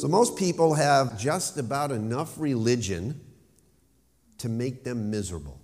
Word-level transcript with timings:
So, 0.00 0.08
most 0.08 0.38
people 0.38 0.72
have 0.72 1.18
just 1.18 1.58
about 1.58 1.90
enough 1.90 2.32
religion 2.38 3.20
to 4.38 4.48
make 4.48 4.82
them 4.82 5.10
miserable. 5.10 5.60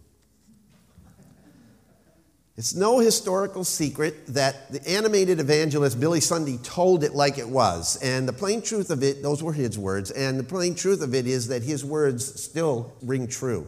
It's 2.59 2.75
no 2.75 2.99
historical 2.99 3.65
secret 3.65 4.27
that 4.35 4.71
the 4.71 4.87
animated 4.87 5.41
evangelist 5.41 5.99
Billy 5.99 6.21
Sunday 6.21 6.59
told 6.59 7.03
it 7.03 7.15
like 7.15 7.39
it 7.39 7.49
was. 7.49 7.97
And 8.03 8.29
the 8.29 8.33
plain 8.35 8.61
truth 8.61 8.91
of 8.91 9.03
it, 9.03 9.23
those 9.23 9.43
were 9.43 9.55
his 9.55 9.79
words, 9.79 10.11
and 10.11 10.39
the 10.39 10.45
plain 10.45 10.75
truth 10.75 11.01
of 11.01 11.15
it 11.15 11.27
is 11.27 11.49
that 11.49 11.63
his 11.63 11.83
words 11.83 12.43
still 12.43 12.93
ring 13.01 13.29
true. 13.29 13.67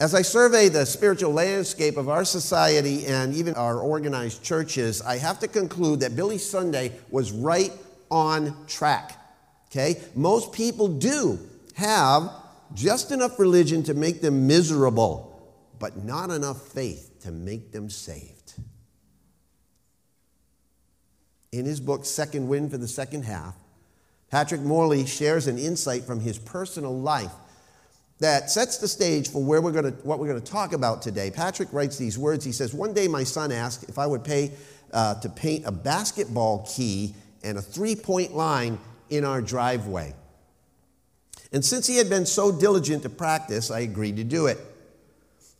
As 0.00 0.12
I 0.12 0.22
survey 0.22 0.68
the 0.68 0.84
spiritual 0.84 1.30
landscape 1.30 1.96
of 1.96 2.08
our 2.08 2.24
society 2.24 3.06
and 3.06 3.32
even 3.32 3.54
our 3.54 3.78
organized 3.78 4.42
churches, 4.42 5.02
I 5.02 5.18
have 5.18 5.38
to 5.38 5.46
conclude 5.46 6.00
that 6.00 6.16
Billy 6.16 6.38
Sunday 6.38 6.90
was 7.12 7.30
right 7.30 7.70
on 8.10 8.66
track. 8.66 9.22
Okay? 9.70 10.00
Most 10.14 10.52
people 10.52 10.88
do 10.88 11.38
have 11.74 12.30
just 12.74 13.12
enough 13.12 13.38
religion 13.38 13.82
to 13.84 13.94
make 13.94 14.20
them 14.20 14.46
miserable, 14.46 15.54
but 15.78 16.04
not 16.04 16.30
enough 16.30 16.60
faith 16.68 17.20
to 17.22 17.30
make 17.30 17.72
them 17.72 17.90
saved. 17.90 18.54
In 21.52 21.64
his 21.64 21.80
book, 21.80 22.04
Second 22.04 22.48
Wind 22.48 22.70
for 22.70 22.78
the 22.78 22.88
Second 22.88 23.24
Half, 23.24 23.54
Patrick 24.30 24.60
Morley 24.60 25.06
shares 25.06 25.46
an 25.46 25.58
insight 25.58 26.04
from 26.04 26.20
his 26.20 26.38
personal 26.38 26.98
life 26.98 27.32
that 28.18 28.50
sets 28.50 28.78
the 28.78 28.88
stage 28.88 29.30
for 29.30 29.42
where 29.42 29.60
we're 29.60 29.72
going 29.72 29.84
to, 29.84 29.98
what 30.02 30.18
we're 30.18 30.28
going 30.28 30.40
to 30.40 30.52
talk 30.52 30.72
about 30.72 31.02
today. 31.02 31.30
Patrick 31.30 31.72
writes 31.72 31.96
these 31.96 32.18
words. 32.18 32.44
He 32.44 32.52
says, 32.52 32.74
One 32.74 32.92
day 32.92 33.08
my 33.08 33.24
son 33.24 33.52
asked 33.52 33.88
if 33.88 33.98
I 33.98 34.06
would 34.06 34.24
pay 34.24 34.52
uh, 34.92 35.20
to 35.20 35.28
paint 35.28 35.64
a 35.66 35.72
basketball 35.72 36.66
key 36.68 37.14
and 37.44 37.58
a 37.58 37.62
three 37.62 37.94
point 37.94 38.34
line 38.34 38.78
in 39.10 39.24
our 39.24 39.40
driveway. 39.40 40.14
And 41.52 41.64
since 41.64 41.86
he 41.86 41.96
had 41.96 42.08
been 42.08 42.26
so 42.26 42.52
diligent 42.52 43.02
to 43.04 43.08
practice, 43.08 43.70
I 43.70 43.80
agreed 43.80 44.16
to 44.16 44.24
do 44.24 44.46
it. 44.46 44.58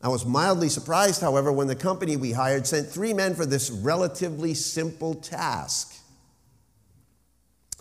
I 0.02 0.08
was 0.08 0.26
mildly 0.26 0.68
surprised, 0.68 1.20
however, 1.20 1.50
when 1.50 1.68
the 1.68 1.74
company 1.74 2.16
we 2.16 2.32
hired 2.32 2.66
sent 2.66 2.88
three 2.88 3.14
men 3.14 3.34
for 3.34 3.46
this 3.46 3.70
relatively 3.70 4.54
simple 4.54 5.14
task. 5.14 5.94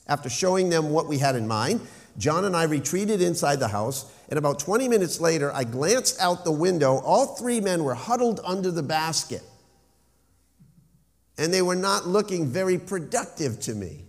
After 0.08 0.30
showing 0.30 0.70
them 0.70 0.92
what 0.92 1.08
we 1.08 1.18
had 1.18 1.36
in 1.36 1.48
mind, 1.48 1.82
John 2.18 2.46
and 2.46 2.56
I 2.56 2.64
retreated 2.64 3.22
inside 3.22 3.60
the 3.60 3.68
house, 3.68 4.06
and 4.30 4.40
about 4.40 4.60
20 4.60 4.88
minutes 4.88 5.20
later, 5.20 5.52
I 5.54 5.64
glanced 5.66 6.20
out 6.22 6.46
the 6.46 6.52
window. 6.52 7.00
All 7.00 7.36
three 7.36 7.60
men 7.60 7.84
were 7.84 7.96
huddled 7.96 8.40
under 8.46 8.72
the 8.72 8.84
basket, 8.84 9.44
and 11.38 11.54
they 11.54 11.62
were 11.62 11.76
not 11.76 12.08
looking 12.08 12.48
very 12.48 12.78
productive 12.78 13.60
to 13.62 13.76
me. 13.76 14.06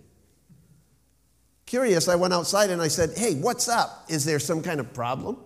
Curious, 1.67 2.07
I 2.07 2.15
went 2.15 2.33
outside 2.33 2.69
and 2.69 2.81
I 2.81 2.87
said, 2.87 3.15
Hey, 3.15 3.35
what's 3.35 3.67
up? 3.69 4.05
Is 4.07 4.25
there 4.25 4.39
some 4.39 4.63
kind 4.63 4.79
of 4.79 4.93
problem? 4.93 5.37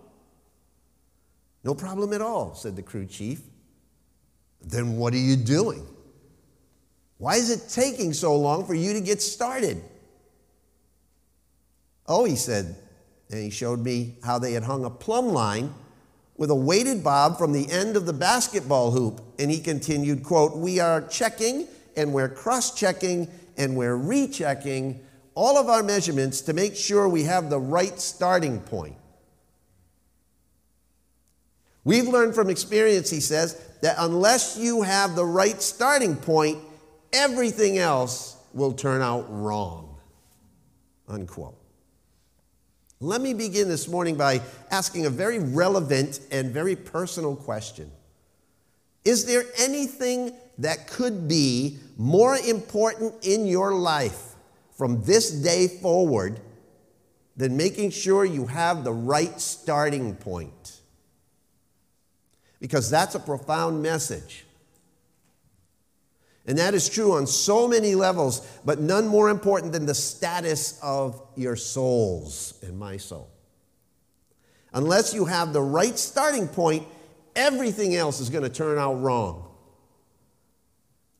No 1.64 1.76
problem 1.76 2.14
at 2.14 2.22
all, 2.22 2.56
said 2.56 2.76
the 2.76 2.84
crew 2.84 3.06
chief. 3.06 3.42
Then 4.62 4.98
what 4.98 5.14
are 5.14 5.18
you 5.18 5.36
doing? 5.36 5.86
Why 7.18 7.36
is 7.36 7.50
it 7.50 7.70
taking 7.70 8.14
so 8.14 8.36
long 8.36 8.66
for 8.66 8.76
you 8.76 8.94
to 8.94 9.02
get 9.02 9.22
started? 9.22 9.84
Oh, 12.08 12.26
he 12.26 12.36
said, 12.36 12.76
and 13.32 13.44
he 13.44 13.50
showed 13.50 13.80
me 13.80 14.18
how 14.24 14.38
they 14.38 14.54
had 14.54 14.64
hung 14.64 14.86
a 14.86 14.90
plumb 14.90 15.30
line 15.30 15.74
with 16.38 16.52
a 16.52 16.56
weighted 16.56 17.04
bob 17.04 17.38
from 17.38 17.52
the 17.52 17.70
end 17.72 17.96
of 17.96 18.06
the 18.06 18.14
basketball 18.14 18.92
hoop. 18.92 19.22
And 19.40 19.50
he 19.50 19.60
continued, 19.60 20.24
quote, 20.24 20.56
We 20.56 20.80
are 20.80 21.02
checking 21.02 21.68
and 21.96 22.14
we're 22.14 22.30
cross-checking 22.30 23.28
and 23.58 23.76
we're 23.76 23.98
rechecking 23.98 25.00
all 25.42 25.58
of 25.58 25.70
our 25.70 25.82
measurements 25.82 26.42
to 26.42 26.54
make 26.54 26.76
sure 26.76 27.10
we 27.10 27.24
have 27.24 27.50
the 27.50 27.58
right 27.58 28.00
starting 28.00 28.60
point. 28.60 28.96
We've 31.84 32.08
learned 32.08 32.36
from 32.36 32.52
experience, 32.52 33.10
he 33.10 33.22
says, 33.22 33.60
that 33.82 33.96
unless 33.98 34.56
you 34.56 34.84
have 34.84 35.16
the 35.16 35.26
right 35.26 35.60
starting 35.60 36.16
point, 36.16 36.60
everything 37.12 37.80
else 37.80 38.38
will 38.54 38.74
turn 38.74 39.02
out 39.02 39.26
wrong. 39.30 39.98
Unquote. 41.08 41.58
Let 43.00 43.20
me 43.20 43.34
begin 43.34 43.68
this 43.68 43.88
morning 43.88 44.18
by 44.18 44.42
asking 44.70 45.08
a 45.08 45.10
very 45.10 45.40
relevant 45.40 46.20
and 46.30 46.52
very 46.52 46.76
personal 46.76 47.36
question. 47.36 47.90
Is 49.04 49.26
there 49.26 49.46
anything 49.58 50.34
that 50.60 50.86
could 50.86 51.28
be 51.28 51.80
more 51.98 52.38
important 52.38 53.16
in 53.26 53.48
your 53.48 53.74
life 53.74 54.31
from 54.82 55.04
this 55.04 55.30
day 55.30 55.68
forward 55.68 56.40
than 57.38 57.56
making 57.56 57.92
sure 57.92 58.26
you 58.26 58.48
have 58.48 58.84
the 58.84 58.92
right 58.92 59.40
starting 59.40 60.16
point? 60.16 60.82
because 62.62 62.90
that's 62.90 63.16
a 63.16 63.20
profound 63.20 63.82
message. 63.82 64.46
And 66.46 66.58
that 66.58 66.74
is 66.74 66.88
true 66.88 67.14
on 67.14 67.28
so 67.28 67.68
many 67.68 67.96
levels, 67.96 68.48
but 68.64 68.80
none 68.80 69.08
more 69.08 69.30
important 69.30 69.74
than 69.74 69.86
the 69.86 69.94
status 69.94 70.80
of 70.82 71.22
your 71.36 71.56
souls 71.56 72.54
and 72.62 72.78
my 72.78 72.98
soul. 72.98 73.30
Unless 74.74 75.14
you 75.14 75.26
have 75.26 75.54
the 75.54 75.62
right 75.62 75.98
starting 75.98 76.48
point, 76.48 76.88
everything 77.36 77.96
else 77.96 78.20
is 78.20 78.30
going 78.30 78.44
to 78.44 78.50
turn 78.50 78.78
out 78.78 78.94
wrong. 78.94 79.50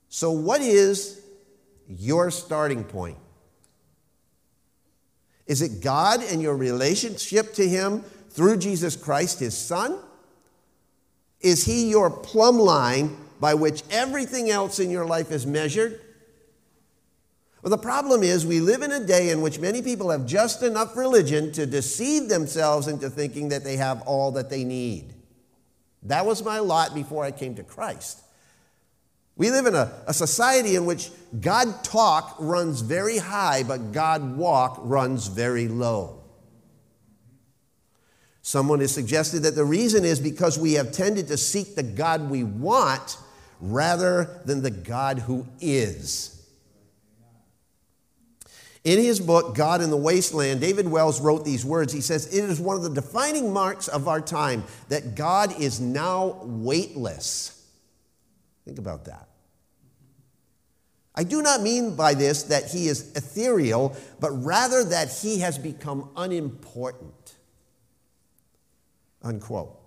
So, 0.10 0.32
what 0.32 0.62
is 0.62 1.22
your 1.88 2.32
starting 2.32 2.84
point? 2.84 3.18
Is 5.52 5.62
it 5.62 5.82
God 5.82 6.24
and 6.24 6.42
your 6.42 6.56
relationship 6.56 7.54
to 7.56 7.68
Him 7.68 8.06
through 8.30 8.56
Jesus 8.56 8.96
Christ, 8.96 9.42
His 9.42 9.58
Son? 9.58 10.00
Is 11.42 11.66
He 11.66 11.90
your 11.90 12.10
plumb 12.10 12.58
line 12.58 13.18
by 13.42 13.56
which 13.56 13.84
everything 13.92 14.50
else 14.50 14.80
in 14.80 14.90
your 14.90 15.04
life 15.06 15.30
is 15.30 15.46
measured? 15.46 16.00
Well, 17.62 17.70
the 17.70 17.78
problem 17.78 18.24
is 18.24 18.46
we 18.46 18.62
live 18.62 18.82
in 18.82 18.94
a 18.94 19.06
day 19.06 19.30
in 19.30 19.42
which 19.42 19.60
many 19.60 19.82
people 19.82 20.10
have 20.12 20.26
just 20.26 20.64
enough 20.64 20.96
religion 20.96 21.52
to 21.52 21.66
deceive 21.66 22.30
themselves 22.30 22.88
into 22.88 23.10
thinking 23.10 23.50
that 23.50 23.66
they 23.66 23.76
have 23.76 24.04
all 24.04 24.32
that 24.32 24.50
they 24.50 24.64
need. 24.64 25.14
That 26.04 26.26
was 26.26 26.46
my 26.46 26.60
lot 26.60 26.96
before 26.96 27.26
I 27.26 27.32
came 27.32 27.56
to 27.56 27.64
Christ. 27.64 28.22
We 29.36 29.50
live 29.50 29.66
in 29.66 29.76
a, 29.76 29.92
a 30.08 30.14
society 30.14 30.76
in 30.76 30.86
which 30.86 31.10
God 31.40 31.84
talk 31.84 32.36
runs 32.40 32.82
very 32.82 33.18
high, 33.18 33.64
but 33.64 33.92
God 33.92 34.38
walk 34.38 34.78
runs 34.82 35.28
very 35.28 35.68
low. 35.68 36.22
Someone 38.42 38.80
has 38.80 38.94
suggested 38.94 39.44
that 39.44 39.56
the 39.56 39.66
reason 39.66 40.04
is 40.04 40.20
because 40.20 40.58
we 40.58 40.74
have 40.74 40.92
tended 40.92 41.28
to 41.28 41.38
seek 41.38 41.76
the 41.76 41.84
God 41.84 42.30
we 42.30 42.44
want 42.44 43.18
rather 43.60 44.42
than 44.46 44.64
the 44.64 44.72
God 44.72 45.20
who 45.20 45.48
is. 45.60 46.38
In 48.84 48.98
his 48.98 49.20
book, 49.20 49.56
God 49.56 49.82
in 49.82 49.92
the 49.92 49.98
Wasteland, 49.98 50.60
David 50.60 50.88
Wells 50.88 51.22
wrote 51.22 51.46
these 51.46 51.64
words. 51.64 51.94
He 51.94 52.02
says, 52.02 52.34
It 52.36 52.44
is 52.46 52.60
one 52.60 52.76
of 52.76 52.82
the 52.82 52.90
defining 52.90 53.54
marks 53.54 53.88
of 53.88 54.08
our 54.08 54.20
time 54.20 54.64
that 54.90 55.14
God 55.14 55.60
is 55.62 55.80
now 55.80 56.40
weightless. 56.42 57.61
Think 58.66 58.80
about 58.80 59.06
that. 59.06 59.28
I 61.14 61.24
do 61.24 61.42
not 61.42 61.62
mean 61.62 61.96
by 61.96 62.14
this 62.14 62.44
that 62.44 62.72
he 62.72 62.88
is 62.88 63.12
ethereal, 63.16 63.96
but 64.20 64.32
rather 64.44 64.84
that 64.86 65.12
he 65.12 65.40
has 65.40 65.58
become 65.58 66.10
unimportant 66.16 67.36
unquote. 69.24 69.78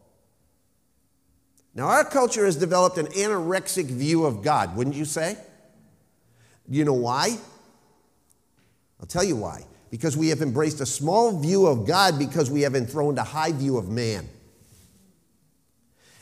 Now, 1.74 1.88
our 1.88 2.04
culture 2.04 2.44
has 2.44 2.56
developed 2.56 2.98
an 2.98 3.06
anorexic 3.06 3.86
view 3.86 4.24
of 4.24 4.42
God, 4.42 4.76
wouldn't 4.76 4.94
you 4.94 5.04
say? 5.04 5.36
You 6.68 6.84
know 6.84 6.94
why? 6.94 7.36
I'll 9.00 9.06
tell 9.06 9.24
you 9.24 9.36
why. 9.36 9.64
Because 9.90 10.16
we 10.16 10.28
have 10.28 10.40
embraced 10.40 10.80
a 10.80 10.86
small 10.86 11.38
view 11.38 11.66
of 11.66 11.86
God 11.86 12.18
because 12.18 12.50
we 12.50 12.62
have 12.62 12.74
enthroned 12.74 13.18
a 13.18 13.24
high 13.24 13.52
view 13.52 13.76
of 13.76 13.88
man. 13.88 14.28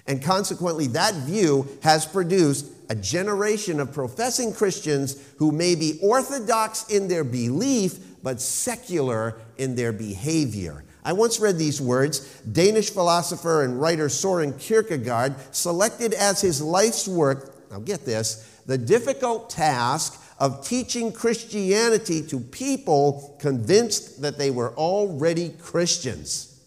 And 0.07 0.23
consequently, 0.23 0.89
that 0.89 1.15
view 1.15 1.69
has 1.83 2.07
produced 2.07 2.67
a 2.89 2.95
generation 2.95 3.81
of 3.81 3.93
professing 3.93 4.53
Christians 4.53 5.17
who 5.39 5.53
may 5.53 5.75
be 5.75 5.99
orthodox 6.03 6.89
in 6.91 7.09
their 7.09 7.25
belief, 7.25 7.99
but 8.23 8.41
secular 8.41 9.41
in 9.57 9.77
their 9.77 9.93
behavior. 9.93 10.85
I 11.05 11.13
once 11.13 11.41
read 11.41 11.59
these 11.59 11.81
words 11.81 12.41
Danish 12.41 12.91
philosopher 12.91 13.65
and 13.65 13.81
writer 13.81 14.09
Soren 14.09 14.53
Kierkegaard 14.59 15.35
selected 15.55 16.15
as 16.15 16.41
his 16.41 16.61
life's 16.61 17.09
work, 17.09 17.71
now 17.71 17.79
get 17.79 18.05
this, 18.05 18.61
the 18.67 18.79
difficult 18.79 19.51
task 19.51 20.21
of 20.39 20.67
teaching 20.67 21.13
Christianity 21.13 22.23
to 22.27 22.41
people 22.41 23.37
convinced 23.41 24.23
that 24.23 24.39
they 24.39 24.51
were 24.51 24.73
already 24.75 25.51
Christians. 25.51 26.61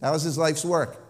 That 0.00 0.10
was 0.10 0.22
his 0.22 0.38
life's 0.38 0.64
work. 0.64 1.01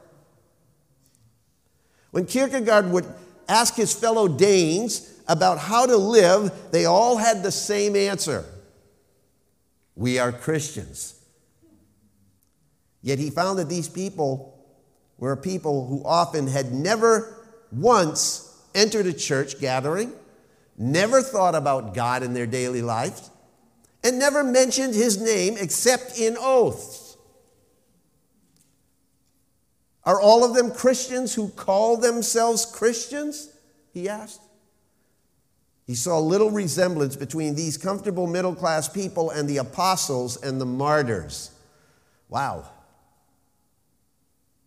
When 2.13 2.27
Kierkegaard 2.27 2.91
would 2.91 3.07
ask 3.49 3.75
his 3.75 3.93
fellow 3.93 4.29
Danes 4.29 5.11
about 5.27 5.59
how 5.59 5.87
to 5.87 5.97
live, 5.97 6.53
they 6.71 6.85
all 6.85 7.17
had 7.17 7.43
the 7.43 7.51
same 7.51 7.97
answer 7.97 8.45
We 9.97 10.19
are 10.19 10.31
Christians. 10.31 11.19
Yet 13.01 13.19
he 13.19 13.31
found 13.31 13.59
that 13.59 13.69
these 13.69 13.89
people 13.89 14.57
were 15.19 15.37
people 15.37 15.87
who 15.87 16.05
often 16.05 16.47
had 16.47 16.73
never 16.73 17.35
once 17.73 18.49
entered 18.75 19.07
a 19.07 19.13
church 19.13 19.59
gathering, 19.59 20.13
never 20.77 21.23
thought 21.23 21.55
about 21.55 21.95
God 21.95 22.23
in 22.23 22.35
their 22.35 22.47
daily 22.47 22.83
lives, 22.83 23.31
and 24.05 24.19
never 24.19 24.45
mentioned 24.45 24.95
his 24.95 25.21
name 25.21 25.57
except 25.59 26.19
in 26.19 26.37
oaths. 26.39 27.02
Are 30.05 30.21
all 30.21 30.45
of 30.45 30.55
them 30.55 30.73
Christians 30.73 31.35
who 31.35 31.49
call 31.49 31.97
themselves 31.97 32.67
Christians? 32.67 33.51
He 33.93 34.09
asked. 34.09 34.41
He 35.87 35.95
saw 35.95 36.19
little 36.19 36.51
resemblance 36.51 37.17
between 37.17 37.55
these 37.55 37.77
comfortable 37.77 38.27
middle 38.27 38.55
class 38.55 38.89
people 38.89 39.31
and 39.31 39.49
the 39.49 39.59
apostles 39.59 40.43
and 40.43 40.61
the 40.61 40.67
martyrs. 40.67 41.51
Wow. 42.29 42.65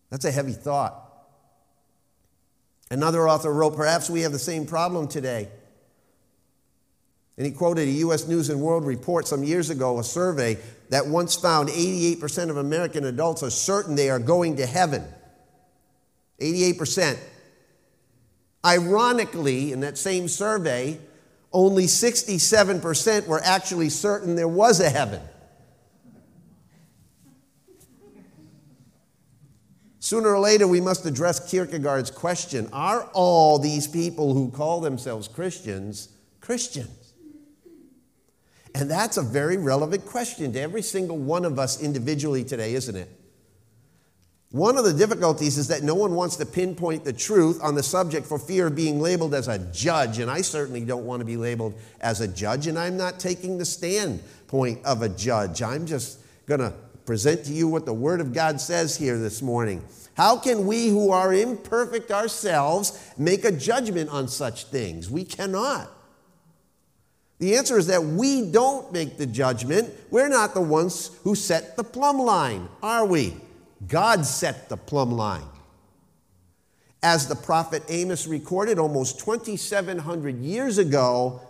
That's 0.09 0.25
a 0.25 0.31
heavy 0.31 0.53
thought. 0.53 1.01
Another 2.91 3.27
author 3.27 3.51
wrote, 3.51 3.75
Perhaps 3.75 4.09
we 4.09 4.21
have 4.21 4.31
the 4.31 4.39
same 4.39 4.65
problem 4.65 5.07
today. 5.07 5.49
And 7.37 7.45
he 7.45 7.51
quoted 7.51 7.87
a 7.87 7.91
U.S. 7.91 8.27
News 8.27 8.49
and 8.49 8.61
World 8.61 8.85
Report 8.85 9.27
some 9.27 9.43
years 9.43 9.69
ago, 9.69 9.99
a 9.99 10.03
survey 10.03 10.57
that 10.89 11.07
once 11.07 11.35
found 11.35 11.69
88% 11.69 12.49
of 12.49 12.57
American 12.57 13.05
adults 13.05 13.43
are 13.43 13.49
certain 13.49 13.95
they 13.95 14.09
are 14.09 14.19
going 14.19 14.55
to 14.57 14.65
heaven. 14.65 15.03
88%. 16.39 17.17
Ironically, 18.65 19.71
in 19.71 19.81
that 19.81 19.97
same 19.97 20.27
survey, 20.27 20.99
only 21.53 21.85
67% 21.85 23.27
were 23.27 23.41
actually 23.43 23.89
certain 23.89 24.35
there 24.35 24.47
was 24.47 24.79
a 24.79 24.89
heaven. 24.89 25.21
Sooner 29.99 30.29
or 30.29 30.39
later, 30.39 30.67
we 30.67 30.81
must 30.81 31.05
address 31.05 31.49
Kierkegaard's 31.49 32.11
question 32.11 32.69
Are 32.71 33.09
all 33.13 33.57
these 33.57 33.87
people 33.87 34.33
who 34.33 34.51
call 34.51 34.81
themselves 34.81 35.27
Christians 35.27 36.09
Christians? 36.41 37.13
And 38.75 38.91
that's 38.91 39.17
a 39.17 39.23
very 39.23 39.57
relevant 39.57 40.05
question 40.05 40.51
to 40.53 40.59
every 40.59 40.81
single 40.81 41.17
one 41.17 41.45
of 41.45 41.57
us 41.57 41.81
individually 41.81 42.43
today, 42.43 42.75
isn't 42.75 42.95
it? 42.95 43.09
One 44.55 44.77
of 44.77 44.85
the 44.85 44.93
difficulties 44.93 45.57
is 45.57 45.67
that 45.67 45.83
no 45.83 45.95
one 45.95 46.15
wants 46.15 46.37
to 46.37 46.45
pinpoint 46.45 47.03
the 47.03 47.11
truth 47.11 47.59
on 47.61 47.75
the 47.75 47.83
subject 47.83 48.25
for 48.25 48.39
fear 48.39 48.67
of 48.67 48.75
being 48.75 49.01
labeled 49.01 49.33
as 49.33 49.49
a 49.49 49.59
judge, 49.59 50.19
and 50.19 50.31
I 50.31 50.39
certainly 50.39 50.85
don't 50.85 51.05
want 51.05 51.19
to 51.19 51.25
be 51.25 51.35
labeled 51.35 51.73
as 51.99 52.21
a 52.21 52.27
judge, 52.29 52.67
and 52.67 52.79
I'm 52.79 52.95
not 52.95 53.19
taking 53.19 53.57
the 53.57 53.65
standpoint 53.65 54.79
of 54.85 55.01
a 55.01 55.09
judge. 55.09 55.61
I'm 55.61 55.85
just 55.85 56.19
going 56.45 56.61
to 56.61 56.71
present 57.05 57.43
to 57.47 57.51
you 57.51 57.67
what 57.67 57.85
the 57.85 57.93
Word 57.93 58.21
of 58.21 58.31
God 58.31 58.61
says 58.61 58.95
here 58.95 59.17
this 59.17 59.41
morning. 59.41 59.83
How 60.15 60.37
can 60.37 60.65
we 60.65 60.87
who 60.87 61.11
are 61.11 61.33
imperfect 61.33 62.09
ourselves 62.09 63.11
make 63.17 63.43
a 63.43 63.51
judgment 63.51 64.09
on 64.09 64.29
such 64.29 64.67
things? 64.67 65.09
We 65.09 65.25
cannot. 65.25 65.91
The 67.39 67.57
answer 67.57 67.77
is 67.77 67.87
that 67.87 68.05
we 68.05 68.49
don't 68.49 68.93
make 68.93 69.17
the 69.17 69.25
judgment. 69.25 69.93
We're 70.11 70.29
not 70.29 70.53
the 70.53 70.61
ones 70.61 71.11
who 71.25 71.35
set 71.35 71.75
the 71.75 71.83
plumb 71.83 72.19
line, 72.19 72.69
are 72.81 73.05
we? 73.05 73.35
God 73.87 74.25
set 74.25 74.69
the 74.69 74.77
plumb 74.77 75.11
line. 75.11 75.47
As 77.03 77.27
the 77.27 77.35
prophet 77.35 77.83
Amos 77.87 78.25
recorded 78.25 78.79
almost 78.79 79.19
2,700 79.19 80.39
years 80.39 80.77
ago, 80.77 81.41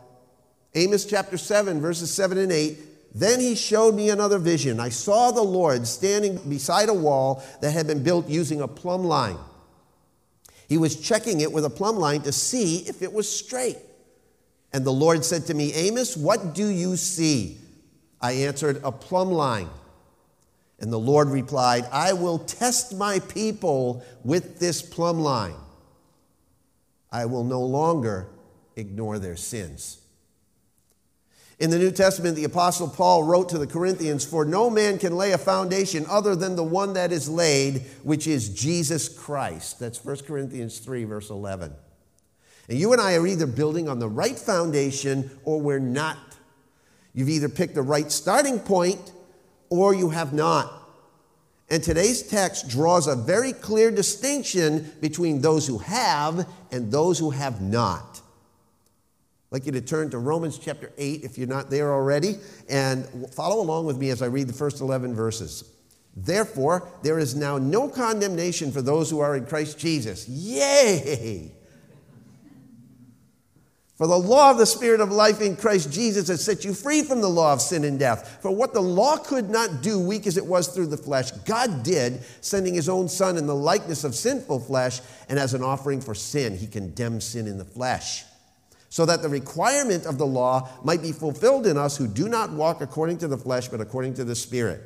Amos 0.73 1.05
chapter 1.05 1.37
7, 1.37 1.79
verses 1.79 2.13
7 2.13 2.37
and 2.37 2.51
8, 2.51 2.77
then 3.17 3.39
he 3.39 3.55
showed 3.55 3.95
me 3.95 4.09
another 4.09 4.37
vision. 4.37 4.81
I 4.81 4.89
saw 4.89 5.31
the 5.31 5.41
Lord 5.41 5.87
standing 5.87 6.37
beside 6.49 6.89
a 6.89 6.93
wall 6.93 7.41
that 7.61 7.71
had 7.71 7.87
been 7.87 8.03
built 8.03 8.27
using 8.27 8.59
a 8.59 8.67
plumb 8.67 9.05
line. 9.05 9.37
He 10.67 10.77
was 10.77 10.99
checking 10.99 11.39
it 11.39 11.53
with 11.53 11.63
a 11.63 11.69
plumb 11.69 11.95
line 11.95 12.21
to 12.23 12.33
see 12.33 12.79
if 12.79 13.01
it 13.01 13.13
was 13.13 13.29
straight. 13.29 13.77
And 14.73 14.83
the 14.83 14.91
Lord 14.91 15.23
said 15.23 15.45
to 15.45 15.53
me, 15.53 15.71
Amos, 15.71 16.17
what 16.17 16.53
do 16.53 16.67
you 16.67 16.97
see? 16.97 17.57
I 18.19 18.33
answered, 18.33 18.81
A 18.83 18.91
plumb 18.91 19.31
line. 19.31 19.69
And 20.79 20.91
the 20.91 20.99
Lord 20.99 21.29
replied, 21.29 21.85
I 21.91 22.13
will 22.13 22.39
test 22.39 22.95
my 22.95 23.19
people 23.19 24.03
with 24.23 24.59
this 24.59 24.81
plumb 24.81 25.19
line. 25.19 25.55
I 27.11 27.25
will 27.25 27.45
no 27.45 27.61
longer 27.61 28.27
ignore 28.75 29.19
their 29.19 29.37
sins. 29.37 29.99
In 31.57 31.69
the 31.69 31.79
New 31.79 31.91
Testament, 31.91 32.35
the 32.35 32.43
Apostle 32.43 32.89
Paul 32.89 33.23
wrote 33.23 33.47
to 33.49 33.57
the 33.57 33.67
Corinthians, 33.67 34.25
For 34.25 34.43
no 34.43 34.69
man 34.69 34.97
can 34.97 35.15
lay 35.15 35.31
a 35.31 35.37
foundation 35.37 36.05
other 36.09 36.35
than 36.35 36.57
the 36.57 36.63
one 36.63 36.93
that 36.93 37.13
is 37.13 37.29
laid, 37.29 37.83
which 38.03 38.27
is 38.27 38.49
Jesus 38.49 39.07
Christ. 39.07 39.79
That's 39.79 40.03
1 40.03 40.17
Corinthians 40.27 40.79
3, 40.79 41.05
verse 41.05 41.29
11. 41.29 41.73
And 42.67 42.77
you 42.77 42.91
and 42.91 43.01
I 43.01 43.15
are 43.15 43.25
either 43.25 43.47
building 43.47 43.87
on 43.87 43.99
the 43.99 44.09
right 44.09 44.37
foundation 44.37 45.31
or 45.45 45.61
we're 45.61 45.79
not. 45.79 46.17
You've 47.13 47.29
either 47.29 47.47
picked 47.47 47.75
the 47.75 47.81
right 47.81 48.11
starting 48.11 48.59
point 48.59 49.13
or 49.69 49.93
you 49.93 50.09
have 50.09 50.33
not. 50.33 50.71
And 51.69 51.81
today's 51.81 52.21
text 52.21 52.69
draws 52.69 53.07
a 53.07 53.15
very 53.15 53.51
clear 53.51 53.89
distinction 53.89 54.91
between 55.01 55.41
those 55.41 55.65
who 55.65 55.79
have 55.79 56.47
and 56.71 56.91
those 56.91 57.17
who 57.17 57.31
have 57.31 57.61
not. 57.61 58.21
I'd 59.51 59.51
like 59.51 59.65
you 59.65 59.71
to 59.71 59.81
turn 59.81 60.11
to 60.11 60.19
Romans 60.19 60.59
chapter 60.59 60.91
8 60.97 61.23
if 61.23 61.37
you're 61.37 61.47
not 61.47 61.69
there 61.69 61.91
already, 61.91 62.35
and 62.69 63.07
follow 63.33 63.61
along 63.61 63.85
with 63.85 63.97
me 63.97 64.09
as 64.09 64.21
I 64.21 64.27
read 64.27 64.47
the 64.47 64.53
first 64.53 64.81
11 64.81 65.15
verses. 65.15 65.63
Therefore, 66.15 66.87
there 67.03 67.19
is 67.19 67.35
now 67.35 67.57
no 67.57 67.89
condemnation 67.89 68.71
for 68.71 68.81
those 68.81 69.09
who 69.09 69.19
are 69.19 69.35
in 69.35 69.45
Christ 69.45 69.79
Jesus. 69.79 70.27
Yay! 70.29 71.51
For 73.97 74.07
the 74.07 74.17
law 74.17 74.51
of 74.51 74.57
the 74.57 74.65
Spirit 74.65 74.99
of 74.99 75.09
life 75.09 75.39
in 75.39 75.55
Christ 75.55 75.89
Jesus 75.89 76.27
has 76.27 76.43
set 76.43 76.65
you 76.65 76.73
free 76.73 77.01
from 77.01 77.21
the 77.21 77.29
law 77.29 77.53
of 77.53 77.61
sin 77.61 77.85
and 77.85 77.97
death. 77.97 78.39
For 78.41 78.51
what 78.51 78.73
the 78.73 78.81
law 78.81 79.15
could 79.15 79.49
not 79.49 79.81
do, 79.81 79.97
weak 79.97 80.27
as 80.27 80.35
it 80.35 80.45
was 80.45 80.67
through 80.67 80.87
the 80.87 80.97
flesh, 80.97 81.31
God 81.31 81.81
did, 81.83 82.21
sending 82.41 82.73
his 82.73 82.89
own 82.89 83.07
Son 83.07 83.37
in 83.37 83.47
the 83.47 83.55
likeness 83.55 84.03
of 84.03 84.13
sinful 84.13 84.59
flesh, 84.59 84.99
and 85.29 85.39
as 85.39 85.53
an 85.53 85.63
offering 85.63 86.01
for 86.01 86.13
sin, 86.13 86.57
he 86.57 86.67
condemned 86.67 87.23
sin 87.23 87.47
in 87.47 87.57
the 87.57 87.63
flesh. 87.63 88.25
So 88.89 89.05
that 89.05 89.21
the 89.21 89.29
requirement 89.29 90.05
of 90.05 90.17
the 90.17 90.27
law 90.27 90.69
might 90.83 91.01
be 91.01 91.13
fulfilled 91.13 91.65
in 91.65 91.77
us 91.77 91.95
who 91.95 92.07
do 92.07 92.27
not 92.27 92.51
walk 92.51 92.81
according 92.81 93.19
to 93.19 93.29
the 93.29 93.37
flesh, 93.37 93.69
but 93.69 93.79
according 93.79 94.15
to 94.15 94.25
the 94.25 94.35
Spirit. 94.35 94.81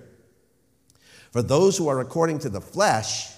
For 1.31 1.41
those 1.41 1.77
who 1.77 1.87
are 1.87 1.99
according 1.99 2.39
to 2.39 2.49
the 2.49 2.61
flesh 2.61 3.31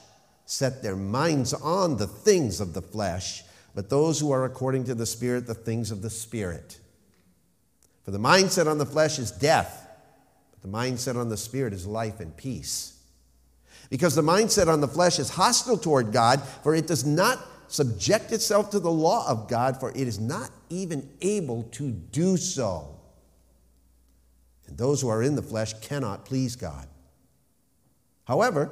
set 0.46 0.84
their 0.84 0.98
minds 0.98 1.54
on 1.54 1.96
the 1.96 2.08
things 2.08 2.60
of 2.60 2.74
the 2.74 2.82
flesh 2.82 3.44
but 3.74 3.90
those 3.90 4.20
who 4.20 4.32
are 4.32 4.46
according 4.46 4.86
to 4.86 4.96
the 4.96 5.06
Spirit, 5.06 5.48
the 5.48 5.54
things 5.54 5.92
of 5.92 6.02
the 6.02 6.10
Spirit. 6.10 6.80
For 8.04 8.12
the 8.12 8.20
mindset 8.20 8.70
on 8.70 8.78
the 8.78 8.86
flesh 8.86 9.20
is 9.20 9.32
death, 9.32 9.88
but 10.52 10.62
the 10.62 10.78
mindset 10.78 11.16
on 11.16 11.30
the 11.30 11.38
Spirit 11.38 11.74
is 11.74 11.86
life 11.86 12.20
and 12.20 12.36
peace. 12.36 12.98
Because 13.90 14.16
the 14.16 14.22
mindset 14.22 14.68
on 14.68 14.82
the 14.82 14.88
flesh 14.88 15.20
is 15.20 15.30
hostile 15.30 15.78
toward 15.78 16.12
God, 16.12 16.42
for 16.64 16.74
it 16.74 16.88
does 16.88 17.06
not 17.06 17.40
subject 17.68 18.32
itself 18.32 18.70
to 18.72 18.80
the 18.80 18.92
law 18.92 19.28
of 19.28 19.48
God, 19.48 19.80
for 19.80 19.92
it 19.92 20.08
is 20.08 20.20
not 20.20 20.50
even 20.70 21.10
able 21.22 21.64
to 21.72 21.92
do 21.92 22.38
so. 22.38 23.00
And 24.68 24.78
those 24.78 25.02
who 25.02 25.10
are 25.10 25.24
in 25.24 25.36
the 25.36 25.42
flesh 25.42 25.74
cannot 25.82 26.26
please 26.26 26.56
God. 26.56 26.88
However, 28.26 28.72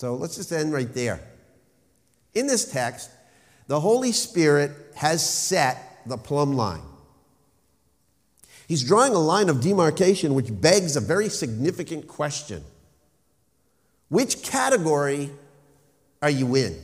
So 0.00 0.14
let's 0.14 0.36
just 0.36 0.50
end 0.50 0.72
right 0.72 0.90
there. 0.94 1.20
In 2.32 2.46
this 2.46 2.72
text, 2.72 3.10
the 3.66 3.80
Holy 3.80 4.12
Spirit 4.12 4.70
has 4.94 5.22
set 5.22 6.00
the 6.06 6.16
plumb 6.16 6.54
line. 6.54 6.80
He's 8.66 8.82
drawing 8.82 9.12
a 9.12 9.18
line 9.18 9.50
of 9.50 9.60
demarcation 9.60 10.32
which 10.32 10.46
begs 10.58 10.96
a 10.96 11.00
very 11.00 11.28
significant 11.28 12.08
question 12.08 12.64
Which 14.08 14.42
category 14.42 15.32
are 16.22 16.30
you 16.30 16.54
in? 16.54 16.82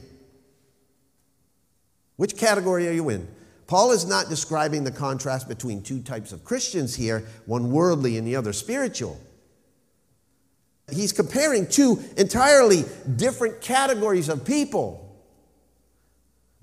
Which 2.16 2.37
category 2.37 2.87
are 2.87 2.92
you 2.92 3.08
in? 3.08 3.28
Paul 3.66 3.92
is 3.92 4.04
not 4.04 4.28
describing 4.28 4.85
the 4.85 4.90
contrast 4.90 5.49
between 5.49 5.82
two 5.82 6.02
types 6.02 6.32
of 6.32 6.44
Christians 6.44 6.94
here, 6.94 7.25
one 7.46 7.70
worldly 7.70 8.18
and 8.18 8.26
the 8.26 8.37
other 8.37 8.52
spiritual. 8.52 9.18
He's 10.90 11.12
comparing 11.12 11.66
two 11.66 12.02
entirely 12.16 12.84
different 13.16 13.60
categories 13.60 14.28
of 14.28 14.44
people. 14.44 15.02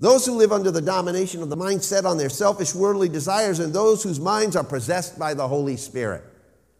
Those 0.00 0.24
who 0.26 0.36
live 0.36 0.50
under 0.52 0.70
the 0.70 0.80
domination 0.80 1.42
of 1.42 1.50
the 1.50 1.56
mindset 1.56 2.04
on 2.04 2.18
their 2.18 2.30
selfish 2.30 2.74
worldly 2.74 3.08
desires, 3.08 3.58
and 3.58 3.72
those 3.72 4.02
whose 4.02 4.18
minds 4.18 4.56
are 4.56 4.64
possessed 4.64 5.18
by 5.18 5.34
the 5.34 5.46
Holy 5.46 5.76
Spirit. 5.76 6.24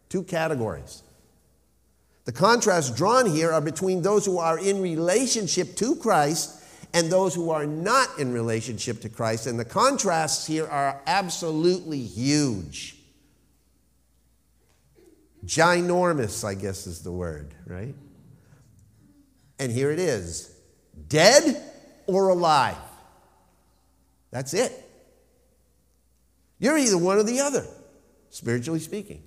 Two 0.09 0.23
categories. 0.23 1.03
The 2.25 2.31
contrasts 2.31 2.89
drawn 2.89 3.27
here 3.27 3.51
are 3.51 3.61
between 3.61 4.01
those 4.01 4.25
who 4.25 4.39
are 4.39 4.57
in 4.57 4.81
relationship 4.81 5.75
to 5.77 5.95
Christ 5.95 6.61
and 6.93 7.11
those 7.11 7.35
who 7.35 7.51
are 7.51 7.67
not 7.67 8.07
in 8.17 8.33
relationship 8.33 9.01
to 9.01 9.09
Christ. 9.09 9.47
And 9.47 9.59
the 9.59 9.65
contrasts 9.65 10.47
here 10.47 10.65
are 10.65 11.01
absolutely 11.05 12.01
huge. 12.01 12.94
Ginormous, 15.45 16.43
I 16.43 16.55
guess 16.55 16.87
is 16.87 17.01
the 17.01 17.11
word, 17.11 17.53
right? 17.65 17.95
And 19.59 19.71
here 19.71 19.91
it 19.91 19.99
is 19.99 20.53
dead 21.07 21.61
or 22.07 22.29
alive. 22.29 22.77
That's 24.31 24.53
it. 24.53 24.71
You're 26.59 26.77
either 26.77 26.97
one 26.97 27.17
or 27.17 27.23
the 27.23 27.41
other, 27.41 27.65
spiritually 28.29 28.79
speaking. 28.79 29.23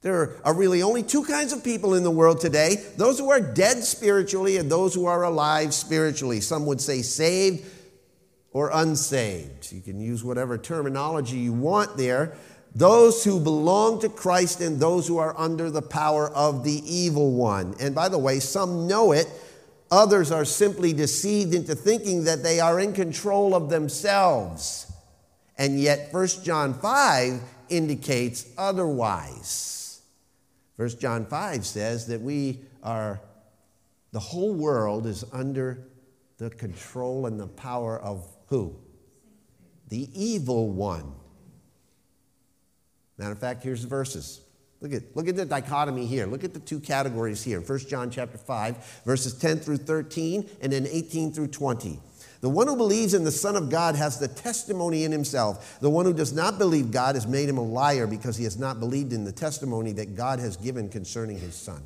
There 0.00 0.36
are 0.44 0.54
really 0.54 0.82
only 0.82 1.02
two 1.02 1.24
kinds 1.24 1.52
of 1.52 1.64
people 1.64 1.94
in 1.94 2.04
the 2.04 2.10
world 2.10 2.40
today 2.40 2.76
those 2.96 3.18
who 3.18 3.30
are 3.30 3.40
dead 3.40 3.82
spiritually 3.82 4.56
and 4.56 4.70
those 4.70 4.94
who 4.94 5.06
are 5.06 5.24
alive 5.24 5.74
spiritually. 5.74 6.40
Some 6.40 6.66
would 6.66 6.80
say 6.80 7.02
saved 7.02 7.64
or 8.52 8.70
unsaved. 8.72 9.72
You 9.72 9.80
can 9.80 10.00
use 10.00 10.22
whatever 10.22 10.56
terminology 10.56 11.38
you 11.38 11.52
want 11.52 11.96
there. 11.96 12.36
Those 12.74 13.24
who 13.24 13.40
belong 13.40 14.00
to 14.00 14.08
Christ 14.08 14.60
and 14.60 14.78
those 14.78 15.08
who 15.08 15.18
are 15.18 15.36
under 15.38 15.70
the 15.70 15.82
power 15.82 16.30
of 16.30 16.64
the 16.64 16.82
evil 16.84 17.32
one. 17.32 17.74
And 17.80 17.94
by 17.94 18.08
the 18.08 18.18
way, 18.18 18.40
some 18.40 18.86
know 18.86 19.12
it, 19.12 19.28
others 19.90 20.30
are 20.30 20.44
simply 20.44 20.92
deceived 20.92 21.54
into 21.54 21.74
thinking 21.74 22.24
that 22.24 22.42
they 22.42 22.60
are 22.60 22.78
in 22.78 22.92
control 22.92 23.54
of 23.54 23.70
themselves. 23.70 24.92
And 25.56 25.80
yet, 25.80 26.12
1 26.12 26.26
John 26.44 26.74
5 26.74 27.40
indicates 27.68 28.46
otherwise. 28.56 30.00
1 30.76 30.88
John 31.00 31.26
5 31.26 31.66
says 31.66 32.06
that 32.06 32.20
we 32.20 32.60
are, 32.84 33.20
the 34.12 34.20
whole 34.20 34.54
world 34.54 35.06
is 35.06 35.24
under 35.32 35.88
the 36.38 36.50
control 36.50 37.26
and 37.26 37.40
the 37.40 37.48
power 37.48 37.98
of 37.98 38.24
who? 38.46 38.76
The 39.88 40.08
evil 40.14 40.70
one. 40.70 41.12
Matter 43.18 43.32
of 43.32 43.38
fact, 43.38 43.62
here's 43.62 43.82
the 43.82 43.88
verses. 43.88 44.40
Look 44.80 44.92
at, 44.92 45.16
look 45.16 45.26
at 45.26 45.36
the 45.36 45.44
dichotomy 45.44 46.06
here. 46.06 46.26
Look 46.26 46.44
at 46.44 46.54
the 46.54 46.60
two 46.60 46.78
categories 46.78 47.42
here. 47.42 47.60
1 47.60 47.78
John 47.80 48.10
chapter 48.10 48.38
5, 48.38 49.02
verses 49.04 49.34
10 49.34 49.58
through 49.58 49.78
13, 49.78 50.48
and 50.60 50.72
then 50.72 50.86
18 50.86 51.32
through 51.32 51.48
20. 51.48 51.98
The 52.40 52.48
one 52.48 52.68
who 52.68 52.76
believes 52.76 53.14
in 53.14 53.24
the 53.24 53.32
Son 53.32 53.56
of 53.56 53.68
God 53.68 53.96
has 53.96 54.20
the 54.20 54.28
testimony 54.28 55.02
in 55.02 55.10
himself. 55.10 55.80
The 55.80 55.90
one 55.90 56.06
who 56.06 56.12
does 56.12 56.32
not 56.32 56.58
believe 56.58 56.92
God 56.92 57.16
has 57.16 57.26
made 57.26 57.48
him 57.48 57.58
a 57.58 57.64
liar 57.64 58.06
because 58.06 58.36
he 58.36 58.44
has 58.44 58.56
not 58.56 58.78
believed 58.78 59.12
in 59.12 59.24
the 59.24 59.32
testimony 59.32 59.90
that 59.92 60.14
God 60.14 60.38
has 60.38 60.56
given 60.56 60.88
concerning 60.88 61.38
his 61.38 61.56
Son. 61.56 61.82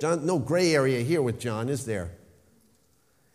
John, 0.00 0.24
no 0.24 0.38
gray 0.38 0.74
area 0.74 1.00
here 1.00 1.22
with 1.22 1.40
John, 1.40 1.68
is 1.68 1.84
there? 1.84 2.12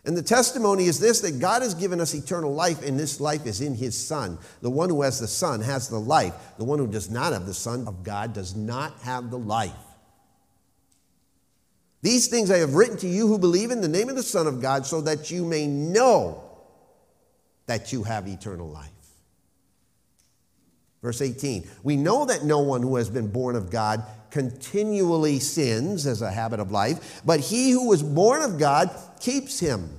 And 0.08 0.16
the 0.16 0.24
testimony 0.24 0.86
is 0.86 1.02
this 1.02 1.20
that 1.20 1.40
God 1.40 1.62
has 1.62 1.74
given 1.74 2.00
us 2.00 2.16
eternal 2.16 2.54
life, 2.54 2.82
and 2.82 2.98
this 2.98 3.20
life 3.20 3.46
is 3.46 3.60
in 3.60 3.76
his 3.76 3.96
Son. 3.96 4.38
The 4.62 4.70
one 4.70 4.90
who 4.90 5.02
has 5.02 5.20
the 5.20 5.28
Son 5.28 5.60
has 5.60 5.90
the 5.90 6.00
life. 6.00 6.34
The 6.58 6.64
one 6.64 6.80
who 6.80 6.88
does 6.88 7.12
not 7.12 7.34
have 7.34 7.46
the 7.46 7.54
Son 7.54 7.86
of 7.88 8.04
God 8.04 8.34
does 8.34 8.56
not 8.56 8.98
have 9.02 9.30
the 9.30 9.38
life. 9.38 9.74
These 12.02 12.28
things 12.28 12.50
I 12.50 12.60
have 12.60 12.74
written 12.74 12.96
to 13.00 13.08
you 13.08 13.28
who 13.28 13.38
believe 13.38 13.70
in 13.70 13.82
the 13.82 13.90
name 13.90 14.08
of 14.08 14.16
the 14.16 14.24
Son 14.24 14.48
of 14.48 14.62
God, 14.62 14.86
so 14.86 15.02
that 15.02 15.30
you 15.30 15.44
may 15.44 15.68
know 15.68 16.42
that 17.66 17.92
you 17.92 18.04
have 18.04 18.30
eternal 18.30 18.70
life. 18.70 18.97
Verse 21.08 21.22
18 21.22 21.66
We 21.84 21.96
know 21.96 22.26
that 22.26 22.44
no 22.44 22.60
one 22.60 22.82
who 22.82 22.98
has 22.98 23.10
been 23.10 23.32
born 23.32 23.56
of 23.56 23.70
God 23.70 24.04
continually 24.30 25.40
sins 25.40 26.06
as 26.06 26.22
a 26.22 26.30
habit 26.30 26.60
of 26.60 26.70
life, 26.70 27.22
but 27.26 27.40
he 27.40 27.72
who 27.72 27.88
was 27.88 28.04
born 28.04 28.42
of 28.42 28.60
God 28.60 28.92
keeps 29.22 29.58
him, 29.58 29.90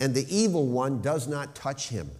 and 0.00 0.14
the 0.14 0.24
evil 0.34 0.66
one 0.66 1.02
does 1.02 1.28
not 1.28 1.54
touch 1.54 1.90
him. 1.90 2.10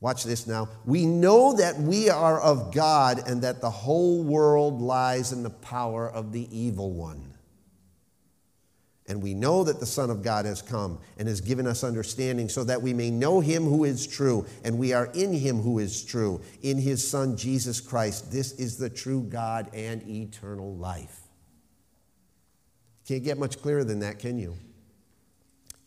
Watch 0.00 0.24
this 0.24 0.48
now. 0.48 0.70
We 0.84 1.06
know 1.06 1.52
that 1.54 1.78
we 1.78 2.10
are 2.10 2.40
of 2.40 2.74
God 2.74 3.22
and 3.24 3.42
that 3.42 3.60
the 3.60 3.70
whole 3.70 4.24
world 4.24 4.82
lies 4.82 5.30
in 5.30 5.44
the 5.44 5.50
power 5.50 6.10
of 6.10 6.32
the 6.32 6.48
evil 6.50 6.90
one. 6.90 7.27
And 9.08 9.22
we 9.22 9.32
know 9.32 9.64
that 9.64 9.80
the 9.80 9.86
Son 9.86 10.10
of 10.10 10.22
God 10.22 10.44
has 10.44 10.60
come 10.60 10.98
and 11.16 11.26
has 11.26 11.40
given 11.40 11.66
us 11.66 11.82
understanding 11.82 12.48
so 12.48 12.62
that 12.64 12.82
we 12.82 12.92
may 12.92 13.10
know 13.10 13.40
him 13.40 13.64
who 13.64 13.84
is 13.84 14.06
true, 14.06 14.46
and 14.64 14.78
we 14.78 14.92
are 14.92 15.06
in 15.14 15.32
him 15.32 15.60
who 15.60 15.78
is 15.78 16.04
true, 16.04 16.42
in 16.62 16.78
his 16.78 17.08
Son 17.08 17.36
Jesus 17.36 17.80
Christ. 17.80 18.30
This 18.30 18.52
is 18.52 18.76
the 18.76 18.90
true 18.90 19.22
God 19.22 19.70
and 19.72 20.06
eternal 20.06 20.74
life. 20.76 21.20
Can't 23.06 23.24
get 23.24 23.38
much 23.38 23.62
clearer 23.62 23.84
than 23.84 24.00
that, 24.00 24.18
can 24.18 24.38
you? 24.38 24.54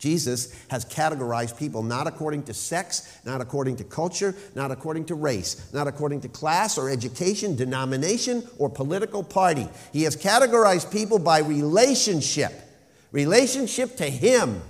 Jesus 0.00 0.52
has 0.66 0.84
categorized 0.84 1.56
people 1.56 1.84
not 1.84 2.08
according 2.08 2.42
to 2.44 2.54
sex, 2.54 3.20
not 3.24 3.40
according 3.40 3.76
to 3.76 3.84
culture, 3.84 4.34
not 4.56 4.72
according 4.72 5.04
to 5.04 5.14
race, 5.14 5.72
not 5.72 5.86
according 5.86 6.22
to 6.22 6.28
class 6.28 6.76
or 6.76 6.90
education, 6.90 7.54
denomination, 7.54 8.42
or 8.58 8.68
political 8.68 9.22
party. 9.22 9.68
He 9.92 10.02
has 10.02 10.16
categorized 10.16 10.90
people 10.90 11.20
by 11.20 11.38
relationship, 11.38 12.52
relationship 13.12 13.96
to 13.98 14.04
Him. 14.04 14.60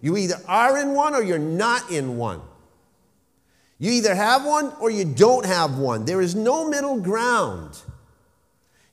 You 0.00 0.16
either 0.16 0.40
are 0.48 0.78
in 0.78 0.94
one 0.94 1.14
or 1.14 1.22
you're 1.22 1.38
not 1.38 1.90
in 1.90 2.16
one. 2.16 2.40
You 3.78 3.92
either 3.92 4.14
have 4.14 4.44
one 4.44 4.72
or 4.80 4.90
you 4.90 5.04
don't 5.04 5.46
have 5.46 5.78
one. 5.78 6.04
There 6.04 6.20
is 6.20 6.34
no 6.34 6.68
middle 6.68 7.00
ground. 7.00 7.78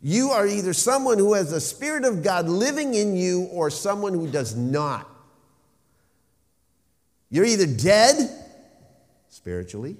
You 0.02 0.32
are 0.32 0.48
either 0.48 0.74
someone 0.74 1.18
who 1.18 1.34
has 1.34 1.52
the 1.52 1.62
Spirit 1.62 2.06
of 2.06 2.24
God 2.24 2.50
living 2.50 2.94
in 2.94 3.16
you 3.16 3.44
or 3.52 3.70
someone 3.70 4.14
who 4.14 4.28
does 4.28 4.56
not. 4.56 5.08
You're 7.30 7.46
either 7.46 7.68
dead 7.68 8.30
spiritually 9.30 9.96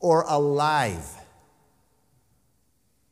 or 0.00 0.24
alive. 0.28 1.08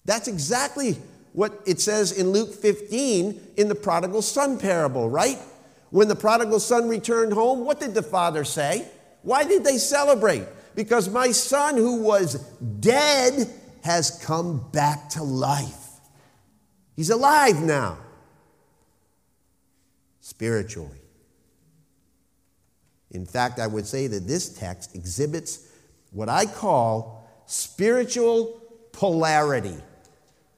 That's 0.05 0.29
exactly 0.29 0.97
what 1.35 1.61
it 1.67 1.81
says 1.81 2.13
in 2.13 2.31
Luke 2.31 2.55
15 2.55 3.41
in 3.57 3.69
the 3.69 3.75
prodigal 3.75 4.23
son 4.23 4.57
parable, 4.57 5.11
right? 5.11 5.37
When 5.91 6.07
the 6.07 6.15
prodigal 6.15 6.61
son 6.61 6.89
returned 6.89 7.33
home, 7.33 7.65
what 7.65 7.81
did 7.81 7.93
the 7.93 8.05
father 8.05 8.45
say? 8.45 8.87
Why 9.23 9.43
did 9.43 9.65
they 9.65 9.79
celebrate? 9.79 10.45
Because 10.77 11.09
my 11.09 11.33
son 11.33 11.77
who 11.77 12.03
was 12.03 12.35
dead 12.35 13.53
has 13.83 14.23
come 14.25 14.71
back 14.71 15.11
to 15.11 15.25
life. 15.25 15.89
He's 16.95 17.11
alive 17.11 17.61
now, 17.61 17.99
spiritually. 20.21 21.01
In 23.11 23.27
fact, 23.27 23.59
I 23.59 23.67
would 23.67 23.87
say 23.87 24.07
that 24.07 24.29
this 24.29 24.57
text 24.57 24.95
exhibits 24.95 25.69
what 26.13 26.29
I 26.29 26.47
call 26.47 27.29
spiritual 27.47 28.61
polarity. 28.93 29.77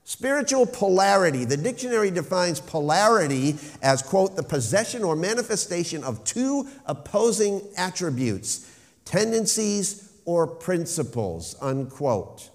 Spiritual 0.08 0.66
polarity. 0.66 1.44
The 1.44 1.56
dictionary 1.56 2.12
defines 2.12 2.60
polarity 2.60 3.56
as, 3.82 4.02
quote, 4.02 4.36
the 4.36 4.42
possession 4.44 5.02
or 5.02 5.16
manifestation 5.16 6.04
of 6.04 6.22
two 6.22 6.68
opposing 6.86 7.60
attributes, 7.76 8.72
tendencies, 9.04 10.12
or 10.25 10.46
principles, 10.46 11.56
unquote. 11.60 12.50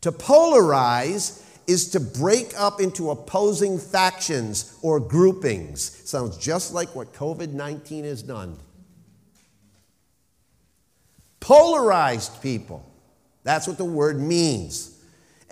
To 0.00 0.10
polarize 0.10 1.44
is 1.68 1.90
to 1.90 2.00
break 2.00 2.58
up 2.58 2.80
into 2.80 3.10
opposing 3.10 3.78
factions 3.78 4.76
or 4.82 4.98
groupings. 4.98 5.80
Sounds 6.04 6.36
just 6.38 6.74
like 6.74 6.92
what 6.96 7.12
COVID 7.12 7.52
19 7.52 8.02
has 8.02 8.20
done. 8.20 8.56
Polarized 11.38 12.42
people. 12.42 12.84
That's 13.44 13.68
what 13.68 13.78
the 13.78 13.84
word 13.84 14.18
means. 14.18 14.93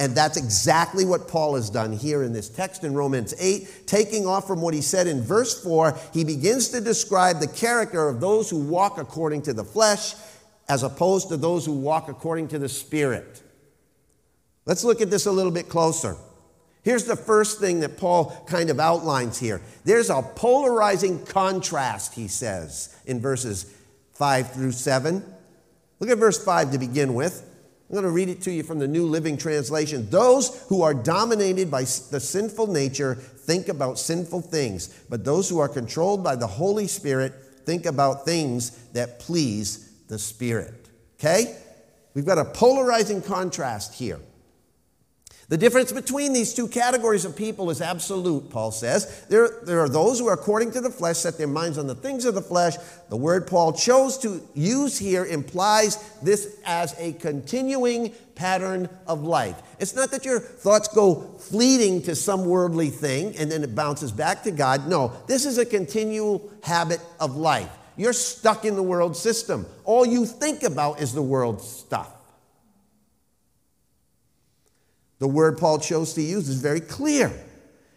And 0.03 0.17
that's 0.17 0.37
exactly 0.37 1.05
what 1.05 1.29
Paul 1.29 1.55
has 1.55 1.71
done 1.71 1.93
here 1.93 2.25
in 2.25 2.33
this 2.33 2.49
text 2.49 2.83
in 2.83 2.93
Romans 2.93 3.35
8. 3.39 3.87
Taking 3.87 4.27
off 4.27 4.49
from 4.49 4.61
what 4.61 4.75
he 4.75 4.81
said 4.81 5.07
in 5.07 5.23
verse 5.23 5.63
4, 5.63 5.97
he 6.13 6.25
begins 6.25 6.71
to 6.71 6.81
describe 6.81 7.39
the 7.39 7.47
character 7.47 8.09
of 8.09 8.19
those 8.19 8.51
who 8.51 8.59
walk 8.59 8.99
according 8.99 9.43
to 9.43 9.53
the 9.53 9.63
flesh 9.63 10.15
as 10.69 10.83
opposed 10.83 11.29
to 11.29 11.37
those 11.37 11.65
who 11.65 11.75
walk 11.75 12.09
according 12.09 12.49
to 12.49 12.59
the 12.59 12.69
Spirit. 12.69 13.43
Let's 14.67 14.83
look 14.83 15.01
at 15.01 15.09
this 15.09 15.27
a 15.27 15.31
little 15.31 15.53
bit 15.53 15.69
closer. 15.69 16.17
Here's 16.83 17.05
the 17.05 17.15
first 17.15 17.61
thing 17.61 17.79
that 17.79 17.97
Paul 17.97 18.45
kind 18.49 18.71
of 18.71 18.81
outlines 18.81 19.39
here. 19.39 19.61
There's 19.85 20.11
a 20.11 20.21
polarizing 20.21 21.25
contrast, 21.27 22.15
he 22.15 22.27
says, 22.27 22.93
in 23.07 23.21
verses 23.21 23.73
5 24.15 24.51
through 24.51 24.73
7. 24.73 25.25
Look 26.01 26.11
at 26.11 26.19
verse 26.19 26.45
5 26.45 26.73
to 26.73 26.79
begin 26.79 27.15
with. 27.15 27.51
I'm 27.93 27.97
going 27.97 28.05
to 28.05 28.11
read 28.11 28.31
it 28.31 28.41
to 28.45 28.51
you 28.51 28.63
from 28.63 28.79
the 28.79 28.89
New 28.89 29.05
Living 29.05 29.37
Translation. 29.37 30.09
Those 30.09 30.65
who 30.71 30.81
are 30.81 30.95
dominated 30.95 31.71
by 31.71 31.83
the 31.83 32.21
sinful 32.21 32.69
nature 32.69 33.17
think 33.17 33.69
about 33.69 33.99
sinful 33.99 34.41
things, 34.41 34.89
but 35.11 35.27
those 35.27 35.47
who 35.51 35.59
are 35.59 35.69
controlled 35.69 36.25
by 36.25 36.37
the 36.37 36.47
Holy 36.47 36.87
Spirit 36.87 37.35
think 37.67 37.85
about 37.85 38.25
things 38.25 38.71
that 38.95 39.19
please 39.19 39.93
the 40.09 40.19
Spirit. 40.19 40.89
Okay? 41.21 41.55
We've 42.15 42.25
got 42.25 42.39
a 42.39 42.47
polarizing 42.47 43.21
contrast 43.21 43.93
here. 43.93 44.21
The 45.53 45.59
difference 45.59 45.93
between 45.93 46.33
these 46.33 46.55
two 46.55 46.67
categories 46.67 47.27
of 47.27 47.37
people 47.37 47.69
is 47.69 47.83
absolute, 47.83 48.49
Paul 48.49 48.71
says. 48.71 49.27
There, 49.29 49.61
there 49.65 49.81
are 49.81 49.89
those 49.91 50.19
who, 50.19 50.31
according 50.31 50.71
to 50.71 50.81
the 50.81 50.89
flesh, 50.89 51.19
set 51.19 51.37
their 51.37 51.47
minds 51.47 51.77
on 51.77 51.87
the 51.87 51.95
things 51.95 52.25
of 52.25 52.35
the 52.35 52.41
flesh. 52.41 52.77
The 53.11 53.19
word 53.19 53.47
Paul 53.47 53.75
chose 53.75 54.17
to 54.21 54.41
use 54.55 54.97
here 54.97 55.27
implies 55.27 55.97
this 56.23 56.57
as 56.65 56.99
a 56.99 57.13
continuing 57.13 58.15
pattern 58.35 58.89
of 59.07 59.25
life. 59.25 59.61
It's 59.79 59.95
not 59.95 60.11
that 60.13 60.25
your 60.25 60.41
thoughts 60.41 60.89
go 60.89 61.21
fleeting 61.39 62.01
to 62.05 62.17
some 62.17 62.47
worldly 62.47 62.89
thing 62.89 63.37
and 63.37 63.53
then 63.53 63.63
it 63.63 63.75
bounces 63.75 64.11
back 64.11 64.45
to 64.45 64.53
God. 64.53 64.89
No, 64.89 65.13
this 65.27 65.45
is 65.45 65.59
a 65.59 65.67
continual 65.67 66.51
habit 66.63 67.01
of 67.21 67.37
life. 67.37 67.69
You're 67.99 68.15
stuck 68.15 68.65
in 68.65 68.75
the 68.75 68.83
world 68.83 69.19
system. 69.19 69.67
All 69.85 70.07
you 70.07 70.25
think 70.25 70.63
about 70.63 71.03
is 71.03 71.13
the 71.13 71.21
world 71.21 71.61
stuff. 71.61 72.11
The 75.23 75.29
word 75.29 75.57
Paul 75.57 75.79
chose 75.79 76.15
to 76.15 76.21
use 76.21 76.49
is 76.49 76.61
very 76.61 76.81
clear. 76.81 77.33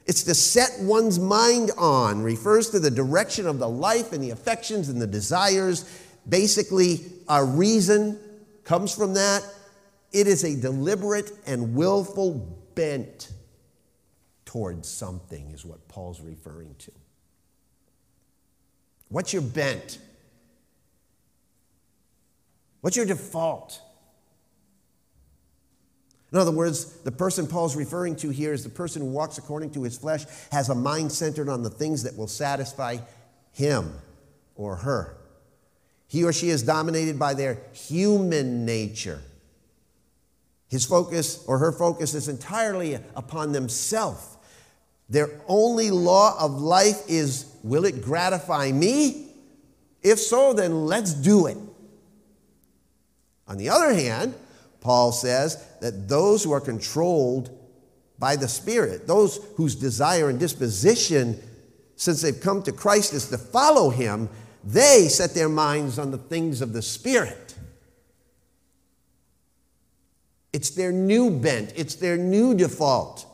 It's 0.06 0.22
to 0.26 0.36
set 0.36 0.80
one's 0.80 1.18
mind 1.18 1.72
on, 1.76 2.22
refers 2.22 2.70
to 2.70 2.80
the 2.80 2.92
direction 2.92 3.48
of 3.48 3.58
the 3.58 3.68
life 3.68 4.14
and 4.14 4.24
the 4.24 4.30
affections 4.30 4.90
and 4.90 5.02
the 5.02 5.08
desires. 5.08 5.90
Basically, 6.30 7.00
our 7.28 7.44
reason 7.44 8.20
comes 8.64 8.94
from 8.94 9.16
that. 9.16 9.44
It 10.12 10.28
is 10.28 10.44
a 10.44 10.56
deliberate 10.56 11.32
and 11.48 11.74
willful 11.74 12.36
bent 12.76 13.32
towards 14.46 14.88
something, 14.88 15.50
is 15.50 15.66
what 15.66 15.88
Paul's 15.88 16.22
referring 16.22 16.76
to. 16.78 16.92
What's 19.10 19.34
your 19.34 19.42
bent? 19.42 19.98
What's 22.82 22.96
your 22.96 23.08
default? 23.08 23.82
In 26.36 26.42
other 26.42 26.52
words, 26.52 26.88
the 27.04 27.14
person 27.14 27.48
Paul's 27.48 27.78
referring 27.78 28.18
to 28.18 28.30
here 28.30 28.52
is 28.52 28.62
the 28.62 28.70
person 28.70 29.02
who 29.02 29.08
walks 29.08 29.38
according 29.38 29.70
to 29.70 29.84
his 29.84 29.98
flesh, 29.98 30.26
has 30.52 30.68
a 30.68 30.76
mind 30.76 31.14
centered 31.14 31.48
on 31.48 31.64
the 31.64 31.70
things 31.70 32.04
that 32.04 32.18
will 32.18 32.28
satisfy 32.28 32.98
him 33.54 33.94
or 34.58 34.76
her. 34.76 35.16
He 36.10 36.26
or 36.26 36.34
she 36.34 36.50
is 36.50 36.62
dominated 36.62 37.18
by 37.18 37.36
their 37.36 37.62
human 37.72 38.66
nature. 38.66 39.22
His 40.68 40.86
focus 40.86 41.42
or 41.48 41.60
her 41.60 41.72
focus 41.72 42.14
is 42.14 42.28
entirely 42.28 42.96
upon 43.16 43.54
themselves. 43.54 44.36
Their 45.08 45.40
only 45.48 45.90
law 45.90 46.36
of 46.38 46.60
life 46.60 47.02
is 47.08 47.46
will 47.64 47.86
it 47.86 48.02
gratify 48.02 48.74
me? 48.74 49.30
If 50.04 50.20
so, 50.20 50.52
then 50.52 50.86
let's 50.86 51.14
do 51.14 51.46
it. 51.46 51.58
On 53.48 53.56
the 53.56 53.70
other 53.70 53.94
hand, 53.94 54.36
Paul 54.86 55.12
says 55.12 55.66
that 55.82 56.08
those 56.08 56.44
who 56.44 56.52
are 56.52 56.62
controlled 56.62 57.50
by 58.20 58.36
the 58.36 58.48
Spirit, 58.48 59.08
those 59.08 59.40
whose 59.56 59.74
desire 59.74 60.30
and 60.30 60.40
disposition, 60.40 61.42
since 61.96 62.22
they've 62.22 62.40
come 62.40 62.62
to 62.62 62.72
Christ, 62.72 63.12
is 63.12 63.28
to 63.30 63.38
follow 63.40 63.90
Him, 63.90 64.30
they 64.64 65.08
set 65.08 65.34
their 65.34 65.50
minds 65.50 65.98
on 65.98 66.12
the 66.12 66.20
things 66.20 66.62
of 66.62 66.72
the 66.72 66.84
Spirit. 66.84 67.56
It's 70.54 70.70
their 70.70 70.92
new 70.92 71.32
bent, 71.32 71.74
it's 71.76 71.96
their 71.96 72.16
new 72.16 72.54
default. 72.54 73.26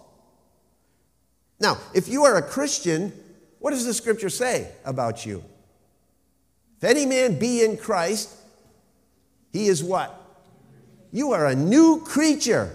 Now, 1.59 1.79
if 1.93 2.07
you 2.07 2.23
are 2.23 2.37
a 2.37 2.41
Christian, 2.41 3.11
what 3.59 3.71
does 3.71 3.85
the 3.85 3.93
scripture 3.93 4.29
say 4.29 4.71
about 4.85 5.25
you? 5.25 5.43
If 6.77 6.85
any 6.85 7.05
man 7.05 7.37
be 7.37 7.61
in 7.61 7.75
Christ, 7.75 8.37
he 9.51 9.67
is 9.67 9.83
what? 9.83 10.17
You 11.11 11.33
are 11.33 11.47
a 11.47 11.55
new 11.55 12.01
creature. 12.05 12.71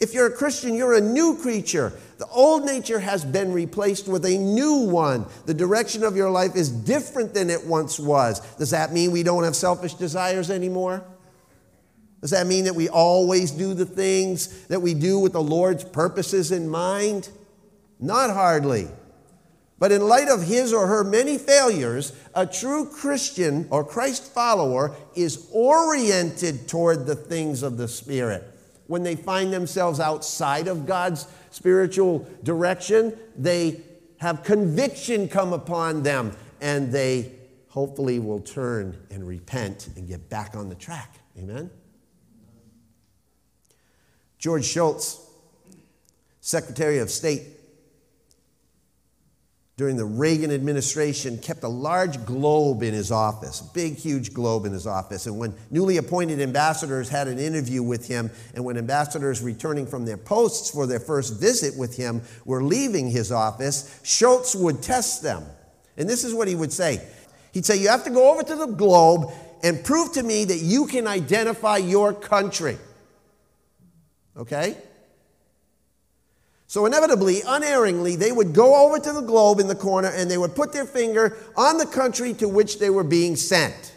If 0.00 0.14
you're 0.14 0.26
a 0.26 0.32
Christian, 0.32 0.74
you're 0.74 0.94
a 0.94 1.00
new 1.00 1.38
creature. 1.40 1.92
The 2.18 2.26
old 2.26 2.64
nature 2.64 2.98
has 2.98 3.24
been 3.24 3.52
replaced 3.52 4.08
with 4.08 4.24
a 4.24 4.36
new 4.36 4.88
one. 4.88 5.26
The 5.46 5.54
direction 5.54 6.02
of 6.02 6.16
your 6.16 6.30
life 6.30 6.56
is 6.56 6.70
different 6.70 7.34
than 7.34 7.50
it 7.50 7.64
once 7.66 8.00
was. 8.00 8.40
Does 8.56 8.70
that 8.70 8.92
mean 8.92 9.12
we 9.12 9.22
don't 9.22 9.44
have 9.44 9.54
selfish 9.54 9.94
desires 9.94 10.50
anymore? 10.50 11.04
Does 12.20 12.30
that 12.30 12.46
mean 12.46 12.64
that 12.64 12.74
we 12.74 12.88
always 12.88 13.50
do 13.50 13.74
the 13.74 13.86
things 13.86 14.66
that 14.66 14.80
we 14.80 14.94
do 14.94 15.18
with 15.18 15.32
the 15.32 15.42
Lord's 15.42 15.84
purposes 15.84 16.52
in 16.52 16.68
mind? 16.68 17.28
Not 18.00 18.30
hardly. 18.30 18.88
But 19.82 19.90
in 19.90 20.06
light 20.06 20.28
of 20.28 20.44
his 20.44 20.72
or 20.72 20.86
her 20.86 21.02
many 21.02 21.38
failures, 21.38 22.12
a 22.36 22.46
true 22.46 22.86
Christian 22.86 23.66
or 23.68 23.82
Christ 23.82 24.32
follower 24.32 24.94
is 25.16 25.48
oriented 25.50 26.68
toward 26.68 27.04
the 27.04 27.16
things 27.16 27.64
of 27.64 27.78
the 27.78 27.88
Spirit. 27.88 28.44
When 28.86 29.02
they 29.02 29.16
find 29.16 29.52
themselves 29.52 29.98
outside 29.98 30.68
of 30.68 30.86
God's 30.86 31.26
spiritual 31.50 32.24
direction, 32.44 33.18
they 33.36 33.80
have 34.18 34.44
conviction 34.44 35.26
come 35.26 35.52
upon 35.52 36.04
them 36.04 36.30
and 36.60 36.92
they 36.92 37.32
hopefully 37.66 38.20
will 38.20 38.38
turn 38.38 38.96
and 39.10 39.26
repent 39.26 39.88
and 39.96 40.06
get 40.06 40.30
back 40.30 40.54
on 40.54 40.68
the 40.68 40.76
track. 40.76 41.16
Amen? 41.36 41.68
George 44.38 44.64
Shultz, 44.64 45.28
Secretary 46.40 46.98
of 46.98 47.10
State 47.10 47.51
during 49.82 49.96
the 49.96 50.04
Reagan 50.04 50.52
administration 50.52 51.36
kept 51.38 51.64
a 51.64 51.68
large 51.68 52.24
globe 52.24 52.84
in 52.84 52.94
his 52.94 53.10
office, 53.10 53.60
a 53.62 53.74
big, 53.74 53.96
huge 53.96 54.32
globe 54.32 54.64
in 54.64 54.72
his 54.72 54.86
office. 54.86 55.26
And 55.26 55.36
when 55.36 55.52
newly 55.72 55.96
appointed 55.96 56.40
ambassadors 56.40 57.08
had 57.08 57.26
an 57.26 57.40
interview 57.40 57.82
with 57.82 58.06
him, 58.06 58.30
and 58.54 58.64
when 58.64 58.78
ambassadors 58.78 59.42
returning 59.42 59.88
from 59.88 60.04
their 60.04 60.16
posts 60.16 60.70
for 60.70 60.86
their 60.86 61.00
first 61.00 61.40
visit 61.40 61.76
with 61.76 61.96
him 61.96 62.22
were 62.44 62.62
leaving 62.62 63.10
his 63.10 63.32
office, 63.32 63.98
Shultz 64.04 64.54
would 64.54 64.84
test 64.84 65.20
them. 65.20 65.42
And 65.96 66.08
this 66.08 66.22
is 66.22 66.32
what 66.32 66.46
he 66.46 66.54
would 66.54 66.72
say 66.72 67.04
He'd 67.50 67.66
say, 67.66 67.76
You 67.78 67.88
have 67.88 68.04
to 68.04 68.10
go 68.10 68.32
over 68.32 68.44
to 68.44 68.54
the 68.54 68.66
globe 68.66 69.32
and 69.64 69.82
prove 69.82 70.12
to 70.12 70.22
me 70.22 70.44
that 70.44 70.58
you 70.58 70.86
can 70.86 71.08
identify 71.08 71.78
your 71.78 72.12
country. 72.12 72.78
Okay? 74.36 74.76
So, 76.72 76.86
inevitably, 76.86 77.42
unerringly, 77.46 78.16
they 78.16 78.32
would 78.32 78.54
go 78.54 78.86
over 78.86 78.98
to 78.98 79.12
the 79.12 79.20
globe 79.20 79.60
in 79.60 79.66
the 79.66 79.74
corner 79.74 80.08
and 80.08 80.30
they 80.30 80.38
would 80.38 80.54
put 80.54 80.72
their 80.72 80.86
finger 80.86 81.36
on 81.54 81.76
the 81.76 81.84
country 81.84 82.32
to 82.32 82.48
which 82.48 82.78
they 82.78 82.88
were 82.88 83.04
being 83.04 83.36
sent. 83.36 83.92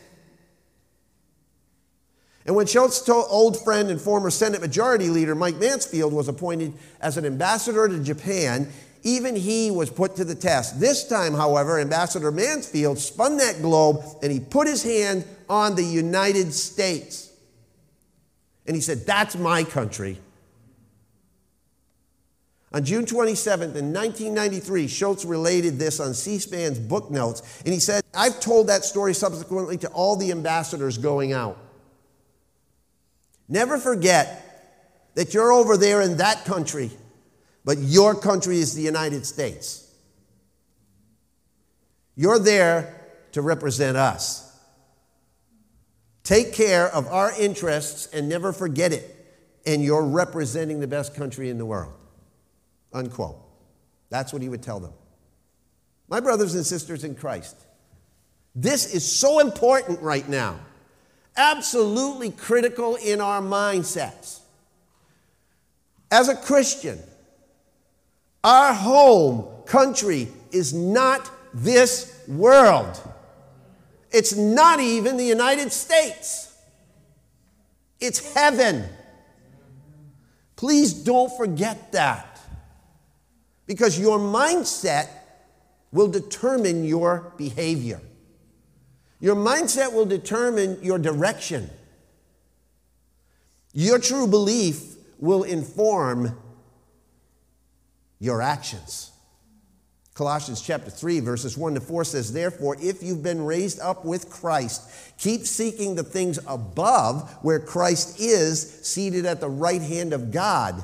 And 2.45 2.53
when 2.53 2.65
Shultz's 2.65 3.07
old 3.07 3.63
friend 3.63 3.89
and 3.89 4.01
former 4.01 4.29
Senate 4.29 4.59
Majority 4.59 5.07
Leader 5.07 5.35
Mike 5.35 5.55
Mansfield 5.55 6.11
was 6.11 6.27
appointed 6.27 6.73
as 6.99 7.15
an 7.15 7.25
ambassador 7.25 7.87
to 7.87 7.97
Japan, 7.99 8.67
even 9.03 9.37
he 9.37 9.71
was 9.71 9.89
put 9.89 10.17
to 10.17 10.25
the 10.25 10.35
test. 10.35 10.77
This 10.77 11.07
time, 11.07 11.33
however, 11.33 11.79
Ambassador 11.79 12.29
Mansfield 12.29 12.99
spun 12.99 13.37
that 13.37 13.61
globe 13.61 14.03
and 14.21 14.33
he 14.33 14.41
put 14.41 14.67
his 14.67 14.83
hand 14.83 15.23
on 15.49 15.75
the 15.75 15.85
United 15.85 16.53
States. 16.53 17.31
And 18.67 18.75
he 18.75 18.81
said, 18.81 19.05
That's 19.05 19.37
my 19.37 19.63
country. 19.63 20.19
On 22.75 22.83
June 22.83 23.05
27th, 23.05 23.77
in 23.77 23.93
1993, 23.93 24.89
Shultz 24.89 25.23
related 25.23 25.79
this 25.79 26.01
on 26.01 26.13
C 26.13 26.39
SPAN's 26.39 26.77
book 26.77 27.09
notes, 27.09 27.61
and 27.63 27.73
he 27.73 27.79
said, 27.79 28.03
I've 28.13 28.41
told 28.41 28.67
that 28.67 28.83
story 28.83 29.13
subsequently 29.13 29.77
to 29.77 29.87
all 29.91 30.17
the 30.17 30.29
ambassadors 30.31 30.97
going 30.97 31.31
out. 31.31 31.57
Never 33.47 33.77
forget 33.77 35.07
that 35.15 35.33
you're 35.33 35.53
over 35.53 35.77
there 35.77 36.01
in 36.01 36.17
that 36.17 36.43
country, 36.43 36.91
but 37.63 37.77
your 37.77 38.13
country 38.13 38.59
is 38.59 38.75
the 38.75 38.81
United 38.81 39.25
States. 39.25 39.89
You're 42.17 42.39
there 42.39 42.93
to 43.31 43.41
represent 43.41 43.95
us. 43.95 44.53
Take 46.25 46.51
care 46.51 46.89
of 46.89 47.07
our 47.07 47.31
interests 47.39 48.07
and 48.07 48.27
never 48.27 48.51
forget 48.51 48.91
it, 48.91 49.15
and 49.65 49.81
you're 49.81 50.03
representing 50.03 50.81
the 50.81 50.87
best 50.87 51.15
country 51.15 51.49
in 51.49 51.57
the 51.57 51.65
world. 51.65 51.93
Unquote. 52.95 53.37
That's 54.09 54.33
what 54.33 54.41
he 54.41 54.49
would 54.49 54.63
tell 54.63 54.79
them. 54.79 54.93
My 56.07 56.19
brothers 56.19 56.55
and 56.55 56.65
sisters 56.65 57.03
in 57.03 57.13
Christ, 57.13 57.55
this 58.55 58.93
is 58.93 59.05
so 59.05 59.39
important 59.39 60.01
right 60.01 60.27
now. 60.27 60.59
Absolutely 61.35 62.31
critical 62.31 62.95
in 62.95 63.19
our 63.21 63.41
mindsets. 63.41 64.39
As 66.09 66.29
a 66.29 66.35
Christian, 66.35 66.99
Our 68.45 68.75
home 68.75 69.47
country 69.65 70.27
is 70.51 70.71
not 70.71 71.31
this 71.51 72.23
world. 72.27 73.01
It's 74.11 74.35
not 74.35 74.79
even 74.79 75.17
the 75.17 75.25
United 75.25 75.71
States. 75.71 76.55
It's 77.99 78.35
heaven. 78.35 78.85
Please 80.55 80.93
don't 80.93 81.35
forget 81.35 81.91
that. 81.93 82.34
Because 83.65 83.99
your 83.99 84.19
mindset 84.19 85.09
will 85.91 86.07
determine 86.07 86.83
your 86.83 87.33
behavior. 87.37 88.01
Your 89.19 89.35
mindset 89.35 89.93
will 89.93 90.05
determine 90.05 90.77
your 90.83 90.99
direction. 90.99 91.69
Your 93.73 93.97
true 93.97 94.27
belief 94.27 94.95
will 95.19 95.43
inform 95.43 96.37
your 98.19 98.41
actions. 98.41 99.11
Colossians 100.15 100.61
chapter 100.61 100.89
3, 100.89 101.19
verses 101.19 101.57
1 101.57 101.73
to 101.73 101.81
4 101.81 102.05
says, 102.05 102.31
Therefore, 102.31 102.77
if 102.81 103.03
you've 103.03 103.21
been 103.21 103.43
raised 103.43 103.81
up 103.81 104.05
with 104.05 104.29
Christ, 104.29 104.81
keep 105.17 105.41
seeking 105.41 105.95
the 105.95 106.03
things 106.03 106.39
above 106.47 107.29
where 107.41 107.59
Christ 107.59 108.19
is, 108.19 108.61
seated 108.85 109.25
at 109.25 109.41
the 109.41 109.49
right 109.49 109.81
hand 109.81 110.13
of 110.13 110.31
God. 110.31 110.81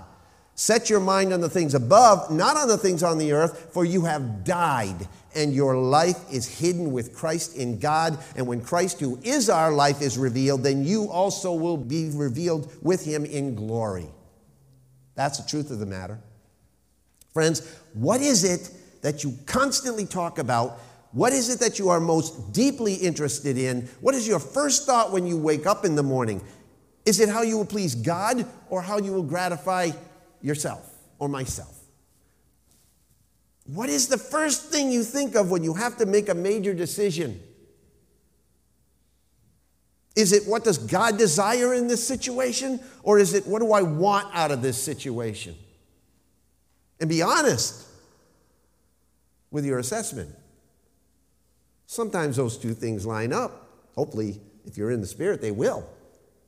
Set 0.61 0.91
your 0.91 0.99
mind 0.99 1.33
on 1.33 1.41
the 1.41 1.49
things 1.49 1.73
above, 1.73 2.29
not 2.29 2.55
on 2.55 2.67
the 2.67 2.77
things 2.77 3.01
on 3.01 3.17
the 3.17 3.31
earth, 3.31 3.69
for 3.73 3.83
you 3.83 4.05
have 4.05 4.43
died, 4.43 5.07
and 5.33 5.55
your 5.55 5.75
life 5.75 6.31
is 6.31 6.59
hidden 6.59 6.91
with 6.91 7.15
Christ 7.15 7.55
in 7.55 7.79
God. 7.79 8.19
And 8.35 8.45
when 8.45 8.61
Christ, 8.61 8.99
who 8.99 9.17
is 9.23 9.49
our 9.49 9.71
life, 9.71 10.03
is 10.03 10.19
revealed, 10.19 10.61
then 10.61 10.85
you 10.85 11.09
also 11.09 11.51
will 11.51 11.77
be 11.77 12.11
revealed 12.13 12.71
with 12.83 13.03
him 13.03 13.25
in 13.25 13.55
glory. 13.55 14.05
That's 15.15 15.39
the 15.39 15.49
truth 15.49 15.71
of 15.71 15.79
the 15.79 15.87
matter. 15.87 16.19
Friends, 17.33 17.67
what 17.95 18.21
is 18.21 18.43
it 18.43 18.69
that 19.01 19.23
you 19.23 19.35
constantly 19.47 20.05
talk 20.05 20.37
about? 20.37 20.79
What 21.11 21.33
is 21.33 21.49
it 21.49 21.59
that 21.61 21.79
you 21.79 21.89
are 21.89 21.99
most 21.99 22.53
deeply 22.53 22.93
interested 22.93 23.57
in? 23.57 23.89
What 23.99 24.13
is 24.13 24.27
your 24.27 24.39
first 24.39 24.85
thought 24.85 25.11
when 25.11 25.25
you 25.25 25.37
wake 25.37 25.65
up 25.65 25.85
in 25.85 25.95
the 25.95 26.03
morning? 26.03 26.39
Is 27.03 27.19
it 27.19 27.29
how 27.29 27.41
you 27.41 27.57
will 27.57 27.65
please 27.65 27.95
God 27.95 28.45
or 28.69 28.83
how 28.83 28.99
you 28.99 29.11
will 29.11 29.23
gratify 29.23 29.89
yourself 30.41 30.89
or 31.19 31.29
myself? 31.29 31.77
What 33.65 33.89
is 33.89 34.07
the 34.07 34.17
first 34.17 34.71
thing 34.71 34.91
you 34.91 35.03
think 35.03 35.35
of 35.35 35.51
when 35.51 35.63
you 35.63 35.73
have 35.73 35.97
to 35.97 36.05
make 36.05 36.29
a 36.29 36.33
major 36.33 36.73
decision? 36.73 37.41
Is 40.15 40.33
it 40.33 40.43
what 40.45 40.63
does 40.63 40.77
God 40.77 41.17
desire 41.17 41.73
in 41.73 41.87
this 41.87 42.05
situation? 42.05 42.79
Or 43.03 43.17
is 43.17 43.33
it 43.33 43.47
what 43.47 43.59
do 43.59 43.71
I 43.71 43.81
want 43.81 44.27
out 44.35 44.51
of 44.51 44.61
this 44.61 44.81
situation? 44.81 45.55
And 46.99 47.09
be 47.09 47.21
honest 47.21 47.87
with 49.51 49.65
your 49.65 49.79
assessment. 49.79 50.29
Sometimes 51.85 52.37
those 52.37 52.57
two 52.57 52.73
things 52.73 53.05
line 53.05 53.33
up. 53.33 53.67
Hopefully, 53.95 54.39
if 54.65 54.77
you're 54.77 54.91
in 54.91 55.01
the 55.01 55.07
Spirit, 55.07 55.41
they 55.41 55.51
will, 55.51 55.87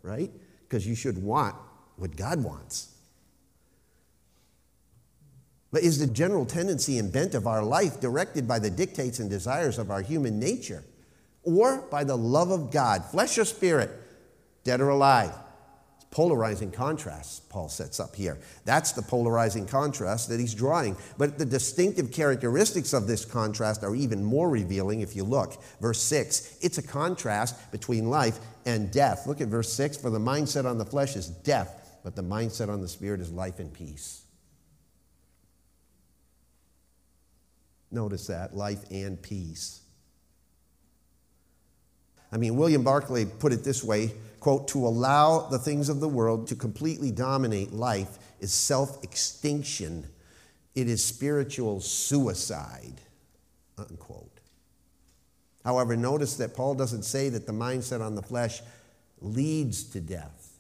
right? 0.02 0.32
Because 0.62 0.88
you 0.88 0.96
should 0.96 1.22
want 1.22 1.56
what 1.98 2.16
God 2.16 2.44
wants. 2.44 2.93
But 5.74 5.82
is 5.82 5.98
the 5.98 6.06
general 6.06 6.46
tendency 6.46 7.00
and 7.00 7.12
bent 7.12 7.34
of 7.34 7.48
our 7.48 7.64
life 7.64 8.00
directed 8.00 8.48
by 8.48 8.60
the 8.60 8.70
dictates 8.70 9.18
and 9.18 9.28
desires 9.28 9.80
of 9.80 9.90
our 9.90 10.04
human 10.04 10.40
nature 10.40 10.84
or 11.42 11.82
by 11.90 12.04
the 12.04 12.16
love 12.16 12.52
of 12.52 12.72
God, 12.72 13.04
flesh 13.04 13.40
or 13.40 13.44
spirit, 13.44 13.90
dead 14.64 14.82
or 14.82 14.90
alive? 14.90 15.34
It's 15.96 16.06
polarizing 16.12 16.70
contrasts 16.70 17.40
Paul 17.40 17.70
sets 17.70 18.00
up 18.00 18.16
here. 18.16 18.38
That's 18.66 18.92
the 18.92 19.02
polarizing 19.02 19.66
contrast 19.66 20.30
that 20.30 20.40
he's 20.40 20.54
drawing. 20.54 20.96
But 21.18 21.40
the 21.40 21.46
distinctive 21.46 22.12
characteristics 22.12 22.94
of 22.94 23.08
this 23.08 23.26
contrast 23.26 23.84
are 23.84 23.96
even 23.96 24.24
more 24.24 24.52
revealing 24.52 25.02
if 25.02 25.16
you 25.16 25.24
look. 25.24 25.60
Verse 25.82 26.04
6, 26.04 26.60
it's 26.62 26.78
a 26.78 26.84
contrast 26.84 27.72
between 27.72 28.12
life 28.12 28.40
and 28.68 28.92
death. 28.92 29.26
Look 29.26 29.42
at 29.42 29.48
verse 29.48 29.74
6 29.74 29.98
For 29.98 30.12
the 30.12 30.20
mindset 30.20 30.70
on 30.70 30.78
the 30.78 30.86
flesh 30.86 31.16
is 31.16 31.30
death, 31.30 32.00
but 32.04 32.16
the 32.16 32.24
mindset 32.24 32.70
on 32.70 32.80
the 32.80 32.88
spirit 32.88 33.22
is 33.22 33.32
life 33.32 33.58
and 33.58 33.74
peace. 33.74 34.23
Notice 37.94 38.28
that 38.28 38.56
life 38.56 38.84
and 38.92 39.22
peace. 39.22 39.82
I 42.32 42.38
mean, 42.38 42.56
William 42.56 42.84
Barclay 42.84 43.26
put 43.26 43.54
it 43.54 43.64
this 43.64 43.84
way 43.84 44.14
quote, 44.44 44.68
to 44.68 44.86
allow 44.86 45.48
the 45.48 45.58
things 45.58 45.88
of 45.88 46.02
the 46.02 46.08
world 46.08 46.48
to 46.48 46.54
completely 46.54 47.12
dominate 47.12 47.72
life 47.72 48.18
is 48.42 48.54
self 48.54 49.02
extinction, 49.02 50.06
it 50.76 50.90
is 50.90 51.04
spiritual 51.04 51.80
suicide, 51.80 53.00
unquote. 53.78 54.42
However, 55.64 55.96
notice 55.96 56.36
that 56.36 56.58
Paul 56.58 56.76
doesn't 56.76 57.04
say 57.04 57.30
that 57.30 57.48
the 57.48 57.54
mindset 57.54 58.02
on 58.02 58.16
the 58.16 58.22
flesh 58.22 58.62
leads 59.22 59.86
to 59.92 60.02
death. 60.02 60.58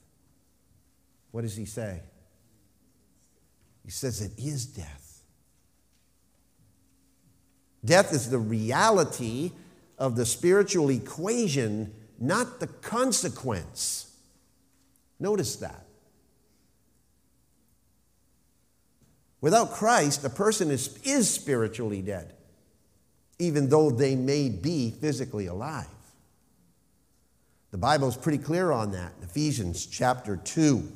What 1.31 1.41
does 1.41 1.57
he 1.57 1.65
say? 1.65 1.99
He 3.83 3.91
says 3.91 4.21
it 4.21 4.31
is 4.37 4.65
death. 4.65 5.02
Death 7.85 8.13
is 8.13 8.29
the 8.29 8.39
reality 8.39 9.51
of 9.97 10.15
the 10.15 10.25
spiritual 10.25 10.89
equation 10.89 11.93
not 12.23 12.59
the 12.59 12.67
consequence. 12.67 14.15
Notice 15.19 15.57
that. 15.57 15.85
Without 19.41 19.71
Christ, 19.71 20.23
a 20.23 20.29
person 20.29 20.71
is, 20.71 20.97
is 21.03 21.29
spiritually 21.29 22.01
dead, 22.01 22.33
even 23.39 23.67
though 23.67 23.91
they 23.91 24.15
may 24.15 24.47
be 24.47 24.91
physically 24.91 25.47
alive. 25.47 25.87
The 27.71 27.77
Bible 27.77 28.07
is 28.07 28.15
pretty 28.15 28.37
clear 28.37 28.71
on 28.71 28.91
that. 28.91 29.11
Ephesians 29.21 29.85
chapter 29.85 30.37
2. 30.37 30.87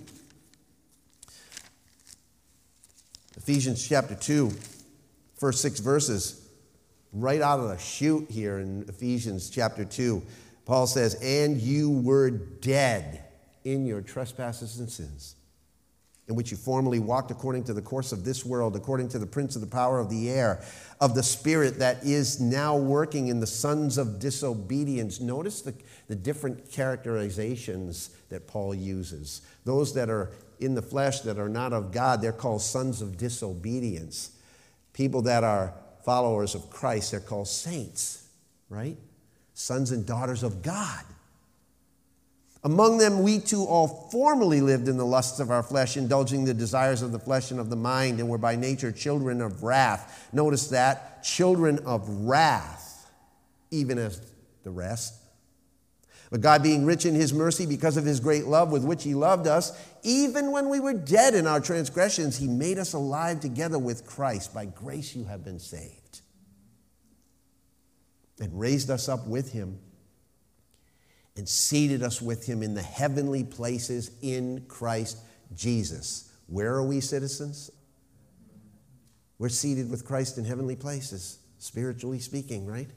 Ephesians 3.35 3.85
chapter 3.85 4.15
2, 4.15 4.51
first 5.35 5.61
six 5.61 5.79
verses, 5.79 6.46
right 7.13 7.41
out 7.41 7.59
of 7.59 7.69
the 7.69 7.77
chute 7.77 8.29
here 8.29 8.59
in 8.59 8.85
Ephesians 8.87 9.49
chapter 9.49 9.85
2. 9.85 10.21
Paul 10.65 10.87
says, 10.87 11.15
And 11.15 11.61
you 11.61 11.89
were 11.89 12.29
dead 12.29 13.23
in 13.63 13.85
your 13.85 14.01
trespasses 14.01 14.79
and 14.79 14.89
sins, 14.89 15.35
in 16.27 16.35
which 16.35 16.51
you 16.51 16.57
formerly 16.57 16.99
walked 16.99 17.31
according 17.31 17.63
to 17.65 17.73
the 17.73 17.81
course 17.81 18.11
of 18.11 18.25
this 18.25 18.45
world, 18.45 18.75
according 18.75 19.09
to 19.09 19.19
the 19.19 19.25
prince 19.25 19.55
of 19.55 19.61
the 19.61 19.67
power 19.67 19.99
of 19.99 20.09
the 20.09 20.29
air, 20.29 20.61
of 20.99 21.15
the 21.15 21.23
spirit 21.23 21.79
that 21.79 22.03
is 22.03 22.41
now 22.41 22.75
working 22.75 23.27
in 23.27 23.39
the 23.39 23.47
sons 23.47 23.97
of 23.97 24.19
disobedience. 24.19 25.21
Notice 25.21 25.61
the, 25.61 25.73
the 26.07 26.15
different 26.15 26.69
characterizations 26.71 28.09
that 28.29 28.47
Paul 28.47 28.75
uses. 28.75 29.41
Those 29.63 29.93
that 29.93 30.09
are 30.09 30.31
in 30.59 30.75
the 30.75 30.81
flesh 30.81 31.21
that 31.21 31.37
are 31.39 31.49
not 31.49 31.71
of 31.71 31.91
God, 31.91 32.21
they're 32.21 32.33
called 32.33 32.61
sons 32.61 33.01
of 33.01 33.17
disobedience. 33.17 34.31
People 34.93 35.21
that 35.23 35.43
are 35.43 35.73
followers 36.07 36.55
of 36.55 36.69
Christ, 36.69 37.11
they're 37.11 37.19
called 37.19 37.49
saints, 37.49 38.25
right? 38.69 38.97
sons 39.57 39.91
and 39.91 40.05
daughters 40.05 40.43
of 40.43 40.61
God. 40.61 41.03
Among 42.63 42.99
them, 42.99 43.23
we 43.23 43.39
too 43.39 43.65
all 43.65 43.87
formerly 44.11 44.61
lived 44.61 44.87
in 44.87 44.97
the 44.97 45.05
lusts 45.05 45.39
of 45.39 45.49
our 45.49 45.63
flesh, 45.63 45.97
indulging 45.97 46.45
the 46.45 46.53
desires 46.53 47.01
of 47.01 47.11
the 47.11 47.19
flesh 47.19 47.49
and 47.49 47.59
of 47.59 47.69
the 47.69 47.75
mind, 47.75 48.19
and 48.19 48.29
were 48.29 48.37
by 48.37 48.55
nature 48.55 48.91
children 48.91 49.41
of 49.41 49.63
wrath. 49.63 50.29
Notice 50.31 50.67
that 50.67 51.23
children 51.23 51.79
of 51.85 52.07
wrath, 52.07 53.09
even 53.71 53.97
as 53.97 54.21
the 54.63 54.69
rest. 54.69 55.15
But 56.29 56.41
God, 56.41 56.61
being 56.61 56.85
rich 56.85 57.05
in 57.05 57.15
his 57.15 57.33
mercy 57.33 57.65
because 57.65 57.95
of 57.95 58.03
his 58.03 58.19
great 58.19 58.45
love 58.45 58.71
with 58.71 58.83
which 58.83 59.03
he 59.03 59.15
loved 59.15 59.47
us, 59.47 59.71
even 60.03 60.51
when 60.51 60.69
we 60.69 60.79
were 60.79 60.93
dead 60.93 61.33
in 61.33 61.47
our 61.47 61.61
transgressions, 61.61 62.37
he 62.37 62.47
made 62.47 62.77
us 62.77 62.93
alive 62.93 63.39
together 63.39 63.79
with 63.79 64.05
Christ. 64.05 64.53
By 64.53 64.65
grace 64.65 65.15
you 65.15 65.23
have 65.25 65.45
been 65.45 65.59
saved 65.59 66.21
and 68.39 68.59
raised 68.59 68.89
us 68.89 69.07
up 69.07 69.25
with 69.25 69.53
him 69.53 69.79
and 71.37 71.47
seated 71.47 72.03
us 72.03 72.21
with 72.21 72.45
him 72.45 72.61
in 72.61 72.73
the 72.73 72.81
heavenly 72.81 73.43
places 73.43 74.11
in 74.21 74.65
Christ 74.67 75.19
Jesus. 75.55 76.31
Where 76.47 76.73
are 76.73 76.83
we 76.83 76.99
citizens? 76.99 77.71
We're 79.39 79.49
seated 79.49 79.89
with 79.89 80.03
Christ 80.03 80.37
in 80.37 80.45
heavenly 80.45 80.75
places, 80.75 81.39
spiritually 81.59 82.19
speaking, 82.19 82.65
right? 82.65 82.89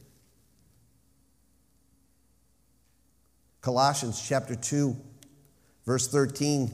Colossians 3.60 4.26
chapter 4.26 4.54
2, 4.54 4.96
verse 5.84 6.08
13 6.08 6.72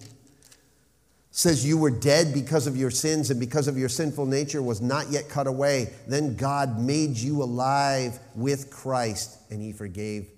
says 1.30 1.66
you 1.66 1.76
were 1.76 1.90
dead 1.90 2.32
because 2.32 2.66
of 2.66 2.76
your 2.76 2.90
sins 2.90 3.30
and 3.30 3.38
because 3.38 3.68
of 3.68 3.76
your 3.76 3.90
sinful 3.90 4.24
nature 4.24 4.62
was 4.62 4.80
not 4.80 5.10
yet 5.10 5.28
cut 5.28 5.46
away 5.46 5.92
then 6.06 6.34
god 6.34 6.80
made 6.80 7.14
you 7.14 7.42
alive 7.42 8.18
with 8.34 8.70
christ 8.70 9.36
and 9.50 9.60
he 9.60 9.70
forgave 9.70 10.30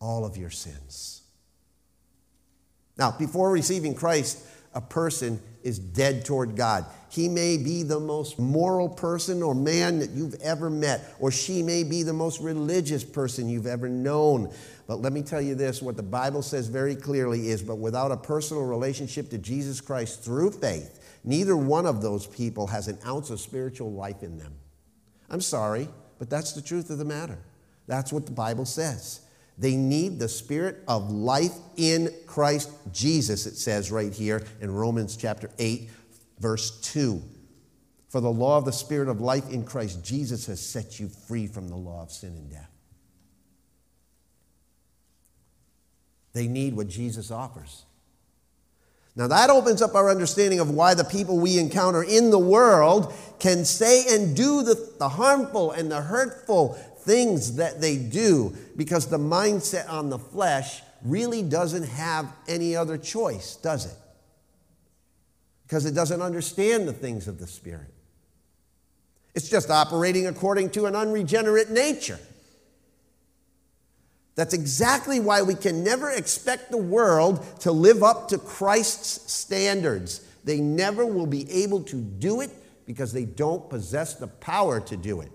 all 0.00 0.24
of 0.24 0.38
your 0.38 0.48
sins 0.48 1.20
now 2.96 3.10
before 3.10 3.50
receiving 3.50 3.94
christ 3.94 4.42
a 4.74 4.80
person 4.80 5.40
is 5.62 5.78
dead 5.78 6.24
toward 6.24 6.56
God. 6.56 6.84
He 7.08 7.28
may 7.28 7.56
be 7.56 7.84
the 7.84 8.00
most 8.00 8.38
moral 8.38 8.88
person 8.88 9.42
or 9.42 9.54
man 9.54 10.00
that 10.00 10.10
you've 10.10 10.34
ever 10.42 10.68
met, 10.68 11.14
or 11.20 11.30
she 11.30 11.62
may 11.62 11.84
be 11.84 12.02
the 12.02 12.12
most 12.12 12.40
religious 12.40 13.04
person 13.04 13.48
you've 13.48 13.66
ever 13.66 13.88
known. 13.88 14.52
But 14.86 15.00
let 15.00 15.12
me 15.12 15.22
tell 15.22 15.40
you 15.40 15.54
this 15.54 15.80
what 15.80 15.96
the 15.96 16.02
Bible 16.02 16.42
says 16.42 16.68
very 16.68 16.94
clearly 16.94 17.48
is, 17.48 17.62
but 17.62 17.76
without 17.76 18.12
a 18.12 18.16
personal 18.16 18.64
relationship 18.64 19.30
to 19.30 19.38
Jesus 19.38 19.80
Christ 19.80 20.22
through 20.22 20.50
faith, 20.50 21.18
neither 21.24 21.56
one 21.56 21.86
of 21.86 22.02
those 22.02 22.26
people 22.26 22.66
has 22.66 22.88
an 22.88 22.98
ounce 23.06 23.30
of 23.30 23.40
spiritual 23.40 23.92
life 23.92 24.22
in 24.22 24.36
them. 24.36 24.54
I'm 25.30 25.40
sorry, 25.40 25.88
but 26.18 26.28
that's 26.28 26.52
the 26.52 26.62
truth 26.62 26.90
of 26.90 26.98
the 26.98 27.04
matter. 27.04 27.38
That's 27.86 28.12
what 28.12 28.26
the 28.26 28.32
Bible 28.32 28.66
says. 28.66 29.20
They 29.56 29.76
need 29.76 30.18
the 30.18 30.28
spirit 30.28 30.82
of 30.88 31.10
life 31.10 31.54
in 31.76 32.12
Christ 32.26 32.70
Jesus, 32.92 33.46
it 33.46 33.56
says 33.56 33.90
right 33.90 34.12
here 34.12 34.44
in 34.60 34.70
Romans 34.70 35.16
chapter 35.16 35.48
8, 35.58 35.88
verse 36.40 36.80
2. 36.80 37.22
For 38.08 38.20
the 38.20 38.30
law 38.30 38.58
of 38.58 38.64
the 38.64 38.72
spirit 38.72 39.08
of 39.08 39.20
life 39.20 39.50
in 39.50 39.64
Christ 39.64 40.04
Jesus 40.04 40.46
has 40.46 40.60
set 40.60 41.00
you 41.00 41.08
free 41.08 41.46
from 41.46 41.68
the 41.68 41.76
law 41.76 42.02
of 42.02 42.10
sin 42.10 42.30
and 42.36 42.50
death. 42.50 42.73
They 46.34 46.46
need 46.46 46.76
what 46.76 46.88
Jesus 46.88 47.30
offers. 47.30 47.84
Now, 49.16 49.28
that 49.28 49.48
opens 49.48 49.80
up 49.80 49.94
our 49.94 50.10
understanding 50.10 50.58
of 50.58 50.70
why 50.70 50.94
the 50.94 51.04
people 51.04 51.38
we 51.38 51.58
encounter 51.58 52.02
in 52.02 52.30
the 52.30 52.38
world 52.38 53.14
can 53.38 53.64
say 53.64 54.04
and 54.12 54.36
do 54.36 54.62
the, 54.62 54.92
the 54.98 55.08
harmful 55.08 55.70
and 55.70 55.88
the 55.90 56.02
hurtful 56.02 56.74
things 56.98 57.56
that 57.56 57.80
they 57.80 57.96
do 57.96 58.56
because 58.76 59.06
the 59.06 59.18
mindset 59.18 59.88
on 59.88 60.10
the 60.10 60.18
flesh 60.18 60.82
really 61.04 61.42
doesn't 61.42 61.84
have 61.84 62.26
any 62.48 62.74
other 62.74 62.98
choice, 62.98 63.56
does 63.56 63.86
it? 63.86 63.96
Because 65.62 65.86
it 65.86 65.94
doesn't 65.94 66.20
understand 66.22 66.88
the 66.88 66.92
things 66.92 67.28
of 67.28 67.38
the 67.38 67.46
Spirit. 67.46 67.92
It's 69.34 69.48
just 69.48 69.70
operating 69.70 70.26
according 70.26 70.70
to 70.70 70.86
an 70.86 70.96
unregenerate 70.96 71.70
nature. 71.70 72.18
That's 74.36 74.54
exactly 74.54 75.20
why 75.20 75.42
we 75.42 75.54
can 75.54 75.84
never 75.84 76.10
expect 76.10 76.70
the 76.70 76.78
world 76.78 77.44
to 77.60 77.70
live 77.70 78.02
up 78.02 78.28
to 78.28 78.38
Christ's 78.38 79.32
standards. 79.32 80.20
They 80.42 80.60
never 80.60 81.06
will 81.06 81.26
be 81.26 81.50
able 81.50 81.82
to 81.84 81.96
do 81.96 82.40
it 82.40 82.50
because 82.86 83.12
they 83.12 83.24
don't 83.24 83.70
possess 83.70 84.14
the 84.14 84.26
power 84.26 84.80
to 84.80 84.96
do 84.96 85.20
it 85.20 85.30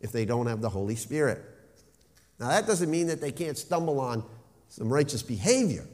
if 0.00 0.12
they 0.12 0.24
don't 0.24 0.46
have 0.46 0.60
the 0.60 0.70
Holy 0.70 0.96
Spirit. 0.96 1.42
Now, 2.40 2.48
that 2.48 2.66
doesn't 2.66 2.90
mean 2.90 3.08
that 3.08 3.20
they 3.20 3.32
can't 3.32 3.58
stumble 3.58 4.00
on 4.00 4.24
some 4.68 4.88
righteous 4.88 5.22
behavior. 5.22 5.86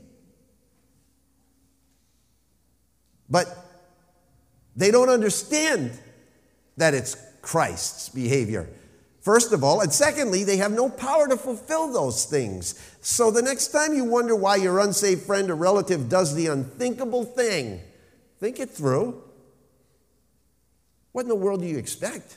But 3.29 3.57
they 4.77 4.91
don't 4.91 5.09
understand 5.09 5.93
that 6.77 6.95
it's 6.95 7.17
Christ's 7.41 8.09
behavior. 8.09 8.69
First 9.25 9.55
of 9.55 9.65
all, 9.65 9.81
and 9.81 9.91
secondly, 9.91 10.45
they 10.45 10.59
have 10.59 10.71
no 10.71 10.91
power 10.91 11.27
to 11.27 11.39
fulfill 11.39 11.91
those 11.91 12.27
things. 12.27 12.79
So 13.01 13.31
the 13.31 13.41
next 13.41 13.69
time 13.69 13.95
you 13.95 14.05
wonder 14.05 14.37
why 14.37 14.57
your 14.57 14.81
unsaved 14.81 15.23
friend 15.23 15.51
or 15.51 15.55
relative 15.55 16.11
does 16.11 16.35
the 16.35 16.49
unthinkable 16.49 17.25
thing, 17.25 17.81
think 18.39 18.61
it 18.61 18.69
through. 18.69 19.23
What 21.13 21.23
in 21.23 21.29
the 21.29 21.35
world 21.35 21.63
do 21.63 21.67
you 21.67 21.79
expect? 21.79 22.37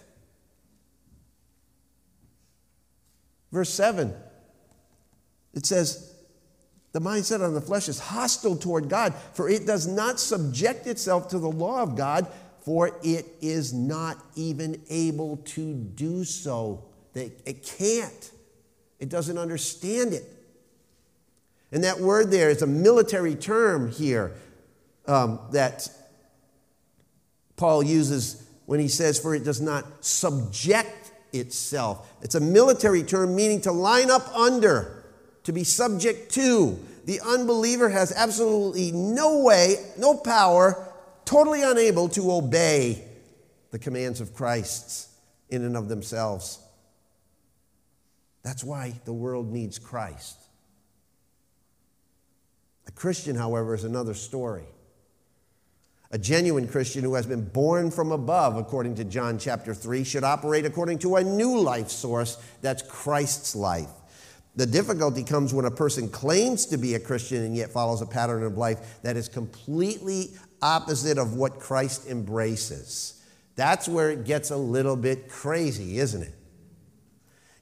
Verse 3.51 3.73
7, 3.73 4.13
it 5.55 5.65
says, 5.65 6.13
the 6.93 7.01
mindset 7.01 7.43
on 7.43 7.53
the 7.53 7.59
flesh 7.59 7.89
is 7.89 7.99
hostile 7.99 8.55
toward 8.55 8.87
God, 8.87 9.13
for 9.33 9.49
it 9.49 9.67
does 9.67 9.87
not 9.87 10.21
subject 10.21 10.87
itself 10.87 11.27
to 11.29 11.39
the 11.39 11.49
law 11.49 11.83
of 11.83 11.97
God, 11.97 12.27
for 12.67 12.91
it 13.01 13.25
is 13.39 13.71
not 13.71 14.17
even 14.35 14.81
able 14.89 15.37
to 15.37 15.73
do 15.73 16.25
so. 16.25 16.83
It 17.15 17.63
can't. 17.63 18.31
It 18.99 19.07
doesn't 19.07 19.37
understand 19.37 20.11
it. 20.11 20.25
And 21.71 21.85
that 21.85 22.01
word 22.01 22.29
there 22.29 22.49
is 22.49 22.61
a 22.61 22.67
military 22.67 23.35
term 23.35 23.89
here 23.89 24.33
um, 25.05 25.39
that 25.53 25.87
Paul 27.55 27.83
uses 27.83 28.45
when 28.65 28.81
he 28.81 28.89
says, 28.89 29.17
For 29.17 29.33
it 29.33 29.45
does 29.45 29.61
not 29.61 30.03
subject 30.03 31.13
itself. 31.31 32.13
It's 32.21 32.35
a 32.35 32.41
military 32.41 33.03
term 33.03 33.33
meaning 33.33 33.61
to 33.61 33.71
line 33.71 34.11
up 34.11 34.27
under, 34.35 35.05
to 35.45 35.53
be 35.53 35.63
subject 35.63 36.33
to. 36.33 36.77
The 37.05 37.21
unbeliever 37.21 37.87
has 37.87 38.11
absolutely 38.11 38.91
no 38.91 39.39
way, 39.39 39.77
no 39.97 40.17
power, 40.17 40.86
totally 41.27 41.61
unable 41.61 42.07
to 42.07 42.31
obey 42.31 43.03
the 43.71 43.77
commands 43.77 44.21
of 44.21 44.33
Christ 44.33 45.09
in 45.49 45.65
and 45.65 45.75
of 45.75 45.89
themselves. 45.89 46.59
That's 48.43 48.63
why 48.63 48.93
the 49.03 49.11
world 49.11 49.51
needs 49.51 49.77
Christ. 49.77 50.37
A 52.87 52.91
Christian, 52.93 53.35
however, 53.35 53.75
is 53.75 53.83
another 53.83 54.13
story. 54.13 54.63
A 56.11 56.17
genuine 56.17 56.69
Christian 56.69 57.03
who 57.03 57.15
has 57.15 57.25
been 57.25 57.43
born 57.43 57.91
from 57.91 58.13
above, 58.13 58.55
according 58.55 58.95
to 58.95 59.03
John 59.03 59.37
chapter 59.37 59.73
3, 59.73 60.05
should 60.05 60.23
operate 60.23 60.65
according 60.65 60.99
to 60.99 61.17
a 61.17 61.23
new 61.25 61.59
life 61.59 61.89
source 61.89 62.37
that's 62.61 62.81
Christ's 62.83 63.53
life. 63.53 63.89
The 64.55 64.65
difficulty 64.65 65.23
comes 65.23 65.53
when 65.53 65.65
a 65.65 65.71
person 65.71 66.07
claims 66.07 66.65
to 66.67 66.77
be 66.77 66.95
a 66.95 66.99
Christian 66.99 67.43
and 67.43 67.55
yet 67.55 67.69
follows 67.69 68.01
a 68.01 68.05
pattern 68.05 68.43
of 68.43 68.57
life 68.57 69.01
that 69.03 69.17
is 69.17 69.27
completely 69.27 70.31
opposite 70.61 71.17
of 71.17 71.33
what 71.33 71.59
Christ 71.59 72.07
embraces. 72.07 73.21
That's 73.55 73.87
where 73.87 74.11
it 74.11 74.25
gets 74.25 74.51
a 74.51 74.57
little 74.57 74.95
bit 74.95 75.29
crazy, 75.29 75.99
isn't 75.99 76.21
it? 76.21 76.33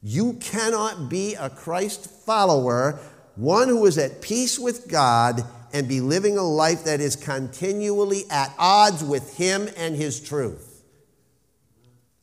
You 0.03 0.33
cannot 0.33 1.09
be 1.09 1.35
a 1.35 1.49
Christ 1.49 2.09
follower, 2.09 2.99
one 3.35 3.69
who 3.69 3.85
is 3.85 3.97
at 3.97 4.21
peace 4.21 4.59
with 4.59 4.87
God 4.87 5.43
and 5.73 5.87
be 5.87 5.99
living 5.99 6.37
a 6.37 6.43
life 6.43 6.83
that 6.83 7.01
is 7.01 7.15
continually 7.15 8.23
at 8.29 8.53
odds 8.57 9.03
with 9.03 9.35
Him 9.37 9.67
and 9.75 9.95
His 9.95 10.19
truth. 10.19 10.83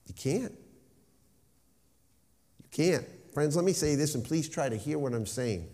You 0.07 0.15
can't. 0.15 0.53
You 2.63 2.69
can't. 2.71 3.07
Friends, 3.35 3.57
let 3.57 3.65
me 3.65 3.73
say 3.73 3.95
this, 3.95 4.15
and 4.15 4.23
please 4.23 4.49
try 4.49 4.69
to 4.69 4.77
hear 4.77 4.99
what 4.99 5.15
I'm 5.15 5.27
saying. 5.27 5.69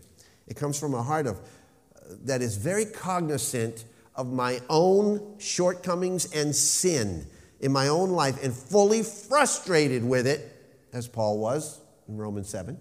It 0.47 0.55
comes 0.55 0.79
from 0.79 0.93
a 0.93 1.03
heart 1.03 1.27
of 1.27 1.37
uh, 1.37 2.15
that 2.23 2.41
is 2.41 2.57
very 2.57 2.85
cognizant 2.85 3.85
of 4.15 4.31
my 4.31 4.59
own 4.69 5.39
shortcomings 5.39 6.33
and 6.33 6.55
sin 6.55 7.25
in 7.59 7.71
my 7.71 7.87
own 7.87 8.09
life 8.09 8.43
and 8.43 8.53
fully 8.53 9.03
frustrated 9.03 10.03
with 10.03 10.27
it, 10.27 10.55
as 10.93 11.07
Paul 11.07 11.39
was 11.39 11.79
in 12.07 12.17
Romans 12.17 12.49
7 12.49 12.79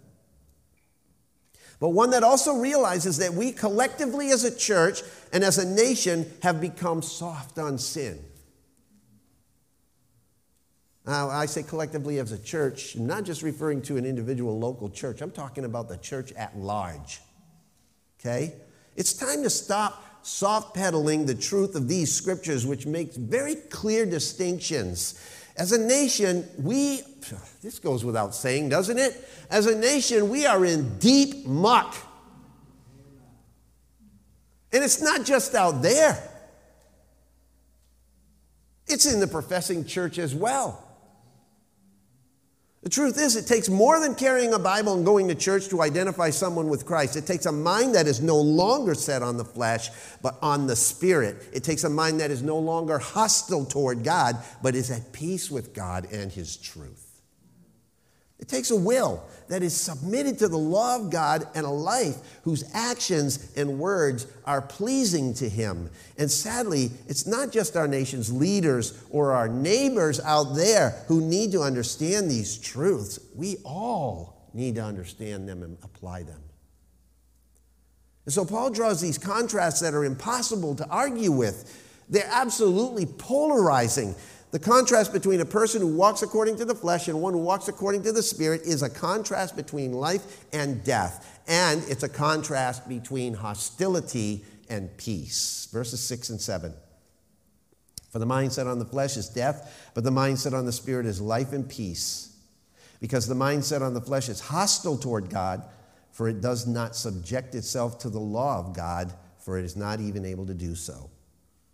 but 1.81 1.91
one 1.91 2.11
that 2.11 2.25
also 2.25 2.57
realizes 2.57 3.19
that 3.19 3.33
we 3.33 3.53
collectively 3.53 4.31
as 4.31 4.45
a 4.45 4.57
church 4.57 5.03
and 5.33 5.45
as 5.45 5.59
a 5.59 5.67
nation 5.67 6.31
have 6.43 6.61
become 6.61 7.03
soft 7.03 7.59
on 7.59 7.79
sin. 7.79 8.19
Now, 11.07 11.31
I 11.31 11.47
say 11.47 11.63
collectively 11.63 12.19
as 12.19 12.33
a 12.33 12.39
church, 12.39 12.97
I'm 12.97 13.07
not 13.07 13.25
just 13.25 13.43
referring 13.43 13.81
to 13.83 13.97
an 13.97 14.05
individual 14.05 14.59
local 14.59 14.91
church, 14.91 15.23
I'm 15.23 15.31
talking 15.31 15.65
about 15.65 15.89
the 15.89 15.97
church 15.97 16.33
at 16.33 16.57
large. 16.59 17.21
Okay? 18.21 18.55
It's 18.97 19.13
time 19.15 19.43
to 19.45 19.51
stop 19.51 20.05
soft 20.23 20.75
pedaling 20.75 21.27
the 21.27 21.35
truth 21.35 21.75
of 21.75 21.89
these 21.89 22.13
scriptures, 22.13 22.67
which 22.67 22.87
makes 22.87 23.17
very 23.17 23.55
clear 23.55 24.07
distinctions 24.07 25.21
as 25.59 25.73
a 25.73 25.79
nation, 25.79 26.49
we, 26.57 27.03
this 27.63 27.81
goes 27.81 28.05
without 28.05 28.33
saying, 28.33 28.69
doesn't 28.69 28.97
it? 28.97 29.29
As 29.51 29.67
a 29.67 29.77
nation, 29.77 30.31
we 30.31 30.47
are 30.47 30.65
in 30.65 30.99
deep 30.99 31.45
muck. 31.47 31.97
And 34.73 34.85
it's 34.85 35.03
not 35.03 35.27
just 35.27 35.57
out 35.57 35.83
there, 35.83 36.23
it's 38.87 39.13
in 39.13 39.19
the 39.19 39.27
professing 39.27 39.85
church 39.85 40.19
as 40.19 40.35
well. 40.35 40.88
The 42.83 42.91
truth 42.91 43.19
is, 43.19 43.35
it 43.35 43.47
takes 43.47 43.69
more 43.69 43.99
than 43.99 44.15
carrying 44.15 44.55
a 44.55 44.59
Bible 44.59 44.95
and 44.95 45.05
going 45.05 45.27
to 45.29 45.35
church 45.35 45.69
to 45.69 45.83
identify 45.83 46.31
someone 46.31 46.69
with 46.69 46.87
Christ. 46.87 47.17
It 47.17 47.27
takes 47.27 47.47
a 47.47 47.53
mind 47.53 47.97
that 47.97 48.07
is 48.07 48.21
no 48.21 48.37
longer 48.37 48.95
set 48.95 49.21
on 49.21 49.37
the 49.37 49.45
flesh, 49.45 49.91
but 50.23 50.39
on 50.43 50.69
the 50.69 50.77
Spirit. 50.77 51.49
It 51.53 51.65
takes 51.65 51.83
a 51.83 51.91
mind 51.91 52.21
that 52.21 52.31
is 52.31 52.43
no 52.43 52.57
longer 52.57 52.99
hostile 52.99 53.65
toward 53.65 54.05
God, 54.05 54.37
but 54.63 54.77
is 54.77 54.93
at 54.93 55.13
peace 55.13 55.51
with 55.51 55.75
God 55.75 56.07
and 56.13 56.31
His 56.31 56.57
truth. 56.57 57.08
It 58.39 58.47
takes 58.47 58.71
a 58.71 58.77
will 58.77 59.25
that 59.49 59.63
is 59.63 59.75
submitted 59.75 60.39
to 60.39 60.49
the 60.49 60.59
law 60.59 60.97
of 60.97 61.11
God 61.11 61.49
and 61.55 61.67
a 61.67 61.71
life 61.71 62.17
whose 62.43 62.65
actions 62.73 63.53
and 63.57 63.79
words 63.79 64.27
are 64.45 64.63
pleasing 64.63 65.35
to 65.35 65.49
Him. 65.49 65.91
And 66.19 66.31
sadly, 66.31 66.91
it's 67.09 67.27
not 67.27 67.51
just 67.51 67.77
our 67.77 67.89
nation's 67.89 68.33
leaders 68.33 69.03
or 69.11 69.33
our 69.33 69.49
neighbors 69.49 70.21
out 70.21 70.55
there 70.55 70.91
who 71.09 71.21
need 71.21 71.51
to 71.53 71.63
understand 71.63 72.31
these 72.31 72.59
truths. 72.59 73.19
We 73.35 73.57
all 73.65 74.49
need 74.55 74.77
to 74.77 74.85
understand 74.85 75.49
them 75.49 75.63
and 75.63 75.77
apply 75.83 76.23
them. 76.23 76.41
And 78.25 78.33
so 78.33 78.45
Paul 78.45 78.71
draws 78.71 79.01
these 79.01 79.19
contrasts 79.19 79.81
that 79.81 79.95
are 79.95 80.05
impossible 80.05 80.75
to 80.77 80.87
argue 80.89 81.33
with 81.33 81.85
They're 82.09 82.29
absolutely 82.31 83.07
polarizing. 83.07 84.15
The 84.51 84.59
contrast 84.59 85.13
between 85.13 85.41
a 85.41 85.45
person 85.45 85.83
who 85.83 85.95
walks 85.95 86.23
according 86.23 86.57
to 86.57 86.65
the 86.65 86.75
flesh 86.75 87.09
and 87.09 87.21
one 87.21 87.35
who 87.35 87.41
walks 87.41 87.69
according 87.69 88.03
to 88.05 88.13
the 88.13 88.23
spirit 88.23 88.63
is 88.63 88.83
a 88.83 88.89
contrast 88.89 89.57
between 89.57 89.93
life 89.93 90.47
and 90.55 90.83
death. 90.85 91.43
And 91.47 91.83
it's 91.89 92.03
a 92.03 92.09
contrast 92.09 92.89
between 92.89 93.35
hostility 93.35 94.45
and 94.71 94.95
peace. 94.97 95.69
Verses 95.71 96.01
6 96.01 96.31
and 96.31 96.41
7. 96.41 96.73
For 98.11 98.19
the 98.19 98.27
mindset 98.27 98.71
on 98.71 98.79
the 98.79 98.87
flesh 98.87 99.19
is 99.19 99.29
death, 99.29 99.91
but 99.95 100.03
the 100.03 100.11
mindset 100.11 100.55
on 100.55 100.65
the 100.65 100.73
spirit 100.73 101.05
is 101.05 101.21
life 101.21 101.53
and 101.53 101.69
peace. 101.69 102.35
Because 103.01 103.27
the 103.27 103.35
mindset 103.35 103.83
on 103.83 103.93
the 103.93 104.01
flesh 104.01 104.31
is 104.31 104.41
hostile 104.41 104.97
toward 104.97 105.29
God, 105.29 105.63
for 106.11 106.27
it 106.27 106.41
does 106.41 106.67
not 106.67 106.97
subject 106.97 107.55
itself 107.55 107.99
to 108.01 108.09
the 108.09 108.19
law 108.19 108.59
of 108.59 108.75
God, 108.75 109.13
for 109.39 109.59
it 109.59 109.65
is 109.65 109.77
not 109.77 110.01
even 110.01 110.25
able 110.25 110.47
to 110.47 110.55
do 110.55 110.75
so. 110.75 111.11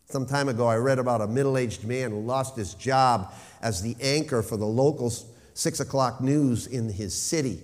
Some 0.06 0.26
time 0.26 0.48
ago, 0.48 0.66
I 0.66 0.76
read 0.76 0.98
about 0.98 1.20
a 1.20 1.26
middle 1.26 1.56
aged 1.56 1.84
man 1.84 2.10
who 2.10 2.20
lost 2.20 2.56
his 2.56 2.74
job 2.74 3.32
as 3.62 3.82
the 3.82 3.96
anchor 4.00 4.42
for 4.42 4.56
the 4.56 4.66
local 4.66 5.12
six 5.54 5.80
o'clock 5.80 6.20
news 6.20 6.66
in 6.66 6.88
his 6.90 7.14
city. 7.14 7.62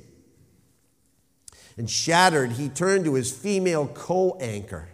And 1.76 1.88
shattered, 1.88 2.52
he 2.52 2.68
turned 2.68 3.04
to 3.04 3.14
his 3.14 3.30
female 3.30 3.86
co 3.88 4.36
anchor, 4.40 4.88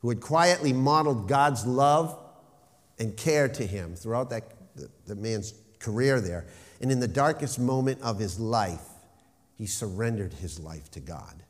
who 0.00 0.08
had 0.08 0.20
quietly 0.20 0.72
modeled 0.72 1.28
God's 1.28 1.64
love 1.64 2.18
and 2.98 3.16
care 3.16 3.48
to 3.48 3.66
him 3.66 3.94
throughout 3.94 4.30
that, 4.30 4.44
the, 4.76 4.90
the 5.06 5.14
man's 5.14 5.54
career 5.78 6.20
there. 6.20 6.46
And 6.80 6.90
in 6.90 7.00
the 7.00 7.08
darkest 7.08 7.58
moment 7.58 8.00
of 8.02 8.18
his 8.18 8.38
life, 8.38 8.86
he 9.54 9.66
surrendered 9.66 10.32
his 10.32 10.58
life 10.58 10.90
to 10.92 11.00
God. 11.00 11.42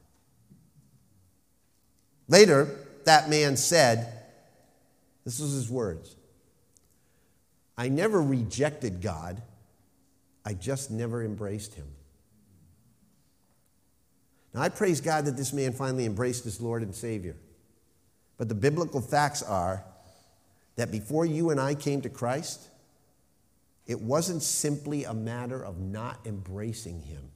Later, 2.29 2.69
that 3.05 3.29
man 3.29 3.57
said, 3.57 4.22
this 5.25 5.41
was 5.41 5.53
his 5.53 5.71
words. 5.71 6.17
I 7.77 7.89
never 7.89 8.21
rejected 8.21 9.01
God, 9.01 9.43
I 10.45 10.55
just 10.55 10.91
never 10.91 11.23
embraced 11.23 11.75
him. 11.75 11.87
Now, 14.55 14.63
I 14.63 14.69
praise 14.69 15.01
God 15.01 15.25
that 15.25 15.37
this 15.37 15.53
man 15.53 15.73
finally 15.73 16.05
embraced 16.05 16.45
his 16.45 16.61
Lord 16.61 16.83
and 16.83 16.95
Savior. 16.95 17.37
But 18.37 18.49
the 18.49 18.55
biblical 18.55 19.01
facts 19.01 19.43
are 19.43 19.85
that 20.77 20.91
before 20.91 21.25
you 21.25 21.51
and 21.51 21.61
I 21.61 21.75
came 21.75 22.03
to 22.03 22.11
Christ, 22.11 22.69
it 23.87 24.01
wasn't 24.01 24.43
simply 24.43 25.05
a 25.05 25.15
matter 25.15 25.63
of 25.65 25.81
not 25.81 26.19
embracing 26.27 27.01
him. 27.01 27.31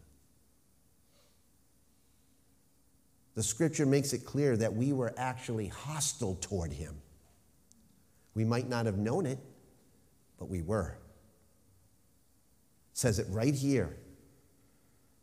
The 3.35 3.43
scripture 3.43 3.87
makes 3.87 4.13
it 4.13 4.25
clear 4.25 4.57
that 4.57 4.75
we 4.75 4.93
were 4.93 5.13
actually 5.17 5.69
hostile 5.69 6.37
toward 6.41 6.73
him. 6.73 6.97
We 8.37 8.45
might 8.45 8.69
not 8.69 8.85
have 8.85 8.99
known 8.99 9.25
it, 9.25 9.39
but 10.39 10.51
we 10.51 10.61
were. 10.61 10.99
It 12.93 12.99
says 12.99 13.19
it 13.19 13.27
right 13.31 13.55
here. 13.55 13.97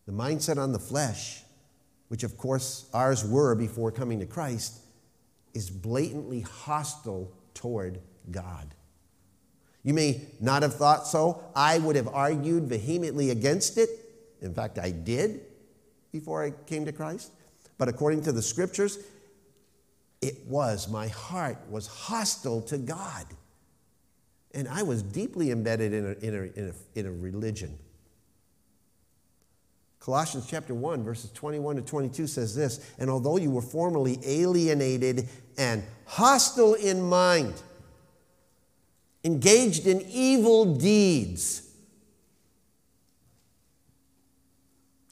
The 0.08 0.12
mindset 0.12 0.58
on 0.58 0.73
the 0.73 0.80
flesh, 0.80 1.43
which 2.08 2.23
of 2.23 2.38
course 2.38 2.89
ours 2.91 3.23
were 3.23 3.54
before 3.54 3.91
coming 3.91 4.19
to 4.19 4.26
Christ, 4.26 4.80
is 5.54 5.69
blatantly 5.69 6.41
hostile 6.41 7.32
toward 7.54 8.02
God. 8.32 8.73
You 9.84 9.93
may 9.93 10.26
not 10.41 10.63
have 10.63 10.73
thought 10.73 11.06
so. 11.06 11.43
I 11.56 11.78
would 11.78 11.95
have 11.95 12.08
argued 12.08 12.63
vehemently 12.63 13.30
against 13.30 13.78
it. 13.78 13.89
In 14.41 14.56
fact, 14.56 14.80
I 14.80 14.89
did 14.89 15.41
before 16.12 16.43
I 16.43 16.49
came 16.65 16.84
to 16.86 16.91
Christ. 16.91 17.32
But 17.78 17.89
according 17.89 18.23
to 18.23 18.32
the 18.32 18.41
scriptures, 18.41 18.97
it 20.23 20.47
was, 20.47 20.88
my 20.88 21.09
heart 21.09 21.57
was 21.69 21.88
hostile 21.88 22.62
to 22.62 22.77
God. 22.77 23.25
And 24.53 24.67
I 24.67 24.83
was 24.83 25.03
deeply 25.03 25.51
embedded 25.51 25.93
in 25.93 26.05
a, 26.05 26.25
in 26.25 26.33
a, 26.33 26.59
in 26.59 26.69
a, 26.69 26.99
in 26.99 27.05
a 27.07 27.12
religion. 27.12 27.77
Colossians 29.99 30.47
chapter 30.47 30.73
1, 30.73 31.03
verses 31.03 31.31
21 31.31 31.77
to 31.77 31.81
22 31.81 32.27
says 32.27 32.55
this 32.55 32.93
And 32.99 33.09
although 33.09 33.38
you 33.38 33.49
were 33.49 33.62
formerly 33.62 34.19
alienated 34.23 35.27
and 35.57 35.83
hostile 36.05 36.75
in 36.75 37.01
mind, 37.01 37.53
engaged 39.23 39.88
in 39.88 40.01
evil 40.01 40.75
deeds, 40.75 41.72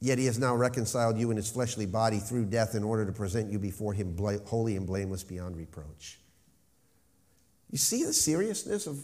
Yet 0.04 0.18
he 0.18 0.26
has 0.26 0.40
now 0.40 0.56
reconciled 0.56 1.20
you 1.20 1.30
in 1.30 1.38
his 1.38 1.50
fleshly 1.50 1.86
body 1.86 2.18
through 2.18 2.46
death 2.46 2.74
in 2.74 2.84
order 2.84 3.06
to 3.06 3.12
present 3.12 3.52
you 3.52 3.60
before 3.60 3.94
him 3.94 4.18
holy 4.46 4.76
and 4.76 4.88
blameless 4.88 5.24
beyond 5.24 5.56
reproach. 5.56 6.20
You 7.70 7.78
see 7.78 8.04
the 8.04 8.12
seriousness 8.12 8.88
of, 8.88 9.00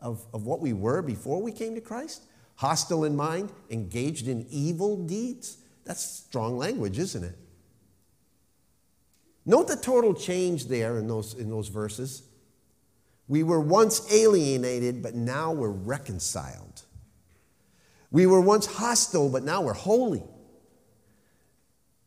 of, 0.00 0.24
of 0.32 0.46
what 0.46 0.60
we 0.60 0.72
were 0.72 1.02
before 1.02 1.42
we 1.42 1.52
came 1.52 1.74
to 1.74 1.82
Christ? 1.82 2.22
Hostile 2.56 3.04
in 3.04 3.14
mind, 3.14 3.52
engaged 3.70 4.26
in 4.26 4.46
evil 4.48 4.96
deeds? 4.96 5.58
That's 5.84 6.02
strong 6.02 6.56
language, 6.56 6.98
isn't 6.98 7.22
it? 7.22 7.38
Note 9.44 9.68
the 9.68 9.76
total 9.76 10.14
change 10.14 10.66
there 10.66 10.98
in 10.98 11.08
those, 11.08 11.34
in 11.34 11.50
those 11.50 11.68
verses. 11.68 12.22
We 13.28 13.42
were 13.42 13.60
once 13.60 14.10
alienated, 14.10 15.02
but 15.02 15.14
now 15.14 15.52
we're 15.52 15.68
reconciled. 15.68 16.82
We 18.10 18.26
were 18.26 18.40
once 18.40 18.64
hostile, 18.64 19.28
but 19.28 19.42
now 19.42 19.60
we're 19.60 19.74
holy. 19.74 20.24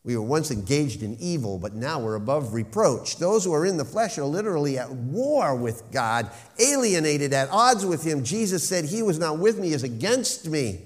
We 0.03 0.17
were 0.17 0.23
once 0.23 0.49
engaged 0.49 1.03
in 1.03 1.15
evil, 1.19 1.59
but 1.59 1.75
now 1.75 1.99
we're 1.99 2.15
above 2.15 2.53
reproach. 2.53 3.17
Those 3.17 3.45
who 3.45 3.53
are 3.53 3.65
in 3.65 3.77
the 3.77 3.85
flesh 3.85 4.17
are 4.17 4.25
literally 4.25 4.79
at 4.79 4.89
war 4.89 5.55
with 5.55 5.83
God, 5.91 6.31
alienated, 6.59 7.33
at 7.33 7.49
odds 7.51 7.85
with 7.85 8.03
Him. 8.03 8.23
Jesus 8.23 8.67
said, 8.67 8.85
He 8.85 9.03
was 9.03 9.19
not 9.19 9.37
with 9.37 9.59
me, 9.59 9.73
is 9.73 9.83
against 9.83 10.49
me 10.49 10.81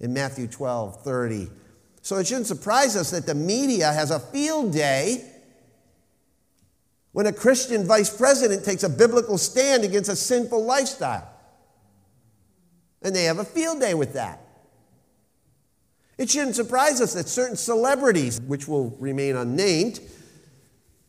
in 0.00 0.12
Matthew 0.12 0.48
12 0.48 1.02
30. 1.02 1.48
So 2.02 2.16
it 2.16 2.26
shouldn't 2.26 2.46
surprise 2.46 2.96
us 2.96 3.10
that 3.10 3.26
the 3.26 3.34
media 3.34 3.92
has 3.92 4.10
a 4.10 4.18
field 4.18 4.72
day 4.72 5.32
when 7.12 7.26
a 7.26 7.32
Christian 7.32 7.86
vice 7.86 8.14
president 8.14 8.64
takes 8.64 8.82
a 8.82 8.88
biblical 8.88 9.38
stand 9.38 9.84
against 9.84 10.10
a 10.10 10.16
sinful 10.16 10.64
lifestyle. 10.64 11.28
And 13.02 13.14
they 13.14 13.24
have 13.24 13.38
a 13.38 13.44
field 13.44 13.80
day 13.80 13.94
with 13.94 14.14
that. 14.14 14.45
It 16.18 16.30
shouldn't 16.30 16.56
surprise 16.56 17.00
us 17.00 17.14
that 17.14 17.28
certain 17.28 17.56
celebrities, 17.56 18.40
which 18.40 18.66
will 18.66 18.96
remain 18.98 19.36
unnamed, 19.36 20.00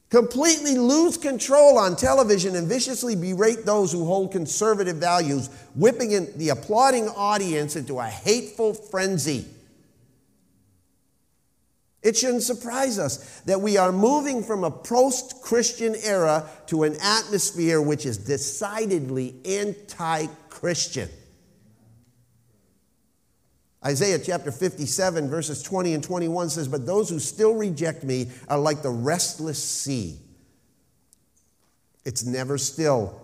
completely 0.09 0.77
lose 0.77 1.17
control 1.17 1.77
on 1.77 1.95
television 1.95 2.55
and 2.55 2.67
viciously 2.67 3.15
berate 3.15 3.65
those 3.65 3.91
who 3.91 4.05
hold 4.05 4.31
conservative 4.31 4.97
values, 4.97 5.49
whipping 5.75 6.27
the 6.37 6.49
applauding 6.49 7.07
audience 7.09 7.75
into 7.75 7.99
a 7.99 8.05
hateful 8.05 8.73
frenzy. 8.73 9.45
It 12.03 12.15
shouldn't 12.15 12.43
surprise 12.43 12.99
us 12.99 13.41
that 13.41 13.59
we 13.59 13.75
are 13.77 13.91
moving 13.91 14.43
from 14.43 14.63
a 14.63 14.71
post 14.71 15.41
Christian 15.41 15.95
era 16.03 16.47
to 16.67 16.83
an 16.83 16.95
atmosphere 17.01 17.81
which 17.81 18.05
is 18.05 18.17
decidedly 18.17 19.35
anti 19.45 20.27
Christian. 20.49 21.09
Isaiah 23.85 24.19
chapter 24.19 24.51
57, 24.51 25.29
verses 25.29 25.61
20 25.61 25.93
and 25.93 26.03
21 26.03 26.49
says, 26.49 26.67
But 26.67 26.85
those 26.85 27.09
who 27.09 27.19
still 27.19 27.53
reject 27.53 28.03
me 28.03 28.27
are 28.49 28.57
like 28.57 28.81
the 28.81 28.89
restless 28.89 29.63
sea. 29.63 30.19
It's 32.03 32.25
never 32.25 32.57
still, 32.57 33.21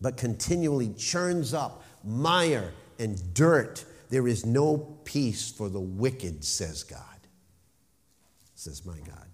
but 0.00 0.16
continually 0.16 0.92
churns 0.94 1.54
up 1.54 1.82
mire 2.04 2.72
and 2.98 3.34
dirt. 3.34 3.84
There 4.10 4.28
is 4.28 4.44
no 4.44 4.98
peace 5.04 5.50
for 5.50 5.68
the 5.68 5.80
wicked, 5.80 6.44
says 6.44 6.84
God, 6.84 7.00
says 8.54 8.84
my 8.84 8.98
God. 9.06 9.29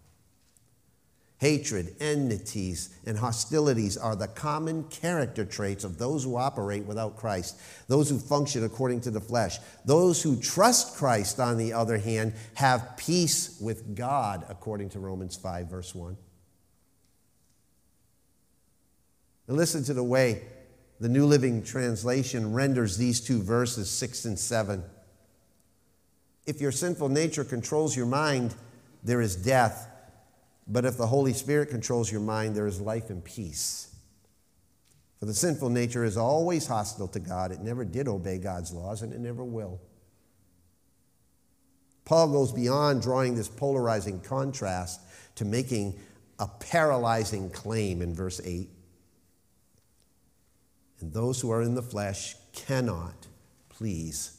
Hatred, 1.38 1.96
enmities, 2.00 2.96
and 3.04 3.18
hostilities 3.18 3.98
are 3.98 4.16
the 4.16 4.28
common 4.28 4.84
character 4.84 5.44
traits 5.44 5.84
of 5.84 5.98
those 5.98 6.24
who 6.24 6.36
operate 6.36 6.84
without 6.86 7.18
Christ, 7.18 7.60
those 7.88 8.08
who 8.08 8.18
function 8.18 8.64
according 8.64 9.02
to 9.02 9.10
the 9.10 9.20
flesh. 9.20 9.58
Those 9.84 10.22
who 10.22 10.40
trust 10.40 10.96
Christ, 10.96 11.38
on 11.38 11.58
the 11.58 11.74
other 11.74 11.98
hand, 11.98 12.32
have 12.54 12.96
peace 12.96 13.58
with 13.60 13.94
God, 13.94 14.46
according 14.48 14.88
to 14.90 14.98
Romans 14.98 15.36
5, 15.36 15.66
verse 15.66 15.94
1. 15.94 16.16
And 19.48 19.56
listen 19.56 19.84
to 19.84 19.94
the 19.94 20.02
way 20.02 20.42
the 21.00 21.08
New 21.10 21.26
Living 21.26 21.62
Translation 21.62 22.54
renders 22.54 22.96
these 22.96 23.20
two 23.20 23.42
verses, 23.42 23.90
6 23.90 24.24
and 24.24 24.38
7. 24.38 24.82
If 26.46 26.62
your 26.62 26.72
sinful 26.72 27.10
nature 27.10 27.44
controls 27.44 27.94
your 27.94 28.06
mind, 28.06 28.54
there 29.04 29.20
is 29.20 29.36
death. 29.36 29.88
But 30.66 30.84
if 30.84 30.96
the 30.96 31.06
Holy 31.06 31.32
Spirit 31.32 31.68
controls 31.68 32.10
your 32.10 32.20
mind, 32.20 32.56
there 32.56 32.66
is 32.66 32.80
life 32.80 33.10
and 33.10 33.24
peace. 33.24 33.94
For 35.18 35.26
the 35.26 35.34
sinful 35.34 35.70
nature 35.70 36.04
is 36.04 36.16
always 36.16 36.66
hostile 36.66 37.08
to 37.08 37.20
God. 37.20 37.52
It 37.52 37.60
never 37.60 37.84
did 37.84 38.08
obey 38.08 38.38
God's 38.38 38.72
laws, 38.72 39.02
and 39.02 39.12
it 39.12 39.20
never 39.20 39.44
will. 39.44 39.80
Paul 42.04 42.28
goes 42.28 42.52
beyond 42.52 43.02
drawing 43.02 43.34
this 43.34 43.48
polarizing 43.48 44.20
contrast 44.20 45.00
to 45.36 45.44
making 45.44 45.98
a 46.38 46.46
paralyzing 46.46 47.50
claim 47.50 48.02
in 48.02 48.14
verse 48.14 48.40
8. 48.44 48.70
and 51.00 51.12
those 51.12 51.40
who 51.40 51.50
are 51.50 51.60
in 51.60 51.74
the 51.74 51.82
flesh 51.82 52.36
cannot 52.52 53.26
please 53.68 54.38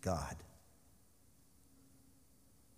God. 0.00 0.36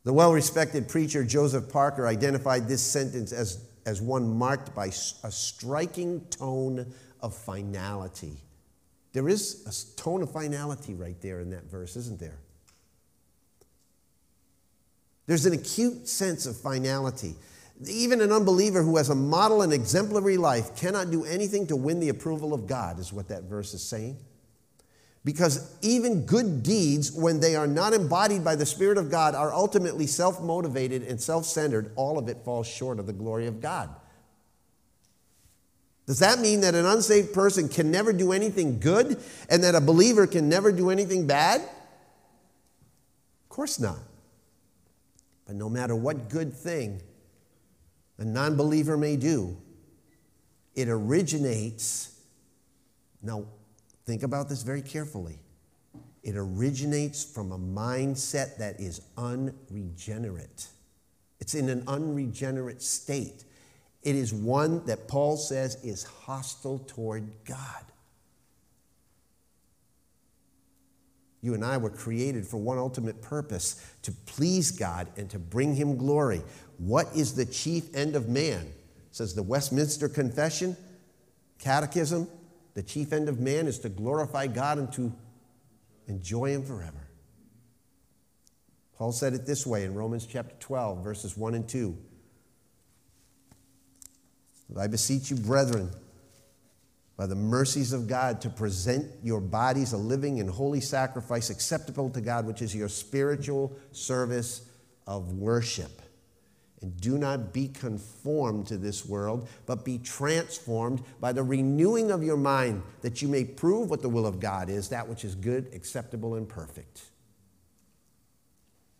The 0.05 0.12
well 0.12 0.32
respected 0.32 0.88
preacher 0.88 1.24
Joseph 1.24 1.70
Parker 1.70 2.07
identified 2.07 2.68
this 2.68 2.82
sentence 2.82 3.32
as, 3.32 3.64
as 3.86 4.02
one 4.02 4.36
marked 4.36 4.74
by 4.74 4.86
a 4.86 5.30
striking 5.30 6.20
tone 6.26 6.92
of 7.20 7.34
finality. 7.34 8.36
There 9.14 9.28
is 9.28 9.64
a 9.66 10.00
tone 10.00 10.22
of 10.22 10.30
finality 10.30 10.94
right 10.94 11.18
there 11.22 11.40
in 11.40 11.50
that 11.50 11.64
verse, 11.64 11.96
isn't 11.96 12.20
there? 12.20 12.38
There's 15.26 15.46
an 15.46 15.55
acute 15.55 16.07
sense 16.07 16.44
of 16.44 16.57
finality. 16.57 17.34
Even 17.88 18.20
an 18.20 18.30
unbeliever 18.30 18.82
who 18.82 18.98
has 18.98 19.09
a 19.09 19.14
model 19.14 19.62
and 19.62 19.72
exemplary 19.72 20.36
life 20.36 20.76
cannot 20.76 21.11
do 21.11 21.24
anything 21.24 21.66
to 21.68 21.76
win 21.76 21.98
the 21.98 22.11
approval 22.11 22.52
of 22.52 22.66
God, 22.66 22.98
is 22.98 23.12
what 23.12 23.28
that 23.28 23.44
verse 23.44 23.72
is 23.72 23.82
saying. 23.82 24.18
Because 25.25 25.75
even 25.81 26.27
good 26.27 26.62
deeds, 26.62 27.11
when 27.11 27.41
they 27.41 27.57
are 27.57 27.66
not 27.66 27.95
embodied 27.95 28.45
by 28.45 28.57
the 28.57 28.66
Spirit 28.66 28.99
of 28.99 29.11
God, 29.11 29.35
are 29.35 29.53
ultimately 29.53 30.07
self 30.07 30.43
motivated 30.43 31.03
and 31.03 31.20
self 31.20 31.47
centered. 31.47 31.93
All 31.97 32.18
of 32.18 32.29
it 32.29 32.45
falls 32.45 32.66
short 32.66 32.99
of 32.99 33.07
the 33.07 33.12
glory 33.12 33.47
of 33.47 33.61
God. 33.61 33.89
Does 36.07 36.18
that 36.18 36.39
mean 36.39 36.61
that 36.61 36.75
an 36.75 36.85
unsaved 36.85 37.33
person 37.33 37.70
can 37.70 37.91
never 37.91 38.12
do 38.12 38.33
anything 38.33 38.79
good 38.79 39.18
and 39.49 39.64
that 39.64 39.75
a 39.75 39.81
believer 39.81 40.27
can 40.27 40.51
never 40.51 40.70
do 40.70 40.91
anything 40.91 41.27
bad? 41.27 41.62
Of 41.62 43.49
course 43.49 43.81
not. 43.81 44.01
But 45.47 45.57
no 45.57 45.70
matter 45.70 45.95
what 45.95 46.29
good 46.29 46.53
thing 46.53 47.01
a 48.18 48.25
non 48.25 48.57
believer 48.57 48.99
may 48.99 49.16
do, 49.16 49.57
it 50.75 50.89
originates. 50.89 52.11
Now, 53.22 53.47
think 54.07 54.22
about 54.22 54.48
this 54.48 54.62
very 54.62 54.82
carefully. 54.82 55.38
It 56.22 56.36
originates 56.36 57.22
from 57.22 57.52
a 57.52 57.59
mindset 57.59 58.57
that 58.57 58.80
is 58.80 59.02
unregenerate. 59.16 60.68
It's 61.40 61.55
in 61.55 61.68
an 61.68 61.84
unregenerate 61.86 62.80
state. 62.80 63.44
It 64.02 64.16
is 64.16 64.32
one 64.32 64.84
that 64.86 65.09
Paul 65.09 65.36
says 65.36 65.76
is 65.84 66.05
hostile 66.05 66.78
toward 66.78 67.30
God. 67.44 67.84
You 71.42 71.52
and 71.52 71.62
I 71.62 71.76
were 71.76 71.90
created 71.90 72.46
for 72.46 72.57
one 72.57 72.78
ultimate 72.78 73.20
purpose 73.20 73.84
to 74.00 74.12
please 74.12 74.70
God 74.70 75.09
and 75.18 75.28
to 75.28 75.38
bring 75.38 75.74
Him 75.74 75.98
glory. 75.98 76.42
What 76.78 77.14
is 77.14 77.34
the 77.34 77.44
chief 77.44 77.94
end 77.94 78.16
of 78.16 78.30
man? 78.30 78.66
Says 79.11 79.34
the 79.34 79.42
Westminster 79.42 80.09
Confession, 80.09 80.74
Catechism. 81.59 82.28
The 82.75 82.83
chief 82.83 83.12
end 83.12 83.29
of 83.29 83.41
man 83.41 83.66
is 83.66 83.79
to 83.81 83.89
glorify 83.89 84.49
God 84.49 84.79
and 84.79 84.93
to 84.95 85.12
enjoy 86.07 86.51
Him 86.51 86.64
forever. 86.64 87.09
Paul 88.97 89.12
said 89.12 89.35
it 89.35 89.47
this 89.47 89.66
way 89.66 89.85
in 89.85 89.95
Romans 89.95 90.27
chapter 90.27 90.55
12, 90.61 91.03
verses 91.03 91.37
1 91.37 91.55
and 91.55 91.68
2. 91.68 91.97
I 94.79 94.87
beseech 94.89 95.31
you, 95.31 95.37
brethren, 95.37 95.91
by 97.16 97.27
the 97.27 97.35
mercies 97.35 97.93
of 97.93 98.09
God 98.09 98.41
to 98.41 98.51
present 98.51 99.07
your 99.22 99.41
bodies 99.41 99.93
a 99.93 99.97
living 99.97 100.41
and 100.41 100.51
holy 100.51 100.81
sacrifice 100.81 101.49
acceptable 101.51 102.11
to 102.11 102.20
God, 102.20 102.47
which 102.47 102.61
is 102.61 102.75
your 102.75 102.89
spiritual 102.89 103.77
service 103.93 104.68
of 105.07 105.33
worship. 105.35 106.03
And 106.85 107.01
do 107.01 107.16
not 107.16 107.55
be 107.55 107.68
conformed 107.68 108.66
to 108.66 108.76
this 108.76 109.07
world, 109.07 109.49
but 109.64 109.87
be 109.87 109.97
transformed 109.97 111.03
by 111.18 111.32
the 111.32 111.43
renewing 111.43 112.11
of 112.11 112.22
your 112.22 112.37
mind, 112.37 112.82
that 113.01 113.22
you 113.22 113.28
may 113.28 113.43
prove 113.43 113.89
what 113.89 114.03
the 114.03 114.11
will 114.11 114.26
of 114.26 114.39
God 114.39 114.68
is, 114.68 114.91
that 114.91 115.09
which 115.09 115.24
is 115.24 115.35
good, 115.35 115.70
acceptable, 115.72 116.35
and 116.35 116.47
perfect. 116.47 117.05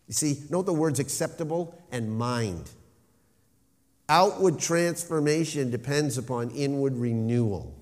You 0.09 0.15
see, 0.15 0.45
note 0.49 0.65
the 0.65 0.73
words 0.73 0.99
acceptable 0.99 1.79
and 1.93 2.11
mind. 2.11 2.71
Outward 4.09 4.59
transformation 4.59 5.71
depends 5.71 6.17
upon 6.17 6.53
inward 6.53 6.97
renewal. 6.97 7.75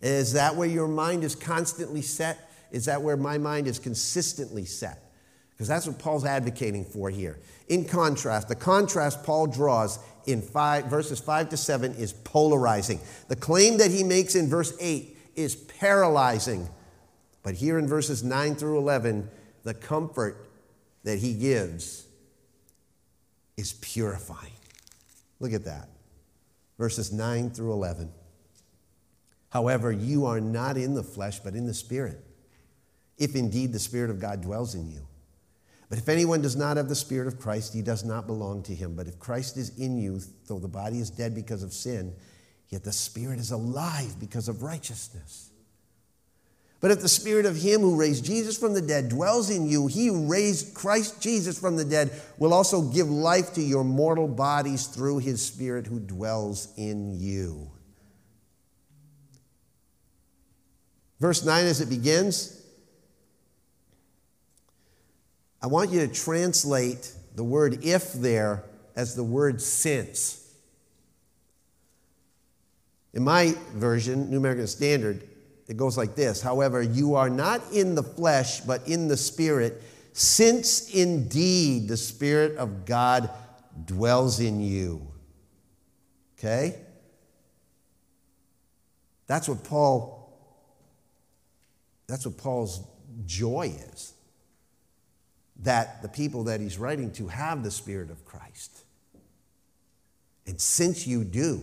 Is 0.00 0.32
that 0.32 0.56
where 0.56 0.66
your 0.66 0.88
mind 0.88 1.24
is 1.24 1.34
constantly 1.34 2.00
set? 2.00 2.50
Is 2.70 2.86
that 2.86 3.02
where 3.02 3.18
my 3.18 3.36
mind 3.36 3.66
is 3.66 3.78
consistently 3.78 4.64
set? 4.64 5.11
Because 5.52 5.68
that's 5.68 5.86
what 5.86 5.98
Paul's 5.98 6.24
advocating 6.24 6.84
for 6.84 7.10
here. 7.10 7.38
In 7.68 7.84
contrast, 7.84 8.48
the 8.48 8.54
contrast 8.54 9.22
Paul 9.22 9.46
draws 9.46 9.98
in 10.26 10.40
five, 10.40 10.86
verses 10.86 11.20
5 11.20 11.50
to 11.50 11.56
7 11.56 11.94
is 11.94 12.12
polarizing. 12.12 13.00
The 13.28 13.36
claim 13.36 13.78
that 13.78 13.90
he 13.90 14.04
makes 14.04 14.34
in 14.34 14.48
verse 14.48 14.74
8 14.80 15.16
is 15.36 15.54
paralyzing. 15.54 16.68
But 17.42 17.54
here 17.54 17.78
in 17.78 17.86
verses 17.86 18.22
9 18.22 18.54
through 18.54 18.78
11, 18.78 19.28
the 19.64 19.74
comfort 19.74 20.48
that 21.04 21.18
he 21.18 21.34
gives 21.34 22.06
is 23.56 23.72
purifying. 23.74 24.52
Look 25.40 25.52
at 25.52 25.64
that. 25.64 25.88
Verses 26.78 27.12
9 27.12 27.50
through 27.50 27.72
11. 27.72 28.10
However, 29.50 29.92
you 29.92 30.24
are 30.24 30.40
not 30.40 30.76
in 30.76 30.94
the 30.94 31.02
flesh, 31.02 31.40
but 31.40 31.54
in 31.54 31.66
the 31.66 31.74
Spirit, 31.74 32.24
if 33.18 33.34
indeed 33.34 33.72
the 33.72 33.78
Spirit 33.78 34.10
of 34.10 34.20
God 34.20 34.40
dwells 34.40 34.74
in 34.74 34.88
you. 34.88 35.06
But 35.92 35.98
if 35.98 36.08
anyone 36.08 36.40
does 36.40 36.56
not 36.56 36.78
have 36.78 36.88
the 36.88 36.94
Spirit 36.94 37.28
of 37.28 37.38
Christ, 37.38 37.74
he 37.74 37.82
does 37.82 38.02
not 38.02 38.26
belong 38.26 38.62
to 38.62 38.74
him. 38.74 38.96
But 38.96 39.08
if 39.08 39.18
Christ 39.18 39.58
is 39.58 39.78
in 39.78 39.98
you, 39.98 40.20
though 40.46 40.58
the 40.58 40.66
body 40.66 41.00
is 41.00 41.10
dead 41.10 41.34
because 41.34 41.62
of 41.62 41.74
sin, 41.74 42.14
yet 42.70 42.82
the 42.82 42.94
Spirit 42.94 43.38
is 43.38 43.50
alive 43.50 44.18
because 44.18 44.48
of 44.48 44.62
righteousness. 44.62 45.50
But 46.80 46.92
if 46.92 47.02
the 47.02 47.10
Spirit 47.10 47.44
of 47.44 47.58
Him 47.58 47.82
who 47.82 48.00
raised 48.00 48.24
Jesus 48.24 48.56
from 48.56 48.72
the 48.72 48.80
dead 48.80 49.10
dwells 49.10 49.50
in 49.50 49.68
you, 49.68 49.86
He 49.86 50.06
who 50.06 50.30
raised 50.30 50.72
Christ 50.72 51.20
Jesus 51.20 51.58
from 51.58 51.76
the 51.76 51.84
dead 51.84 52.10
will 52.38 52.54
also 52.54 52.80
give 52.80 53.10
life 53.10 53.52
to 53.52 53.60
your 53.60 53.84
mortal 53.84 54.28
bodies 54.28 54.86
through 54.86 55.18
His 55.18 55.44
Spirit 55.44 55.86
who 55.86 56.00
dwells 56.00 56.72
in 56.78 57.20
you. 57.20 57.70
Verse 61.20 61.44
9 61.44 61.66
as 61.66 61.82
it 61.82 61.90
begins, 61.90 62.61
I 65.62 65.68
want 65.68 65.90
you 65.90 66.00
to 66.06 66.12
translate 66.12 67.12
the 67.36 67.44
word 67.44 67.84
if 67.84 68.12
there 68.12 68.64
as 68.96 69.14
the 69.14 69.24
word 69.24 69.62
since. 69.62 70.38
In 73.14 73.22
my 73.22 73.54
version, 73.74 74.30
New 74.30 74.38
American 74.38 74.66
Standard, 74.66 75.22
it 75.68 75.76
goes 75.76 75.96
like 75.96 76.14
this 76.14 76.42
However, 76.42 76.82
you 76.82 77.14
are 77.14 77.30
not 77.30 77.60
in 77.72 77.94
the 77.94 78.02
flesh, 78.02 78.60
but 78.60 78.86
in 78.88 79.08
the 79.08 79.16
Spirit, 79.16 79.82
since 80.12 80.92
indeed 80.92 81.88
the 81.88 81.96
Spirit 81.96 82.56
of 82.56 82.84
God 82.84 83.30
dwells 83.84 84.40
in 84.40 84.60
you. 84.60 85.06
Okay? 86.38 86.76
That's 89.26 89.48
what 89.48 89.62
Paul 89.64 90.18
that's 92.08 92.26
what 92.26 92.36
Paul's 92.36 92.84
joy 93.24 93.72
is. 93.92 94.12
That 95.62 96.02
the 96.02 96.08
people 96.08 96.44
that 96.44 96.60
he's 96.60 96.78
writing 96.78 97.12
to 97.12 97.28
have 97.28 97.62
the 97.62 97.70
Spirit 97.70 98.10
of 98.10 98.24
Christ. 98.24 98.84
And 100.46 100.60
since 100.60 101.06
you 101.06 101.24
do, 101.24 101.62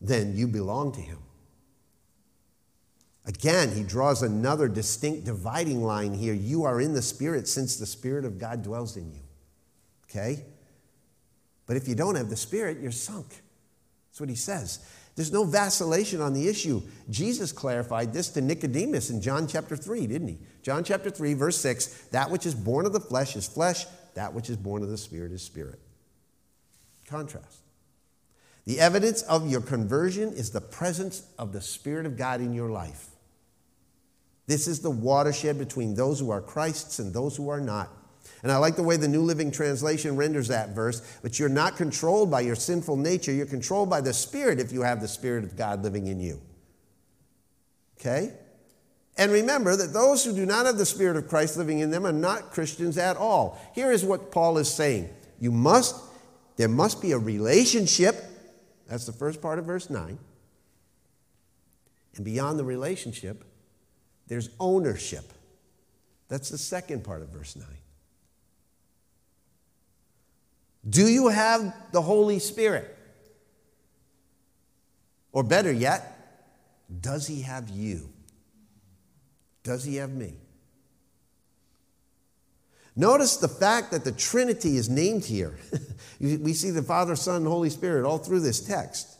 then 0.00 0.36
you 0.36 0.46
belong 0.46 0.92
to 0.92 1.00
him. 1.00 1.18
Again, 3.26 3.72
he 3.72 3.82
draws 3.82 4.22
another 4.22 4.68
distinct 4.68 5.26
dividing 5.26 5.82
line 5.82 6.14
here. 6.14 6.32
You 6.32 6.64
are 6.64 6.80
in 6.80 6.94
the 6.94 7.02
Spirit 7.02 7.46
since 7.46 7.76
the 7.76 7.86
Spirit 7.86 8.24
of 8.24 8.38
God 8.38 8.62
dwells 8.62 8.96
in 8.96 9.12
you. 9.12 9.20
Okay? 10.04 10.44
But 11.66 11.76
if 11.76 11.86
you 11.86 11.94
don't 11.94 12.14
have 12.14 12.30
the 12.30 12.36
Spirit, 12.36 12.78
you're 12.80 12.90
sunk. 12.90 13.28
That's 14.08 14.20
what 14.20 14.30
he 14.30 14.34
says. 14.34 14.80
There's 15.18 15.32
no 15.32 15.42
vacillation 15.42 16.20
on 16.20 16.32
the 16.32 16.46
issue. 16.46 16.80
Jesus 17.10 17.50
clarified 17.50 18.12
this 18.12 18.28
to 18.28 18.40
Nicodemus 18.40 19.10
in 19.10 19.20
John 19.20 19.48
chapter 19.48 19.76
3, 19.76 20.06
didn't 20.06 20.28
he? 20.28 20.38
John 20.62 20.84
chapter 20.84 21.10
3, 21.10 21.34
verse 21.34 21.56
6 21.56 21.86
that 22.12 22.30
which 22.30 22.46
is 22.46 22.54
born 22.54 22.86
of 22.86 22.92
the 22.92 23.00
flesh 23.00 23.34
is 23.34 23.48
flesh, 23.48 23.84
that 24.14 24.32
which 24.32 24.48
is 24.48 24.56
born 24.56 24.84
of 24.84 24.90
the 24.90 24.96
spirit 24.96 25.32
is 25.32 25.42
spirit. 25.42 25.80
Contrast. 27.08 27.62
The 28.64 28.78
evidence 28.78 29.22
of 29.22 29.50
your 29.50 29.60
conversion 29.60 30.32
is 30.34 30.52
the 30.52 30.60
presence 30.60 31.24
of 31.36 31.52
the 31.52 31.62
Spirit 31.62 32.06
of 32.06 32.16
God 32.16 32.40
in 32.40 32.54
your 32.54 32.70
life. 32.70 33.08
This 34.46 34.68
is 34.68 34.82
the 34.82 34.90
watershed 34.90 35.58
between 35.58 35.96
those 35.96 36.20
who 36.20 36.30
are 36.30 36.40
Christ's 36.40 37.00
and 37.00 37.12
those 37.12 37.36
who 37.36 37.48
are 37.48 37.60
not. 37.60 37.90
And 38.42 38.52
I 38.52 38.56
like 38.58 38.76
the 38.76 38.82
way 38.82 38.96
the 38.96 39.08
New 39.08 39.22
Living 39.22 39.50
Translation 39.50 40.16
renders 40.16 40.48
that 40.48 40.70
verse. 40.70 41.18
But 41.22 41.38
you're 41.38 41.48
not 41.48 41.76
controlled 41.76 42.30
by 42.30 42.42
your 42.42 42.54
sinful 42.54 42.96
nature, 42.96 43.32
you're 43.32 43.46
controlled 43.46 43.90
by 43.90 44.00
the 44.00 44.12
Spirit 44.12 44.60
if 44.60 44.72
you 44.72 44.82
have 44.82 45.00
the 45.00 45.08
Spirit 45.08 45.44
of 45.44 45.56
God 45.56 45.82
living 45.82 46.06
in 46.06 46.20
you. 46.20 46.40
Okay? 48.00 48.32
And 49.16 49.32
remember 49.32 49.74
that 49.74 49.92
those 49.92 50.24
who 50.24 50.32
do 50.32 50.46
not 50.46 50.66
have 50.66 50.78
the 50.78 50.86
Spirit 50.86 51.16
of 51.16 51.28
Christ 51.28 51.56
living 51.56 51.80
in 51.80 51.90
them 51.90 52.06
are 52.06 52.12
not 52.12 52.52
Christians 52.52 52.96
at 52.96 53.16
all. 53.16 53.60
Here 53.74 53.90
is 53.90 54.04
what 54.04 54.30
Paul 54.30 54.58
is 54.58 54.72
saying 54.72 55.10
you 55.40 55.50
must, 55.50 55.96
there 56.56 56.68
must 56.68 57.02
be 57.02 57.12
a 57.12 57.18
relationship 57.18 58.24
That's 58.88 59.04
the 59.04 59.12
first 59.12 59.42
part 59.42 59.58
of 59.58 59.66
verse 59.66 59.90
9. 59.90 60.18
And 62.16 62.24
beyond 62.24 62.58
the 62.58 62.64
relationship, 62.64 63.44
there's 64.28 64.50
ownership. 64.58 65.32
That's 66.28 66.48
the 66.48 66.58
second 66.58 67.04
part 67.04 67.22
of 67.22 67.28
verse 67.28 67.54
9. 67.54 67.66
Do 70.86 71.06
you 71.06 71.28
have 71.28 71.74
the 71.92 72.02
Holy 72.02 72.38
Spirit? 72.38 72.96
Or 75.32 75.42
better 75.42 75.72
yet, 75.72 76.14
does 77.00 77.26
he 77.26 77.42
have 77.42 77.68
you? 77.68 78.10
Does 79.62 79.84
he 79.84 79.96
have 79.96 80.10
me? 80.10 80.34
Notice 82.96 83.36
the 83.36 83.48
fact 83.48 83.92
that 83.92 84.04
the 84.04 84.10
Trinity 84.10 84.76
is 84.76 84.88
named 84.88 85.24
here. 85.24 85.56
we 86.20 86.52
see 86.52 86.70
the 86.70 86.82
Father, 86.82 87.14
Son, 87.14 87.36
and 87.36 87.46
Holy 87.46 87.70
Spirit 87.70 88.04
all 88.04 88.18
through 88.18 88.40
this 88.40 88.60
text. 88.60 89.17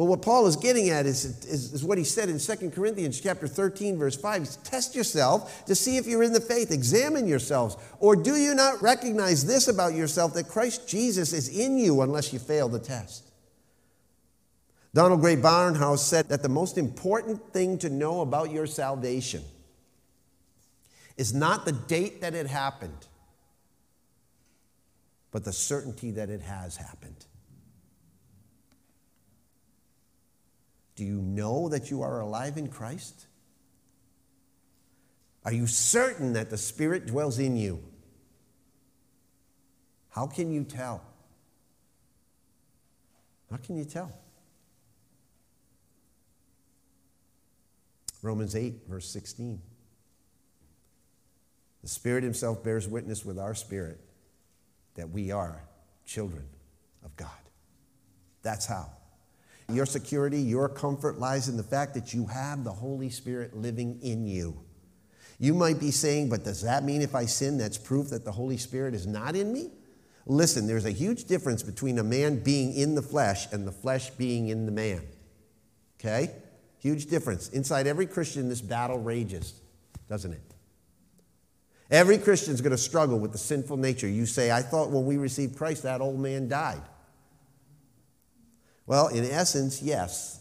Well, 0.00 0.08
what 0.08 0.22
Paul 0.22 0.46
is 0.46 0.56
getting 0.56 0.88
at 0.88 1.04
is, 1.04 1.26
is, 1.44 1.74
is, 1.74 1.84
what 1.84 1.98
he 1.98 2.04
said 2.04 2.30
in 2.30 2.38
2 2.38 2.70
Corinthians 2.70 3.20
chapter 3.20 3.46
13, 3.46 3.98
verse 3.98 4.16
5. 4.16 4.62
Test 4.62 4.94
yourself 4.94 5.66
to 5.66 5.74
see 5.74 5.98
if 5.98 6.06
you're 6.06 6.22
in 6.22 6.32
the 6.32 6.40
faith. 6.40 6.70
Examine 6.70 7.26
yourselves. 7.26 7.76
Or 7.98 8.16
do 8.16 8.36
you 8.36 8.54
not 8.54 8.80
recognize 8.80 9.44
this 9.44 9.68
about 9.68 9.92
yourself 9.92 10.32
that 10.32 10.48
Christ 10.48 10.88
Jesus 10.88 11.34
is 11.34 11.50
in 11.50 11.76
you 11.76 12.00
unless 12.00 12.32
you 12.32 12.38
fail 12.38 12.66
the 12.70 12.78
test? 12.78 13.30
Donald 14.94 15.20
Grey 15.20 15.36
Barnhouse 15.36 15.98
said 15.98 16.30
that 16.30 16.42
the 16.42 16.48
most 16.48 16.78
important 16.78 17.52
thing 17.52 17.76
to 17.76 17.90
know 17.90 18.22
about 18.22 18.50
your 18.50 18.66
salvation 18.66 19.44
is 21.18 21.34
not 21.34 21.66
the 21.66 21.72
date 21.72 22.22
that 22.22 22.34
it 22.34 22.46
happened, 22.46 23.06
but 25.30 25.44
the 25.44 25.52
certainty 25.52 26.10
that 26.12 26.30
it 26.30 26.40
has 26.40 26.78
happened. 26.78 27.26
Do 31.00 31.06
you 31.06 31.22
know 31.22 31.70
that 31.70 31.90
you 31.90 32.02
are 32.02 32.20
alive 32.20 32.58
in 32.58 32.68
Christ? 32.68 33.24
Are 35.46 35.52
you 35.52 35.66
certain 35.66 36.34
that 36.34 36.50
the 36.50 36.58
Spirit 36.58 37.06
dwells 37.06 37.38
in 37.38 37.56
you? 37.56 37.82
How 40.10 40.26
can 40.26 40.52
you 40.52 40.62
tell? 40.62 41.02
How 43.50 43.56
can 43.56 43.78
you 43.78 43.86
tell? 43.86 44.12
Romans 48.20 48.54
8, 48.54 48.82
verse 48.86 49.08
16. 49.08 49.58
The 51.80 51.88
Spirit 51.88 52.24
Himself 52.24 52.62
bears 52.62 52.86
witness 52.86 53.24
with 53.24 53.38
our 53.38 53.54
spirit 53.54 54.00
that 54.96 55.08
we 55.08 55.30
are 55.30 55.62
children 56.04 56.44
of 57.02 57.16
God. 57.16 57.30
That's 58.42 58.66
how. 58.66 58.90
Your 59.72 59.86
security, 59.86 60.40
your 60.40 60.68
comfort 60.68 61.18
lies 61.18 61.48
in 61.48 61.56
the 61.56 61.62
fact 61.62 61.94
that 61.94 62.12
you 62.12 62.26
have 62.26 62.64
the 62.64 62.72
Holy 62.72 63.10
Spirit 63.10 63.56
living 63.56 63.98
in 64.02 64.26
you. 64.26 64.60
You 65.38 65.54
might 65.54 65.80
be 65.80 65.90
saying, 65.90 66.28
but 66.28 66.44
does 66.44 66.62
that 66.62 66.84
mean 66.84 67.00
if 67.00 67.14
I 67.14 67.24
sin, 67.24 67.56
that's 67.56 67.78
proof 67.78 68.10
that 68.10 68.24
the 68.24 68.32
Holy 68.32 68.58
Spirit 68.58 68.94
is 68.94 69.06
not 69.06 69.34
in 69.34 69.52
me? 69.52 69.70
Listen, 70.26 70.66
there's 70.66 70.84
a 70.84 70.90
huge 70.90 71.24
difference 71.24 71.62
between 71.62 71.98
a 71.98 72.04
man 72.04 72.42
being 72.42 72.74
in 72.74 72.94
the 72.94 73.02
flesh 73.02 73.50
and 73.52 73.66
the 73.66 73.72
flesh 73.72 74.10
being 74.10 74.48
in 74.48 74.66
the 74.66 74.72
man. 74.72 75.02
Okay? 75.98 76.30
Huge 76.78 77.06
difference. 77.06 77.48
Inside 77.48 77.86
every 77.86 78.06
Christian, 78.06 78.48
this 78.48 78.60
battle 78.60 78.98
rages, 78.98 79.54
doesn't 80.08 80.32
it? 80.32 80.42
Every 81.90 82.18
Christian's 82.18 82.60
going 82.60 82.70
to 82.70 82.78
struggle 82.78 83.18
with 83.18 83.32
the 83.32 83.38
sinful 83.38 83.76
nature. 83.76 84.06
You 84.06 84.26
say, 84.26 84.50
I 84.50 84.62
thought 84.62 84.90
when 84.90 85.06
we 85.06 85.16
received 85.16 85.56
Christ, 85.56 85.82
that 85.82 86.00
old 86.00 86.20
man 86.20 86.48
died. 86.48 86.82
Well, 88.90 89.06
in 89.06 89.24
essence, 89.24 89.80
yes. 89.80 90.40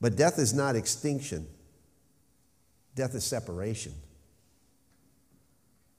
But 0.00 0.16
death 0.16 0.40
is 0.40 0.52
not 0.52 0.74
extinction, 0.74 1.46
death 2.96 3.14
is 3.14 3.22
separation. 3.22 3.92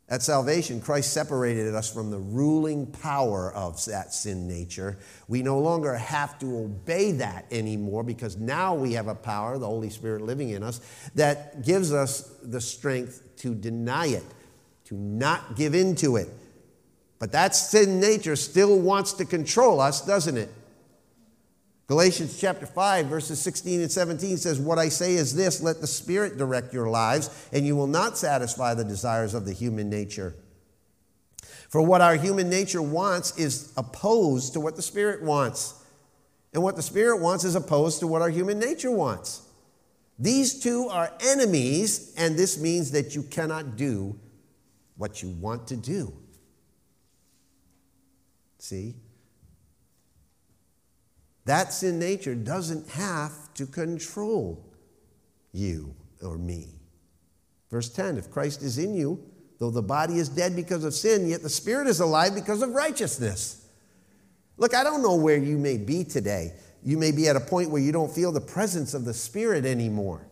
At 0.10 0.22
salvation, 0.22 0.82
Christ 0.82 1.14
separated 1.14 1.74
us 1.74 1.90
from 1.90 2.12
the 2.12 2.18
ruling 2.18 2.86
power 2.86 3.50
of 3.54 3.86
that 3.86 4.14
sin 4.14 4.46
nature. 4.46 4.98
We 5.30 5.42
no 5.42 5.58
longer 5.60 5.96
have 5.96 6.38
to 6.40 6.58
obey 6.58 7.14
that 7.14 7.46
anymore 7.50 8.04
because 8.04 8.36
now 8.36 8.76
we 8.76 8.92
have 8.92 9.08
a 9.08 9.16
power, 9.16 9.58
the 9.58 9.68
Holy 9.68 9.90
Spirit 9.90 10.24
living 10.24 10.50
in 10.50 10.64
us, 10.64 10.82
that 11.16 11.64
gives 11.64 11.94
us 11.94 12.24
the 12.44 12.60
strength 12.60 13.38
to 13.38 13.56
deny 13.56 14.08
it, 14.08 14.26
to 14.84 14.96
not 14.96 15.56
give 15.56 15.76
in 15.76 15.96
to 15.96 16.18
it. 16.18 16.28
But 17.20 17.32
that 17.32 17.56
sin 17.56 18.02
nature 18.02 18.36
still 18.36 18.78
wants 18.78 19.14
to 19.14 19.24
control 19.24 19.80
us, 19.80 20.06
doesn't 20.06 20.36
it? 20.36 20.50
Galatians 21.88 22.40
chapter 22.40 22.66
5, 22.66 23.08
verses 23.08 23.42
16 23.42 23.82
and 23.82 23.92
17 23.92 24.38
says, 24.38 24.60
What 24.60 24.80
I 24.80 24.90
say 24.90 25.16
is 25.16 25.36
this 25.36 25.62
let 25.62 25.82
the 25.82 25.88
Spirit 25.88 26.38
direct 26.38 26.74
your 26.74 26.90
lives, 26.90 27.48
and 27.52 27.66
you 27.66 27.76
will 27.76 27.88
not 27.88 28.18
satisfy 28.18 28.74
the 28.74 28.84
desires 28.84 29.34
of 29.34 29.46
the 29.46 29.54
human 29.54 29.90
nature. 29.90 30.36
For 31.70 31.82
what 31.82 32.02
our 32.02 32.16
human 32.16 32.50
nature 32.50 32.82
wants 32.82 33.38
is 33.38 33.74
opposed 33.78 34.54
to 34.54 34.60
what 34.60 34.76
the 34.76 34.82
Spirit 34.82 35.22
wants. 35.22 35.74
And 36.54 36.62
what 36.62 36.76
the 36.76 36.82
Spirit 36.82 37.22
wants 37.22 37.44
is 37.44 37.56
opposed 37.56 38.00
to 38.02 38.08
what 38.08 38.22
our 38.22 38.30
human 38.30 38.60
nature 38.60 38.92
wants. 38.92 39.42
These 40.20 40.60
two 40.60 40.88
are 40.90 41.12
enemies, 41.22 42.14
and 42.18 42.38
this 42.38 42.60
means 42.60 42.92
that 42.92 43.16
you 43.16 43.24
cannot 43.24 43.76
do 43.76 44.20
what 44.98 45.24
you 45.24 45.30
want 45.30 45.68
to 45.70 45.76
do. 45.76 46.14
See? 48.60 48.96
That 51.46 51.74
sin 51.74 52.00
nature 52.00 52.36
doesn't 52.36 52.90
have 52.90 53.54
to 53.56 53.66
control 53.66 54.64
you 55.52 55.96
or 56.22 56.38
me. 56.38 56.70
Verse 57.70 57.90
10 57.90 58.18
If 58.18 58.30
Christ 58.30 58.62
is 58.62 58.78
in 58.78 58.94
you, 58.94 59.24
though 59.60 59.72
the 59.72 59.82
body 59.82 60.18
is 60.18 60.30
dead 60.30 60.56
because 60.56 60.84
of 60.84 60.94
sin, 60.94 61.28
yet 61.28 61.42
the 61.42 61.50
spirit 61.50 61.88
is 61.88 62.00
alive 62.00 62.36
because 62.36 62.62
of 62.62 62.72
righteousness. 62.72 63.66
Look, 64.58 64.76
I 64.76 64.84
don't 64.84 65.02
know 65.02 65.16
where 65.16 65.38
you 65.38 65.58
may 65.58 65.78
be 65.78 66.04
today. 66.04 66.54
You 66.84 66.98
may 66.98 67.12
be 67.12 67.28
at 67.28 67.36
a 67.36 67.40
point 67.40 67.70
where 67.70 67.82
you 67.82 67.92
don't 67.92 68.12
feel 68.12 68.32
the 68.32 68.42
presence 68.42 68.94
of 68.94 69.06
the 69.06 69.14
Spirit 69.14 69.66
anymore. 69.66 70.28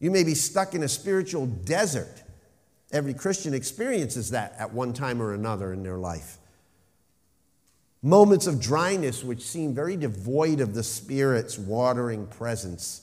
You 0.00 0.10
may 0.10 0.24
be 0.24 0.34
stuck 0.34 0.74
in 0.74 0.82
a 0.82 0.88
spiritual 0.88 1.46
desert. 1.46 2.22
Every 2.92 3.14
Christian 3.14 3.54
experiences 3.54 4.30
that 4.30 4.54
at 4.58 4.72
one 4.72 4.92
time 4.92 5.20
or 5.20 5.34
another 5.34 5.72
in 5.72 5.82
their 5.82 5.96
life 5.96 6.38
moments 8.04 8.46
of 8.46 8.60
dryness 8.60 9.24
which 9.24 9.40
seem 9.40 9.74
very 9.74 9.96
devoid 9.96 10.60
of 10.60 10.74
the 10.74 10.82
Spirit's 10.82 11.58
watering 11.58 12.26
presence, 12.26 13.00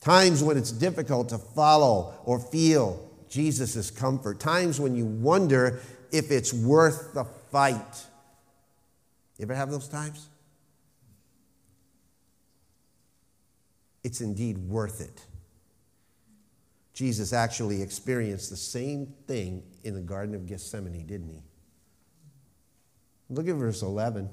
times 0.00 0.42
when 0.42 0.56
it's 0.56 0.72
difficult 0.72 1.28
to 1.28 1.36
follow 1.36 2.14
or 2.24 2.40
feel 2.40 3.08
Jesus' 3.28 3.90
comfort, 3.90 4.40
times 4.40 4.80
when 4.80 4.96
you 4.96 5.04
wonder 5.04 5.80
if 6.10 6.30
it's 6.30 6.54
worth 6.54 7.12
the 7.12 7.24
fight. 7.24 8.06
You 9.36 9.42
ever 9.42 9.54
have 9.54 9.70
those 9.70 9.86
times? 9.86 10.28
It's 14.02 14.22
indeed 14.22 14.56
worth 14.56 15.02
it. 15.02 15.26
Jesus 16.94 17.34
actually 17.34 17.82
experienced 17.82 18.48
the 18.48 18.56
same 18.56 19.12
thing 19.26 19.62
in 19.84 19.94
the 19.94 20.00
Garden 20.00 20.34
of 20.34 20.46
Gethsemane, 20.46 21.06
didn't 21.06 21.28
he? 21.28 21.42
Look 23.30 23.48
at 23.48 23.54
verse 23.56 23.82
11. 23.82 24.30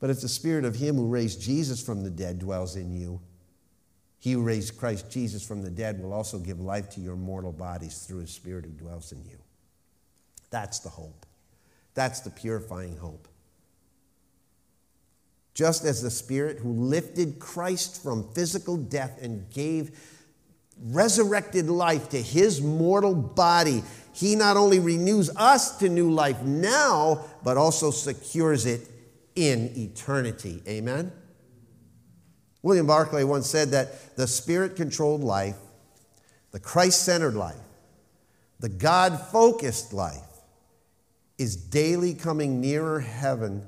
But 0.00 0.10
if 0.10 0.20
the 0.20 0.28
spirit 0.28 0.64
of 0.64 0.76
him 0.76 0.96
who 0.96 1.08
raised 1.08 1.40
Jesus 1.40 1.82
from 1.82 2.02
the 2.02 2.10
dead 2.10 2.38
dwells 2.38 2.76
in 2.76 2.92
you, 2.92 3.20
he 4.18 4.32
who 4.32 4.42
raised 4.42 4.78
Christ 4.78 5.10
Jesus 5.10 5.46
from 5.46 5.62
the 5.62 5.70
dead 5.70 6.02
will 6.02 6.12
also 6.12 6.38
give 6.38 6.60
life 6.60 6.88
to 6.90 7.00
your 7.00 7.16
mortal 7.16 7.52
bodies 7.52 8.04
through 8.06 8.20
his 8.20 8.30
spirit 8.30 8.64
who 8.64 8.70
dwells 8.70 9.12
in 9.12 9.22
you. 9.24 9.38
That's 10.50 10.78
the 10.78 10.88
hope. 10.88 11.26
That's 11.94 12.20
the 12.20 12.30
purifying 12.30 12.96
hope. 12.96 13.28
Just 15.54 15.84
as 15.84 16.02
the 16.02 16.10
Spirit 16.10 16.58
who 16.58 16.72
lifted 16.72 17.38
Christ 17.38 18.02
from 18.02 18.28
physical 18.32 18.76
death 18.76 19.18
and 19.22 19.48
gave 19.50 19.98
resurrected 20.82 21.68
life 21.68 22.08
to 22.08 22.20
his 22.20 22.60
mortal 22.60 23.14
body, 23.14 23.84
he 24.14 24.36
not 24.36 24.56
only 24.56 24.78
renews 24.78 25.28
us 25.36 25.76
to 25.78 25.88
new 25.88 26.10
life 26.10 26.40
now, 26.42 27.24
but 27.42 27.56
also 27.56 27.90
secures 27.90 28.64
it 28.64 28.88
in 29.34 29.72
eternity. 29.76 30.62
Amen? 30.68 31.10
William 32.62 32.86
Barclay 32.86 33.24
once 33.24 33.50
said 33.50 33.70
that 33.70 34.16
the 34.16 34.26
spirit 34.26 34.76
controlled 34.76 35.22
life, 35.22 35.58
the 36.52 36.60
Christ 36.60 37.02
centered 37.04 37.34
life, 37.34 37.56
the 38.60 38.68
God 38.68 39.20
focused 39.20 39.92
life 39.92 40.20
is 41.36 41.56
daily 41.56 42.14
coming 42.14 42.60
nearer 42.60 43.00
heaven 43.00 43.66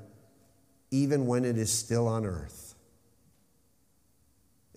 even 0.89 1.27
when 1.27 1.43
it 1.43 1.57
is 1.57 1.71
still 1.71 2.07
on 2.07 2.25
earth. 2.25 2.66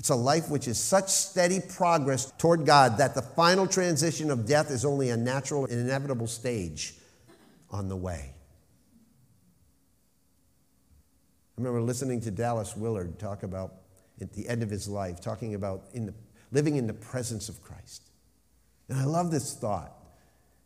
It's 0.01 0.09
a 0.09 0.15
life 0.15 0.49
which 0.49 0.67
is 0.67 0.81
such 0.81 1.11
steady 1.11 1.61
progress 1.61 2.33
toward 2.39 2.65
God 2.65 2.97
that 2.97 3.15
the 3.15 3.21
final 3.21 3.67
transition 3.67 4.31
of 4.31 4.47
death 4.47 4.71
is 4.71 4.87
only 4.87 5.11
a 5.11 5.17
natural 5.19 5.67
and 5.67 5.79
inevitable 5.79 6.27
stage 6.27 6.95
on 7.71 7.91
the 7.91 7.97
way. 7.97 8.33
I 11.53 11.61
remember 11.61 11.83
listening 11.83 12.23
to 12.23 12.31
Dallas 12.31 12.75
Willard 12.75 13.19
talk 13.19 13.43
about 13.43 13.75
at 14.23 14.33
the 14.33 14.49
end 14.49 14.63
of 14.63 14.71
his 14.71 14.89
life, 14.89 15.21
talking 15.21 15.55
about 15.55 15.83
in 15.93 16.07
the, 16.07 16.15
living 16.51 16.77
in 16.77 16.87
the 16.87 16.95
presence 16.95 17.51
of 17.51 17.63
Christ. 17.63 18.09
And 18.89 18.99
I 18.99 19.05
love 19.05 19.31
this 19.31 19.55
thought. 19.55 19.93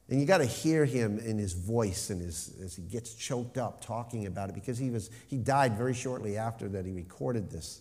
And 0.09 0.21
you 0.21 0.27
got 0.27 0.39
to 0.39 0.47
hear 0.47 0.85
him 0.85 1.19
in 1.19 1.39
his 1.39 1.55
voice 1.55 2.11
and 2.11 2.23
his, 2.23 2.55
as 2.63 2.77
he 2.77 2.83
gets 2.83 3.13
choked 3.17 3.59
up 3.59 3.85
talking 3.85 4.27
about 4.27 4.51
it 4.51 4.55
because 4.55 4.79
he, 4.79 4.91
was, 4.91 5.11
he 5.27 5.39
died 5.39 5.77
very 5.77 5.93
shortly 5.93 6.37
after 6.37 6.69
that 6.69 6.87
he 6.87 6.93
recorded 6.93 7.51
this. 7.51 7.81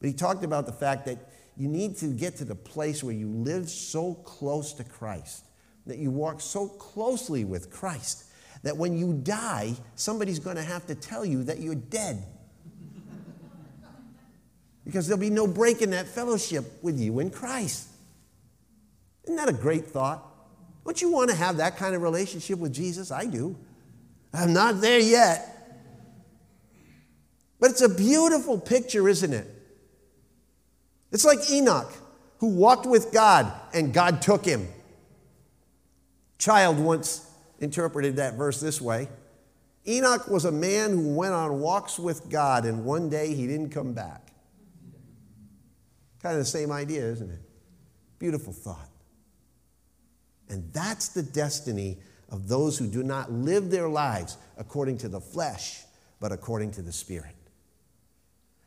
But 0.00 0.08
he 0.08 0.12
talked 0.14 0.44
about 0.44 0.66
the 0.66 0.72
fact 0.72 1.06
that 1.06 1.18
you 1.56 1.68
need 1.68 1.96
to 1.98 2.08
get 2.08 2.36
to 2.36 2.44
the 2.44 2.54
place 2.54 3.02
where 3.02 3.14
you 3.14 3.28
live 3.28 3.68
so 3.68 4.14
close 4.14 4.72
to 4.74 4.84
Christ, 4.84 5.44
that 5.86 5.98
you 5.98 6.10
walk 6.10 6.40
so 6.40 6.68
closely 6.68 7.44
with 7.44 7.70
Christ, 7.70 8.24
that 8.62 8.76
when 8.76 8.96
you 8.96 9.14
die, 9.14 9.74
somebody's 9.94 10.38
going 10.38 10.56
to 10.56 10.62
have 10.62 10.86
to 10.86 10.94
tell 10.94 11.24
you 11.24 11.44
that 11.44 11.60
you're 11.60 11.74
dead. 11.74 12.24
because 14.84 15.06
there'll 15.06 15.20
be 15.20 15.30
no 15.30 15.46
break 15.46 15.80
in 15.80 15.90
that 15.90 16.06
fellowship 16.08 16.64
with 16.82 17.00
you 17.00 17.20
in 17.20 17.30
Christ. 17.30 17.88
Isn't 19.24 19.36
that 19.36 19.48
a 19.48 19.52
great 19.52 19.86
thought? 19.86 20.24
Don't 20.84 21.00
you 21.00 21.10
want 21.10 21.30
to 21.30 21.36
have 21.36 21.56
that 21.56 21.76
kind 21.76 21.94
of 21.94 22.02
relationship 22.02 22.58
with 22.58 22.72
Jesus? 22.72 23.10
I 23.10 23.26
do. 23.26 23.56
I'm 24.32 24.52
not 24.52 24.80
there 24.80 25.00
yet. 25.00 25.52
But 27.58 27.70
it's 27.70 27.80
a 27.80 27.88
beautiful 27.88 28.60
picture, 28.60 29.08
isn't 29.08 29.32
it? 29.32 29.55
It's 31.12 31.24
like 31.24 31.50
Enoch, 31.50 31.92
who 32.38 32.48
walked 32.48 32.86
with 32.86 33.12
God 33.12 33.52
and 33.72 33.92
God 33.92 34.20
took 34.20 34.44
him. 34.44 34.68
Child 36.38 36.78
once 36.78 37.30
interpreted 37.60 38.16
that 38.16 38.34
verse 38.34 38.60
this 38.60 38.80
way 38.80 39.08
Enoch 39.88 40.28
was 40.28 40.44
a 40.44 40.52
man 40.52 40.90
who 40.90 41.14
went 41.14 41.32
on 41.32 41.60
walks 41.60 41.98
with 41.98 42.28
God, 42.28 42.64
and 42.64 42.84
one 42.84 43.08
day 43.08 43.34
he 43.34 43.46
didn't 43.46 43.70
come 43.70 43.92
back. 43.92 44.32
Kind 46.22 46.34
of 46.34 46.40
the 46.40 46.44
same 46.44 46.72
idea, 46.72 47.02
isn't 47.02 47.30
it? 47.30 47.38
Beautiful 48.18 48.52
thought. 48.52 48.88
And 50.48 50.72
that's 50.72 51.08
the 51.08 51.22
destiny 51.22 51.98
of 52.30 52.48
those 52.48 52.76
who 52.76 52.88
do 52.88 53.04
not 53.04 53.30
live 53.30 53.70
their 53.70 53.88
lives 53.88 54.36
according 54.56 54.98
to 54.98 55.08
the 55.08 55.20
flesh, 55.20 55.82
but 56.18 56.32
according 56.32 56.72
to 56.72 56.82
the 56.82 56.92
Spirit. 56.92 57.34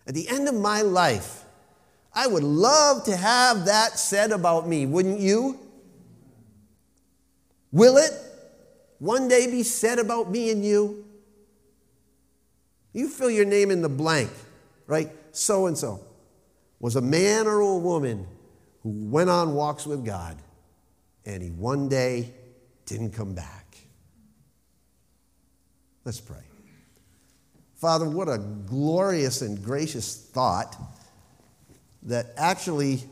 At 0.08 0.14
the 0.14 0.28
end 0.30 0.48
of 0.48 0.56
my 0.56 0.82
life, 0.82 1.44
I 2.14 2.28
would 2.28 2.43
love 2.43 3.03
to 3.05 3.16
have 3.16 3.66
that 3.66 3.99
said 3.99 4.32
about 4.32 4.68
me, 4.68 4.86
wouldn't 4.86 5.20
you? 5.20 5.60
Will 7.72 7.97
it 7.97 8.12
one 8.97 9.28
day 9.28 9.47
be 9.47 9.64
said 9.64 9.99
about 9.99 10.30
me 10.30 10.51
and 10.51 10.66
you? 10.66 11.05
You 12.93 13.07
fill 13.07 13.30
your 13.30 13.45
name 13.45 13.70
in 13.70 13.82
the 13.82 13.89
blank, 13.89 14.32
right? 14.88 15.10
So 15.32 15.68
and 15.68 15.78
so 15.78 16.03
was 16.80 16.95
a 16.95 17.01
man 17.01 17.45
or 17.45 17.60
a 17.60 17.78
woman 17.78 18.26
who 18.82 18.89
went 18.89 19.30
on 19.30 19.53
walks 19.53 19.86
with 19.86 20.05
God 20.05 20.38
and 21.26 21.43
he 21.43 21.49
one 21.49 21.89
day 21.89 22.34
didn't 22.86 23.12
come 23.12 23.36
back. 23.36 23.78
Let's 26.05 26.20
pray. 26.20 26.38
Father, 27.76 28.10
what 28.10 28.28
a 28.28 28.38
glorious 28.38 29.41
and 29.41 29.64
gracious 29.64 30.16
thought 30.34 30.76
that 32.10 32.34
actually 32.38 33.03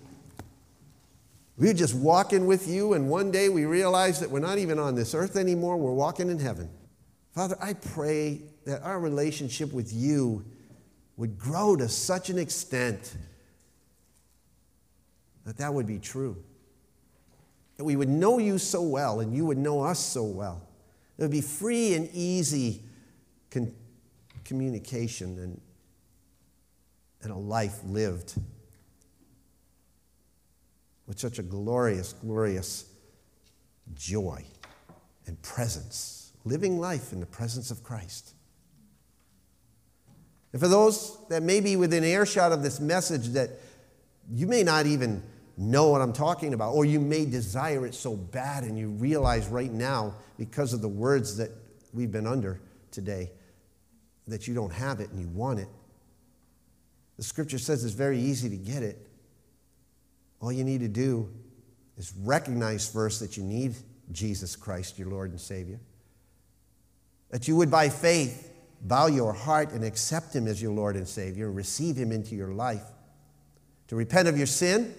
we're 1.56 1.74
just 1.74 1.95
walking 1.95 2.48
with 2.48 2.68
you, 2.68 2.93
and 2.93 3.10
one 3.10 3.32
day 3.32 3.48
we 3.50 3.66
realize 3.66 4.20
that 4.20 4.30
we're 4.30 4.39
not 4.39 4.58
even 4.58 4.80
on 4.80 4.95
this 4.95 5.14
earth 5.14 5.36
anymore, 5.36 5.78
we're 5.78 5.91
walking 5.91 6.30
in 6.30 6.39
heaven. 6.39 6.70
Father, 7.32 7.56
I 7.62 7.74
pray 7.74 8.41
that 8.66 8.82
our 8.82 9.00
relationship 9.00 9.72
with 9.72 9.93
you 9.93 10.43
would 11.16 11.38
grow 11.38 11.76
to 11.76 11.88
such 11.88 12.30
an 12.30 12.39
extent 12.39 13.16
that 15.45 15.58
that 15.58 15.74
would 15.74 15.88
be 15.88 16.00
true. 16.00 16.36
That 17.78 17.84
we 17.84 17.95
would 17.95 18.10
know 18.10 18.39
you 18.39 18.58
so 18.58 18.82
well 18.82 19.20
and 19.20 19.34
you 19.36 19.45
would 19.45 19.60
know 19.60 19.84
us 19.84 20.00
so 20.00 20.24
well. 20.24 20.62
It 21.18 21.22
would 21.22 21.32
be 21.32 21.41
free 21.41 21.93
and 21.93 22.10
easy 22.14 22.82
con- 23.52 23.74
communication 24.43 25.38
and, 25.39 25.62
and 27.22 27.32
a 27.32 27.38
life 27.38 27.80
lived 27.86 28.34
with 31.08 31.18
such 31.20 31.39
a 31.39 31.43
glorious, 31.43 32.14
glorious 32.14 32.86
joy 33.95 34.43
and 35.26 35.41
presence, 35.41 36.32
living 36.45 36.80
life 36.80 37.14
in 37.14 37.20
the 37.20 37.26
presence 37.26 37.72
of 37.72 37.84
Christ. 37.84 38.34
And 40.51 40.62
for 40.62 40.68
those 40.68 41.18
that 41.30 41.43
may 41.43 41.60
be 41.60 41.76
within 41.76 42.03
earshot 42.03 42.51
of 42.51 42.64
this 42.64 42.80
message 42.80 43.30
that 43.30 43.51
you 44.30 44.47
may 44.47 44.64
not 44.64 44.86
even 44.86 45.24
know 45.58 45.89
what 45.89 46.01
I'm 46.01 46.14
talking 46.14 46.53
about, 46.53 46.74
or 46.74 46.86
you 46.86 46.99
may 46.99 47.26
desire 47.26 47.86
it 47.86 47.95
so 47.95 48.16
bad 48.16 48.64
and 48.64 48.78
you 48.78 48.89
realize 48.89 49.47
right 49.47 49.72
now, 49.72 50.14
because 50.38 50.74
of 50.74 50.82
the 50.82 50.88
words 50.88 51.38
that 51.38 51.49
we've 51.93 52.12
been 52.12 52.28
under 52.28 52.62
today, 52.91 53.32
that 54.28 54.47
you 54.47 54.53
don't 54.53 54.74
have 54.74 54.99
it 54.99 55.10
and 55.10 55.20
you 55.20 55.28
want 55.30 55.60
it. 55.60 55.68
The 57.18 57.24
scripture 57.24 57.58
says 57.58 57.84
it's 57.84 57.95
very 57.95 58.20
easy 58.20 58.49
to 58.49 58.58
get 58.58 58.84
it. 58.84 59.07
All 60.40 60.52
you 60.52 60.64
need 60.64 60.82
to 60.82 60.88
do 60.88 61.30
is 61.98 62.14
recognize 62.24 62.88
first 62.90 63.20
that 63.20 63.38
you 63.38 63.44
need 63.44 63.76
Jesus 64.12 64.56
Christ, 64.56 65.00
your 65.00 65.10
Lord 65.10 65.32
and 65.32 65.42
Savior. 65.42 65.80
That 67.32 67.48
you 67.48 67.56
would, 67.56 67.72
by 67.72 67.90
faith, 67.90 68.54
bow 68.82 69.08
your 69.08 69.34
heart 69.34 69.72
and 69.72 69.84
accept 69.84 70.36
Him 70.36 70.48
as 70.48 70.62
your 70.62 70.72
Lord 70.72 70.96
and 70.96 71.08
Savior 71.08 71.48
and 71.48 71.56
receive 71.56 71.96
Him 71.96 72.12
into 72.12 72.36
your 72.36 72.54
life. 72.54 72.84
To 73.88 73.96
repent 73.96 74.28
of 74.28 74.38
your 74.38 74.48
sin 74.48 74.94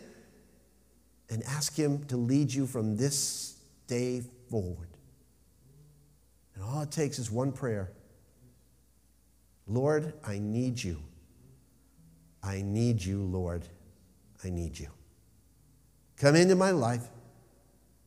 and 1.30 1.42
ask 1.44 1.74
Him 1.76 2.04
to 2.06 2.16
lead 2.16 2.52
you 2.52 2.66
from 2.66 2.96
this 2.96 3.56
day 3.86 4.22
forward. 4.50 4.88
And 6.54 6.64
all 6.64 6.82
it 6.82 6.90
takes 6.90 7.18
is 7.18 7.30
one 7.30 7.52
prayer 7.52 7.92
Lord, 9.66 10.14
I 10.24 10.38
need 10.38 10.82
you. 10.82 11.02
I 12.42 12.62
need 12.62 13.04
you, 13.04 13.22
Lord. 13.22 13.68
I 14.42 14.48
need 14.48 14.78
you. 14.78 14.88
Come 16.18 16.34
into 16.34 16.56
my 16.56 16.72
life, 16.72 17.06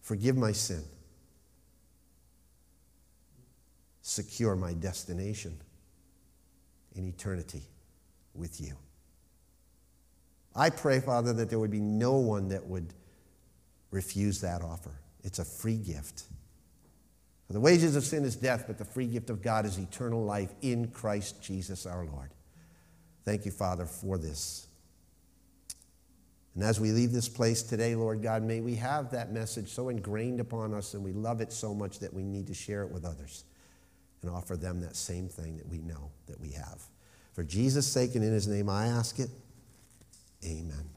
forgive 0.01 0.35
my 0.35 0.51
sin, 0.51 0.83
secure 4.01 4.55
my 4.55 4.73
destination 4.73 5.57
in 6.95 7.05
eternity 7.07 7.63
with 8.33 8.59
you. 8.59 8.75
I 10.53 10.69
pray, 10.69 10.99
Father, 10.99 11.31
that 11.33 11.49
there 11.49 11.59
would 11.59 11.71
be 11.71 11.79
no 11.79 12.17
one 12.17 12.49
that 12.49 12.65
would 12.65 12.93
refuse 13.91 14.41
that 14.41 14.61
offer. 14.61 14.91
It's 15.23 15.39
a 15.39 15.45
free 15.45 15.77
gift. 15.77 16.23
For 17.47 17.53
the 17.53 17.61
wages 17.61 17.95
of 17.95 18.03
sin 18.03 18.25
is 18.25 18.35
death, 18.35 18.65
but 18.67 18.77
the 18.77 18.85
free 18.85 19.07
gift 19.07 19.29
of 19.29 19.41
God 19.41 19.65
is 19.65 19.77
eternal 19.77 20.23
life 20.23 20.53
in 20.61 20.87
Christ 20.89 21.41
Jesus 21.41 21.85
our 21.85 22.05
Lord. 22.05 22.31
Thank 23.23 23.45
you, 23.45 23.51
Father, 23.51 23.85
for 23.85 24.17
this. 24.17 24.67
And 26.55 26.63
as 26.63 26.79
we 26.79 26.91
leave 26.91 27.11
this 27.13 27.29
place 27.29 27.63
today, 27.63 27.95
Lord 27.95 28.21
God, 28.21 28.43
may 28.43 28.59
we 28.59 28.75
have 28.75 29.11
that 29.11 29.31
message 29.31 29.69
so 29.69 29.89
ingrained 29.89 30.39
upon 30.39 30.73
us 30.73 30.93
and 30.93 31.03
we 31.03 31.13
love 31.13 31.39
it 31.39 31.53
so 31.53 31.73
much 31.73 31.99
that 31.99 32.13
we 32.13 32.23
need 32.23 32.47
to 32.47 32.53
share 32.53 32.83
it 32.83 32.91
with 32.91 33.05
others 33.05 33.45
and 34.21 34.29
offer 34.29 34.57
them 34.57 34.81
that 34.81 34.95
same 34.95 35.29
thing 35.29 35.57
that 35.57 35.67
we 35.67 35.79
know 35.79 36.11
that 36.27 36.39
we 36.39 36.51
have. 36.51 36.81
For 37.33 37.43
Jesus' 37.43 37.87
sake 37.87 38.15
and 38.15 38.23
in 38.23 38.33
his 38.33 38.47
name, 38.47 38.69
I 38.69 38.87
ask 38.87 39.19
it. 39.19 39.29
Amen. 40.43 40.89